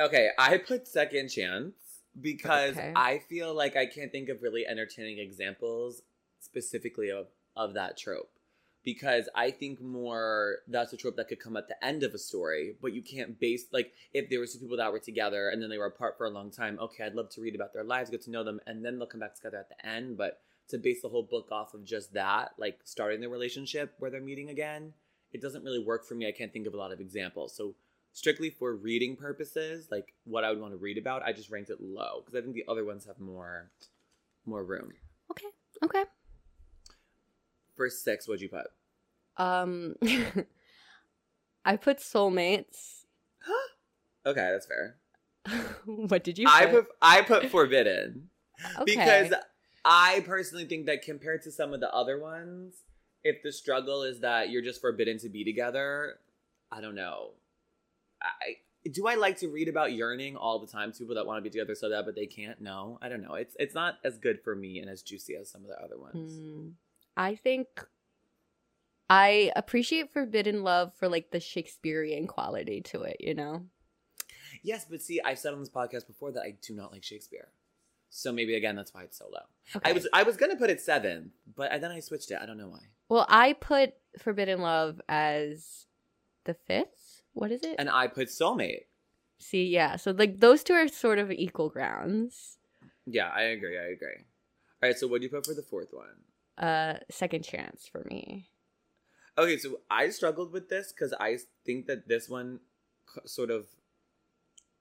Okay, 0.00 0.30
I 0.38 0.58
put 0.58 0.86
second 0.88 1.28
chance 1.28 1.74
because 2.20 2.76
Okay. 2.76 2.92
I 2.94 3.18
feel 3.28 3.52
like 3.54 3.76
I 3.76 3.86
can't 3.86 4.12
think 4.12 4.28
of 4.28 4.42
really 4.42 4.66
entertaining 4.66 5.18
examples 5.18 6.02
specifically 6.40 7.10
of 7.10 7.26
of 7.56 7.74
that 7.74 7.96
trope. 7.98 8.30
Because 8.84 9.28
I 9.34 9.52
think 9.52 9.80
more 9.80 10.56
that's 10.66 10.92
a 10.92 10.96
trope 10.96 11.16
that 11.16 11.28
could 11.28 11.38
come 11.38 11.56
at 11.56 11.68
the 11.68 11.84
end 11.84 12.02
of 12.02 12.14
a 12.14 12.18
story, 12.18 12.74
but 12.82 12.92
you 12.92 13.02
can't 13.02 13.38
base 13.38 13.66
like 13.72 13.92
if 14.12 14.28
there 14.28 14.40
were 14.40 14.46
two 14.46 14.58
people 14.58 14.76
that 14.76 14.92
were 14.92 14.98
together 14.98 15.50
and 15.50 15.62
then 15.62 15.70
they 15.70 15.78
were 15.78 15.86
apart 15.86 16.18
for 16.18 16.26
a 16.26 16.30
long 16.30 16.50
time. 16.50 16.78
Okay, 16.80 17.04
I'd 17.04 17.14
love 17.14 17.30
to 17.30 17.40
read 17.40 17.54
about 17.54 17.72
their 17.72 17.84
lives, 17.84 18.10
get 18.10 18.22
to 18.22 18.30
know 18.30 18.42
them, 18.42 18.60
and 18.66 18.84
then 18.84 18.98
they'll 18.98 19.06
come 19.06 19.20
back 19.20 19.36
together 19.36 19.58
at 19.58 19.68
the 19.68 19.86
end. 19.86 20.16
But 20.16 20.40
to 20.68 20.78
base 20.78 21.02
the 21.02 21.08
whole 21.08 21.22
book 21.22 21.48
off 21.52 21.74
of 21.74 21.84
just 21.84 22.12
that, 22.14 22.54
like 22.58 22.80
starting 22.84 23.20
the 23.20 23.28
relationship 23.28 23.94
where 23.98 24.10
they're 24.10 24.20
meeting 24.20 24.50
again, 24.50 24.94
it 25.32 25.40
doesn't 25.40 25.64
really 25.64 25.78
work 25.78 26.04
for 26.04 26.14
me. 26.14 26.26
I 26.26 26.32
can't 26.32 26.52
think 26.52 26.66
of 26.66 26.74
a 26.74 26.78
lot 26.78 26.92
of 26.92 27.00
examples. 27.00 27.54
So 27.54 27.74
strictly 28.12 28.50
for 28.50 28.74
reading 28.74 29.16
purposes, 29.16 29.88
like 29.90 30.14
what 30.24 30.44
I 30.44 30.50
would 30.50 30.60
want 30.60 30.72
to 30.72 30.78
read 30.78 30.98
about, 30.98 31.22
I 31.22 31.32
just 31.32 31.50
ranked 31.50 31.70
it 31.70 31.80
low 31.80 32.22
because 32.24 32.38
I 32.38 32.42
think 32.42 32.54
the 32.54 32.64
other 32.68 32.84
ones 32.84 33.06
have 33.06 33.18
more 33.18 33.70
more 34.44 34.64
room. 34.64 34.92
Okay. 35.30 35.46
Okay. 35.84 36.04
For 37.76 37.88
six, 37.88 38.28
what'd 38.28 38.42
you 38.42 38.48
put? 38.48 38.66
Um 39.36 39.96
I 41.64 41.76
put 41.76 41.98
soulmates. 41.98 43.04
Okay, 44.24 44.50
that's 44.52 44.66
fair. 44.66 44.98
what 45.84 46.22
did 46.22 46.38
you 46.38 46.46
I 46.48 46.66
put? 46.66 46.72
put 46.72 46.86
I 47.02 47.22
put 47.22 47.50
forbidden 47.50 48.28
okay. 48.78 48.84
because 48.84 49.34
I 49.84 50.22
personally 50.24 50.64
think 50.64 50.86
that 50.86 51.02
compared 51.02 51.42
to 51.42 51.50
some 51.50 51.74
of 51.74 51.80
the 51.80 51.92
other 51.92 52.20
ones, 52.20 52.84
if 53.24 53.42
the 53.42 53.50
struggle 53.50 54.04
is 54.04 54.20
that 54.20 54.50
you're 54.50 54.62
just 54.62 54.80
forbidden 54.80 55.18
to 55.18 55.28
be 55.28 55.42
together, 55.42 56.20
I 56.70 56.80
don't 56.80 56.94
know. 56.94 57.30
I 58.22 58.58
do 58.90 59.06
I 59.06 59.14
like 59.16 59.38
to 59.38 59.48
read 59.48 59.68
about 59.68 59.92
yearning 59.92 60.36
all 60.36 60.58
the 60.58 60.66
time 60.66 60.92
people 60.92 61.14
that 61.14 61.26
want 61.26 61.38
to 61.38 61.42
be 61.42 61.50
together 61.50 61.74
so 61.74 61.88
that 61.88 62.04
but 62.04 62.14
they 62.14 62.26
can't? 62.26 62.60
No, 62.60 62.98
I 63.02 63.08
don't 63.08 63.22
know. 63.22 63.34
It's 63.34 63.56
it's 63.58 63.74
not 63.74 63.98
as 64.04 64.18
good 64.18 64.40
for 64.42 64.54
me 64.54 64.78
and 64.78 64.88
as 64.88 65.02
juicy 65.02 65.34
as 65.36 65.50
some 65.50 65.62
of 65.62 65.68
the 65.68 65.80
other 65.82 65.98
ones. 65.98 66.32
Mm, 66.32 66.72
I 67.16 67.34
think 67.34 67.66
I 69.10 69.52
appreciate 69.56 70.12
forbidden 70.12 70.62
love 70.62 70.94
for 70.94 71.08
like 71.08 71.30
the 71.30 71.40
Shakespearean 71.40 72.26
quality 72.26 72.80
to 72.82 73.02
it, 73.02 73.18
you 73.20 73.34
know? 73.34 73.66
Yes, 74.62 74.86
but 74.88 75.02
see, 75.02 75.20
I've 75.20 75.38
said 75.38 75.52
on 75.52 75.60
this 75.60 75.68
podcast 75.68 76.06
before 76.06 76.32
that 76.32 76.42
I 76.42 76.54
do 76.62 76.74
not 76.74 76.92
like 76.92 77.02
Shakespeare. 77.02 77.48
So 78.10 78.30
maybe 78.32 78.54
again 78.54 78.76
that's 78.76 78.92
why 78.92 79.02
it's 79.02 79.18
so 79.18 79.26
low. 79.32 79.40
Okay. 79.76 79.90
I 79.90 79.92
was 79.92 80.06
I 80.12 80.22
was 80.22 80.36
gonna 80.36 80.56
put 80.56 80.70
it 80.70 80.80
seven, 80.80 81.32
but 81.56 81.80
then 81.80 81.90
I 81.90 82.00
switched 82.00 82.30
it. 82.30 82.38
I 82.40 82.46
don't 82.46 82.58
know 82.58 82.68
why. 82.68 82.80
Well, 83.08 83.26
I 83.28 83.54
put 83.54 83.94
forbidden 84.18 84.60
love 84.60 85.00
as 85.08 85.86
the 86.44 86.54
fifth. 86.54 87.22
What 87.32 87.50
is 87.50 87.62
it? 87.62 87.76
And 87.78 87.88
I 87.88 88.06
put 88.08 88.28
soulmate. 88.28 88.84
See, 89.38 89.64
yeah. 89.64 89.96
So 89.96 90.10
like 90.12 90.40
those 90.40 90.62
two 90.62 90.74
are 90.74 90.88
sort 90.88 91.18
of 91.18 91.30
equal 91.30 91.70
grounds. 91.70 92.58
Yeah, 93.06 93.28
I 93.34 93.42
agree. 93.42 93.78
I 93.78 93.84
agree. 93.84 94.24
All 94.82 94.88
right, 94.88 94.98
so 94.98 95.06
what 95.06 95.20
do 95.20 95.24
you 95.24 95.30
put 95.30 95.46
for 95.46 95.54
the 95.54 95.62
fourth 95.62 95.88
one? 95.92 96.06
Uh 96.62 96.94
second 97.10 97.42
chance 97.42 97.88
for 97.90 98.04
me. 98.04 98.48
Okay, 99.36 99.58
so 99.58 99.80
I 99.90 100.10
struggled 100.10 100.52
with 100.52 100.68
this 100.68 100.92
because 100.92 101.12
I 101.18 101.38
think 101.66 101.86
that 101.86 102.06
this 102.06 102.28
one 102.28 102.60
sort 103.24 103.50
of 103.50 103.66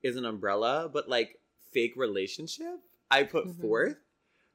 is 0.04 0.16
an 0.16 0.26
umbrella, 0.26 0.90
but 0.94 1.10
like 1.10 1.40
fake 1.72 1.94
relationship, 1.96 2.82
I 3.10 3.24
put 3.24 3.48
Mhm. 3.48 3.62
fourth 3.62 3.98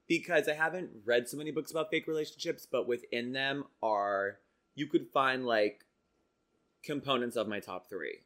because 0.07 0.49
I 0.49 0.53
haven't 0.55 1.03
read 1.05 1.29
so 1.29 1.37
many 1.37 1.51
books 1.51 1.71
about 1.73 1.91
fake 1.91 2.07
relationships, 2.07 2.67
but 2.67 2.87
within 2.87 3.33
them 3.33 3.67
are 3.83 4.41
you 4.75 4.87
could 4.87 5.09
find 5.11 5.47
like 5.47 5.85
components 6.83 7.37
of 7.37 7.49
my 7.49 7.59
top 7.59 7.89
three. 7.89 8.21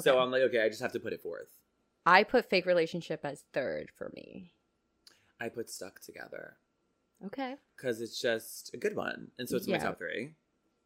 So 0.00 0.18
I'm 0.18 0.30
like, 0.30 0.42
okay, 0.42 0.60
I 0.60 0.68
just 0.68 0.82
have 0.82 0.92
to 0.92 1.00
put 1.00 1.12
it 1.14 1.22
forth. 1.22 1.48
I 2.04 2.22
put 2.24 2.50
fake 2.50 2.66
relationship 2.66 3.24
as 3.24 3.44
third 3.52 3.90
for 3.90 4.10
me. 4.14 4.52
I 5.40 5.48
put 5.48 5.70
stuck 5.70 6.00
together 6.00 6.58
Okay. 7.24 7.56
because 7.76 8.00
it's 8.00 8.20
just 8.20 8.70
a 8.74 8.76
good 8.76 8.94
one, 8.94 9.28
and 9.38 9.48
so 9.48 9.56
it's 9.56 9.66
my 9.66 9.78
top 9.78 9.98
three. 9.98 10.34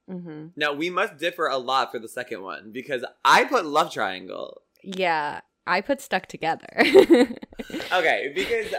Mm-hmm. 0.08 0.48
Now 0.56 0.72
we 0.72 0.90
must 0.90 1.18
differ 1.18 1.46
a 1.46 1.58
lot 1.58 1.90
for 1.90 1.98
the 1.98 2.08
second 2.08 2.42
one 2.42 2.72
because 2.72 3.04
I 3.24 3.44
put 3.44 3.64
love 3.66 3.92
triangle. 3.92 4.62
Yeah, 4.82 5.40
I 5.66 5.80
put 5.80 6.00
stuck 6.00 6.26
together. 6.26 6.68
Okay, 7.92 8.32
because 8.34 8.72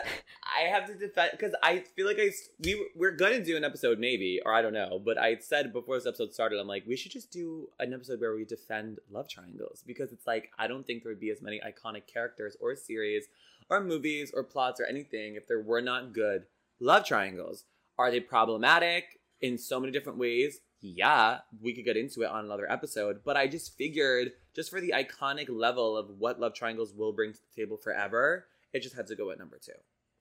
I 0.43 0.67
have 0.67 0.87
to 0.87 0.95
defend 0.95 1.31
because 1.31 1.53
I 1.61 1.79
feel 1.95 2.07
like 2.07 2.17
I 2.19 2.31
we 2.63 2.89
we're 2.95 3.11
gonna 3.15 3.43
do 3.43 3.57
an 3.57 3.63
episode 3.63 3.99
maybe 3.99 4.41
or 4.45 4.53
I 4.53 4.61
don't 4.61 4.73
know, 4.73 5.01
but 5.03 5.17
I 5.17 5.37
said 5.37 5.73
before 5.73 5.95
this 5.95 6.05
episode 6.05 6.33
started, 6.33 6.59
I'm 6.59 6.67
like 6.67 6.83
we 6.87 6.95
should 6.95 7.11
just 7.11 7.31
do 7.31 7.69
an 7.79 7.93
episode 7.93 8.19
where 8.19 8.35
we 8.35 8.45
defend 8.45 8.99
love 9.11 9.27
triangles 9.27 9.83
because 9.85 10.11
it's 10.11 10.27
like 10.27 10.51
I 10.57 10.67
don't 10.67 10.85
think 10.85 11.03
there 11.03 11.11
would 11.11 11.19
be 11.19 11.29
as 11.29 11.41
many 11.41 11.59
iconic 11.59 12.07
characters 12.07 12.55
or 12.59 12.75
series 12.75 13.27
or 13.69 13.81
movies 13.81 14.31
or 14.33 14.43
plots 14.43 14.79
or 14.79 14.85
anything 14.85 15.35
if 15.35 15.47
there 15.47 15.61
were 15.61 15.81
not 15.81 16.13
good 16.13 16.45
love 16.81 17.05
triangles. 17.05 17.63
Are 17.97 18.11
they 18.11 18.19
problematic 18.19 19.19
in 19.39 19.57
so 19.57 19.79
many 19.79 19.91
different 19.91 20.17
ways? 20.19 20.59
Yeah, 20.81 21.39
we 21.61 21.73
could 21.75 21.85
get 21.85 21.95
into 21.95 22.23
it 22.23 22.29
on 22.29 22.43
another 22.45 22.69
episode, 22.69 23.21
but 23.23 23.37
I 23.37 23.47
just 23.47 23.77
figured 23.77 24.31
just 24.55 24.71
for 24.71 24.81
the 24.81 24.93
iconic 24.95 25.47
level 25.47 25.95
of 25.95 26.09
what 26.17 26.39
love 26.39 26.55
triangles 26.55 26.93
will 26.93 27.13
bring 27.13 27.33
to 27.33 27.39
the 27.39 27.61
table 27.61 27.77
forever, 27.77 28.47
it 28.73 28.81
just 28.81 28.95
had 28.95 29.05
to 29.07 29.15
go 29.15 29.29
at 29.29 29.37
number 29.37 29.59
two. 29.63 29.73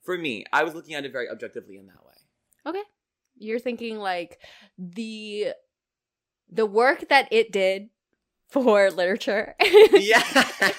For 0.03 0.19
me, 0.19 0.45
I 0.53 0.63
was 0.65 0.75
looking 0.75 0.95
at 0.95 1.05
it 1.07 1.13
very 1.13 1.29
objectively 1.31 1.79
in 1.79 1.87
that 1.87 2.05
way. 2.07 2.13
okay. 2.67 2.83
You're 3.39 3.59
thinking 3.59 3.99
like 3.99 4.39
the 4.77 5.55
the 6.51 6.67
work 6.67 7.09
that 7.09 7.29
it 7.31 7.53
did 7.53 7.89
for 8.49 8.91
literature 8.91 9.55
Yeah. 9.93 10.23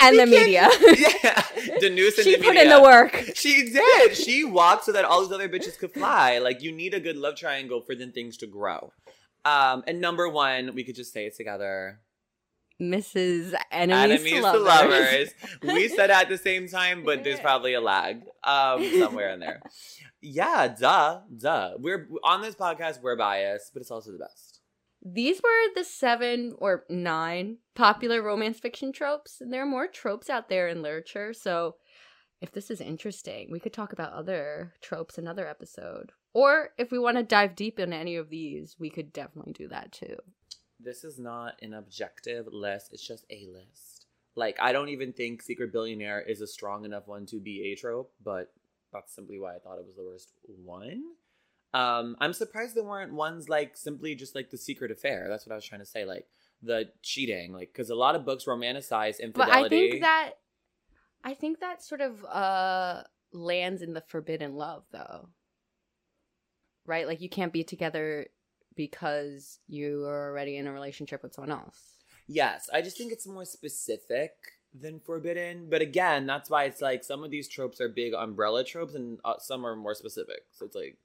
and 0.00 0.18
the 0.18 0.24
We 0.24 0.30
can't- 0.30 0.82
media. 0.82 1.06
Yeah. 1.24 1.78
Denise 1.80 2.18
and 2.18 2.24
she 2.24 2.36
the 2.36 2.44
put 2.44 2.56
in 2.56 2.68
the 2.68 2.80
work. 2.82 3.30
She 3.34 3.70
did. 3.70 4.16
She 4.16 4.44
walked 4.44 4.84
so 4.84 4.92
that 4.92 5.04
all 5.04 5.22
these 5.22 5.32
other 5.32 5.48
bitches 5.48 5.78
could 5.78 5.92
fly. 5.92 6.38
Like 6.38 6.62
you 6.62 6.72
need 6.72 6.94
a 6.94 7.00
good 7.00 7.16
love 7.16 7.36
triangle 7.36 7.80
for 7.80 7.94
then 7.94 8.12
things 8.12 8.36
to 8.38 8.46
grow. 8.46 8.92
Um, 9.44 9.82
and 9.86 10.00
number 10.00 10.28
one, 10.28 10.74
we 10.74 10.84
could 10.84 10.94
just 10.96 11.12
say 11.12 11.26
it 11.26 11.36
together. 11.36 12.00
Mrs. 12.80 13.54
Enemies, 13.70 14.20
Enemies 14.20 14.32
to 14.44 14.52
to 14.52 14.58
lovers. 14.58 14.90
lovers. 14.90 15.28
We 15.62 15.88
said 15.96 16.10
it 16.10 16.16
at 16.16 16.28
the 16.28 16.36
same 16.36 16.68
time, 16.68 17.04
but 17.04 17.24
there's 17.24 17.40
probably 17.40 17.72
a 17.74 17.80
lag 17.80 18.22
um, 18.44 18.84
somewhere 19.00 19.30
in 19.32 19.40
there. 19.40 19.62
Yeah, 20.20 20.74
duh, 20.78 21.20
duh. 21.38 21.70
We're 21.78 22.06
on 22.22 22.42
this 22.42 22.54
podcast. 22.54 23.00
We're 23.02 23.16
biased, 23.16 23.72
but 23.72 23.80
it's 23.80 23.90
also 23.90 24.12
the 24.12 24.18
best. 24.18 24.55
These 25.02 25.40
were 25.42 25.74
the 25.74 25.84
seven 25.84 26.54
or 26.58 26.84
nine 26.88 27.58
popular 27.74 28.22
romance 28.22 28.58
fiction 28.58 28.92
tropes, 28.92 29.40
and 29.40 29.52
there 29.52 29.62
are 29.62 29.66
more 29.66 29.86
tropes 29.86 30.28
out 30.28 30.48
there 30.48 30.68
in 30.68 30.82
literature. 30.82 31.32
So, 31.32 31.76
if 32.40 32.52
this 32.52 32.70
is 32.70 32.80
interesting, 32.80 33.48
we 33.50 33.60
could 33.60 33.72
talk 33.72 33.92
about 33.92 34.12
other 34.12 34.74
tropes 34.82 35.16
another 35.16 35.46
episode. 35.46 36.12
Or 36.34 36.70
if 36.76 36.90
we 36.90 36.98
want 36.98 37.16
to 37.16 37.22
dive 37.22 37.56
deep 37.56 37.78
into 37.78 37.96
any 37.96 38.16
of 38.16 38.28
these, 38.28 38.76
we 38.78 38.90
could 38.90 39.12
definitely 39.12 39.54
do 39.54 39.68
that 39.68 39.92
too. 39.92 40.16
This 40.78 41.02
is 41.02 41.18
not 41.18 41.54
an 41.62 41.72
objective 41.72 42.46
list. 42.52 42.92
It's 42.92 43.06
just 43.06 43.24
a 43.30 43.46
list. 43.46 44.06
Like 44.34 44.58
I 44.60 44.72
don't 44.72 44.90
even 44.90 45.12
think 45.14 45.40
Secret 45.40 45.72
Billionaire 45.72 46.20
is 46.20 46.42
a 46.42 46.46
strong 46.46 46.84
enough 46.84 47.06
one 47.06 47.24
to 47.26 47.40
be 47.40 47.72
a 47.72 47.74
trope, 47.74 48.12
but 48.22 48.52
that's 48.92 49.14
simply 49.14 49.38
why 49.38 49.54
I 49.54 49.58
thought 49.58 49.78
it 49.78 49.86
was 49.86 49.96
the 49.96 50.04
worst 50.04 50.32
one. 50.62 51.02
Um, 51.76 52.16
I'm 52.20 52.32
surprised 52.32 52.74
there 52.74 52.84
weren't 52.84 53.12
ones 53.12 53.50
like 53.50 53.76
simply 53.76 54.14
just 54.14 54.34
like 54.34 54.48
the 54.48 54.56
secret 54.56 54.90
affair. 54.90 55.26
That's 55.28 55.46
what 55.46 55.52
I 55.52 55.56
was 55.56 55.64
trying 55.64 55.82
to 55.82 55.86
say. 55.86 56.06
Like 56.06 56.26
the 56.62 56.86
cheating, 57.02 57.52
like 57.52 57.70
because 57.70 57.90
a 57.90 57.94
lot 57.94 58.14
of 58.14 58.24
books 58.24 58.46
romanticize 58.46 59.20
infidelity. 59.20 59.32
But 59.34 59.50
I 59.50 59.68
think 59.68 60.00
that 60.00 60.30
I 61.22 61.34
think 61.34 61.60
that 61.60 61.82
sort 61.82 62.00
of 62.00 62.24
uh 62.24 63.02
lands 63.32 63.82
in 63.82 63.92
the 63.92 64.00
forbidden 64.00 64.54
love 64.54 64.84
though. 64.90 65.28
Right? 66.86 67.06
Like 67.06 67.20
you 67.20 67.28
can't 67.28 67.52
be 67.52 67.62
together 67.62 68.28
because 68.74 69.58
you 69.68 70.04
are 70.04 70.30
already 70.30 70.56
in 70.56 70.66
a 70.66 70.72
relationship 70.72 71.22
with 71.22 71.34
someone 71.34 71.52
else. 71.52 71.98
Yes, 72.26 72.70
I 72.72 72.80
just 72.80 72.96
think 72.96 73.12
it's 73.12 73.26
more 73.26 73.44
specific 73.44 74.30
than 74.72 75.00
forbidden. 75.00 75.68
But 75.68 75.82
again, 75.82 76.26
that's 76.26 76.48
why 76.48 76.64
it's 76.64 76.80
like 76.80 77.04
some 77.04 77.22
of 77.22 77.30
these 77.30 77.48
tropes 77.48 77.82
are 77.82 77.88
big 77.90 78.14
umbrella 78.14 78.64
tropes, 78.64 78.94
and 78.94 79.18
uh, 79.26 79.34
some 79.40 79.66
are 79.66 79.76
more 79.76 79.94
specific. 79.94 80.44
So 80.52 80.64
it's 80.64 80.74
like 80.74 80.96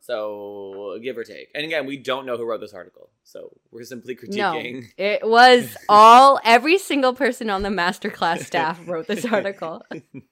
So 0.00 0.98
give 1.02 1.18
or 1.18 1.24
take. 1.24 1.50
And 1.54 1.64
again, 1.64 1.86
we 1.86 1.98
don't 1.98 2.24
know 2.24 2.36
who 2.36 2.44
wrote 2.44 2.60
this 2.60 2.72
article. 2.72 3.10
So 3.22 3.56
we're 3.70 3.84
simply 3.84 4.16
critiquing. 4.16 4.82
No, 4.82 4.88
it 4.96 5.28
was 5.28 5.76
all 5.88 6.40
every 6.44 6.78
single 6.78 7.12
person 7.12 7.50
on 7.50 7.62
the 7.62 7.68
masterclass 7.68 8.44
staff 8.44 8.80
wrote 8.86 9.06
this 9.06 9.24
article. 9.24 9.84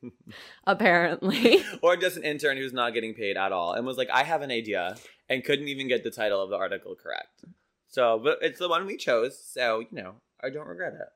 apparently, 0.67 1.65
or 1.83 1.97
just 1.97 2.17
an 2.17 2.25
intern 2.25 2.57
who's 2.57 2.73
not 2.73 2.95
getting 2.95 3.15
paid 3.15 3.37
at 3.37 3.53
all 3.53 3.75
and 3.75 3.87
was 3.87 3.99
like, 3.99 4.11
I 4.11 4.25
have 4.25 4.43
an 4.43 4.51
idea 4.51 4.97
and 5.29 5.45
couldn't 5.45 5.69
even 5.69 5.87
get 5.87 6.03
the 6.03 6.11
title 6.11 6.43
of 6.43 6.51
the 6.51 6.57
article 6.57 6.95
correct. 6.95 7.45
So, 7.89 8.21
but 8.23 8.39
it's 8.43 8.59
the 8.59 8.69
one 8.69 8.87
we 8.87 8.97
chose. 8.97 9.39
So, 9.39 9.81
you 9.81 9.89
know, 9.93 10.15
I 10.43 10.51
don't 10.51 10.67
regret 10.67 10.95
it. 10.95 11.09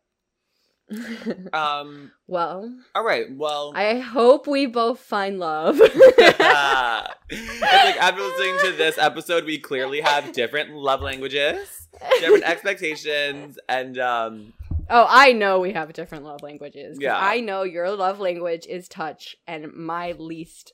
Um, 1.52 2.12
well, 2.26 2.74
all 2.94 3.04
right. 3.04 3.26
Well, 3.30 3.72
I 3.74 3.98
hope 3.98 4.46
we 4.46 4.66
both 4.66 5.00
find 5.00 5.38
love. 5.38 5.78
it's 5.80 6.38
like 6.40 7.96
after 7.96 8.22
listening 8.22 8.56
to 8.64 8.72
this 8.76 8.96
episode, 8.98 9.44
we 9.44 9.58
clearly 9.58 10.00
have 10.00 10.32
different 10.32 10.70
love 10.70 11.02
languages, 11.02 11.88
different 12.20 12.44
expectations, 12.44 13.58
and 13.68 13.98
um, 13.98 14.52
Oh, 14.90 15.06
I 15.08 15.32
know 15.32 15.60
we 15.60 15.72
have 15.72 15.92
different 15.92 16.24
love 16.24 16.42
languages. 16.42 16.98
Yeah. 17.00 17.18
I 17.18 17.40
know 17.40 17.62
your 17.62 17.90
love 17.92 18.20
language 18.20 18.66
is 18.66 18.88
touch, 18.88 19.36
and 19.46 19.72
my 19.74 20.12
least 20.12 20.72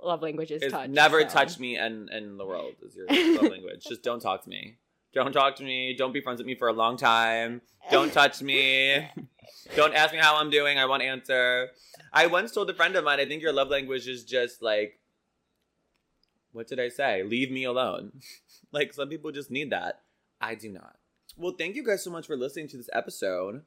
love 0.00 0.22
language 0.22 0.50
is 0.50 0.62
it's 0.62 0.72
touch. 0.72 0.90
never 0.90 1.22
so. 1.22 1.28
touch 1.28 1.58
me 1.58 1.76
and 1.76 2.08
in 2.10 2.36
the 2.36 2.46
world 2.46 2.74
is 2.82 2.94
your 2.94 3.06
love 3.08 3.50
language. 3.50 3.84
Just 3.88 4.02
don't 4.02 4.20
talk 4.20 4.44
to 4.44 4.48
me. 4.48 4.76
Don't 5.16 5.32
talk 5.32 5.56
to 5.56 5.64
me. 5.64 5.94
Don't 5.96 6.12
be 6.12 6.20
friends 6.20 6.40
with 6.40 6.46
me 6.46 6.54
for 6.54 6.68
a 6.68 6.74
long 6.74 6.98
time. 6.98 7.62
Don't 7.90 8.12
touch 8.12 8.42
me. 8.42 8.96
Don't 9.74 9.94
ask 9.94 10.12
me 10.12 10.18
how 10.18 10.36
I'm 10.36 10.50
doing. 10.50 10.78
I 10.78 10.84
want 10.84 11.02
answer. 11.02 11.70
I 12.12 12.26
once 12.26 12.52
told 12.52 12.68
a 12.68 12.74
friend 12.74 12.94
of 12.96 13.04
mine, 13.04 13.18
I 13.18 13.24
think 13.24 13.40
your 13.40 13.54
love 13.54 13.70
language 13.70 14.08
is 14.08 14.24
just 14.24 14.60
like, 14.60 15.00
what 16.52 16.68
did 16.68 16.78
I 16.78 16.90
say? 16.90 17.22
Leave 17.22 17.50
me 17.50 17.64
alone. 17.64 18.20
like 18.72 18.92
some 18.92 19.08
people 19.08 19.32
just 19.32 19.50
need 19.50 19.70
that. 19.70 20.02
I 20.38 20.54
do 20.54 20.68
not. 20.68 20.96
Well, 21.38 21.54
thank 21.58 21.76
you 21.76 21.82
guys 21.82 22.04
so 22.04 22.10
much 22.10 22.26
for 22.26 22.36
listening 22.36 22.68
to 22.68 22.76
this 22.76 22.90
episode. 22.92 23.62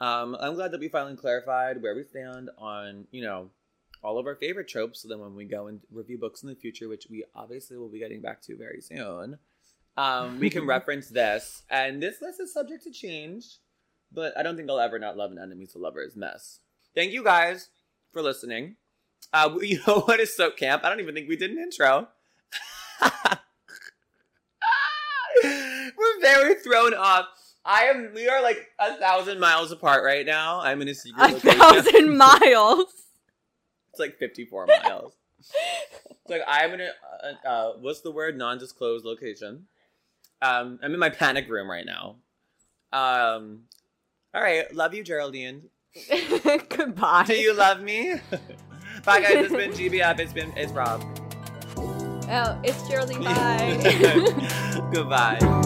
Um, 0.00 0.34
I'm 0.40 0.54
glad 0.54 0.72
that 0.72 0.80
we 0.80 0.88
finally 0.88 1.16
clarified 1.16 1.82
where 1.82 1.94
we 1.94 2.04
stand 2.04 2.48
on, 2.56 3.08
you 3.10 3.22
know, 3.22 3.50
all 4.02 4.18
of 4.18 4.26
our 4.26 4.36
favorite 4.36 4.68
tropes. 4.68 5.02
So 5.02 5.08
then 5.08 5.18
when 5.18 5.34
we 5.34 5.44
go 5.44 5.66
and 5.66 5.80
review 5.92 6.16
books 6.16 6.42
in 6.42 6.48
the 6.48 6.54
future, 6.54 6.88
which 6.88 7.08
we 7.10 7.26
obviously 7.34 7.76
will 7.76 7.90
be 7.90 7.98
getting 7.98 8.22
back 8.22 8.40
to 8.44 8.56
very 8.56 8.80
soon, 8.80 9.38
um, 9.96 10.38
we 10.40 10.50
can 10.50 10.66
reference 10.74 11.08
this. 11.08 11.62
And 11.70 12.02
this 12.02 12.20
list 12.22 12.40
is 12.40 12.52
subject 12.52 12.84
to 12.84 12.90
change, 12.90 13.44
but 14.12 14.36
I 14.36 14.42
don't 14.42 14.56
think 14.56 14.68
I'll 14.70 14.80
ever 14.80 14.98
not 14.98 15.16
love 15.16 15.30
an 15.32 15.38
enemies 15.38 15.72
to 15.72 15.78
lovers 15.78 16.16
mess. 16.16 16.60
Thank 16.94 17.12
you 17.12 17.24
guys 17.24 17.68
for 18.12 18.22
listening. 18.22 18.76
Uh, 19.32 19.56
you 19.60 19.80
know 19.86 20.00
what 20.00 20.20
is 20.20 20.36
so 20.36 20.50
camp? 20.50 20.84
I 20.84 20.88
don't 20.88 21.00
even 21.00 21.14
think 21.14 21.28
we 21.28 21.36
did 21.36 21.50
an 21.50 21.58
intro. 21.58 22.08
We're 25.42 26.20
very 26.20 26.54
thrown 26.54 26.94
off. 26.94 27.26
I 27.64 27.84
am. 27.84 28.10
We 28.14 28.28
are 28.28 28.42
like 28.42 28.58
a 28.78 28.94
thousand 28.96 29.40
miles 29.40 29.72
apart 29.72 30.04
right 30.04 30.26
now. 30.26 30.60
I'm 30.60 30.82
in 30.82 30.88
a 30.88 30.94
secret 30.94 31.30
A 31.30 31.34
location. 31.34 31.58
thousand 31.58 32.16
miles. 32.16 32.86
It's 33.90 34.00
like 34.00 34.16
54 34.18 34.66
miles. 34.66 35.12
It's 35.38 36.28
like 36.30 36.42
I'm 36.46 36.72
in 36.72 36.80
a 36.80 36.88
uh, 37.22 37.48
uh, 37.48 37.72
what's 37.80 38.00
the 38.00 38.10
word? 38.10 38.36
Non-disclosed 38.36 39.04
location. 39.04 39.66
Um, 40.44 40.78
I'm 40.82 40.92
in 40.92 41.00
my 41.00 41.08
panic 41.08 41.48
room 41.48 41.70
right 41.70 41.86
now. 41.86 42.16
Um, 42.92 43.62
all 44.34 44.42
right, 44.42 44.72
love 44.74 44.92
you, 44.92 45.02
Geraldine. 45.02 45.62
Goodbye. 46.68 47.24
Do 47.26 47.34
you 47.34 47.54
love 47.54 47.80
me? 47.80 48.16
Bye, 49.04 49.22
guys. 49.22 49.46
It's 49.46 49.54
been 49.54 49.70
GBF. 49.70 50.18
It's 50.18 50.32
been 50.34 50.52
it's 50.54 50.72
Rob. 50.72 51.02
Oh, 51.78 52.60
it's 52.62 52.86
Geraldine. 52.88 53.22
Bye. 53.24 54.90
Goodbye. 54.92 55.60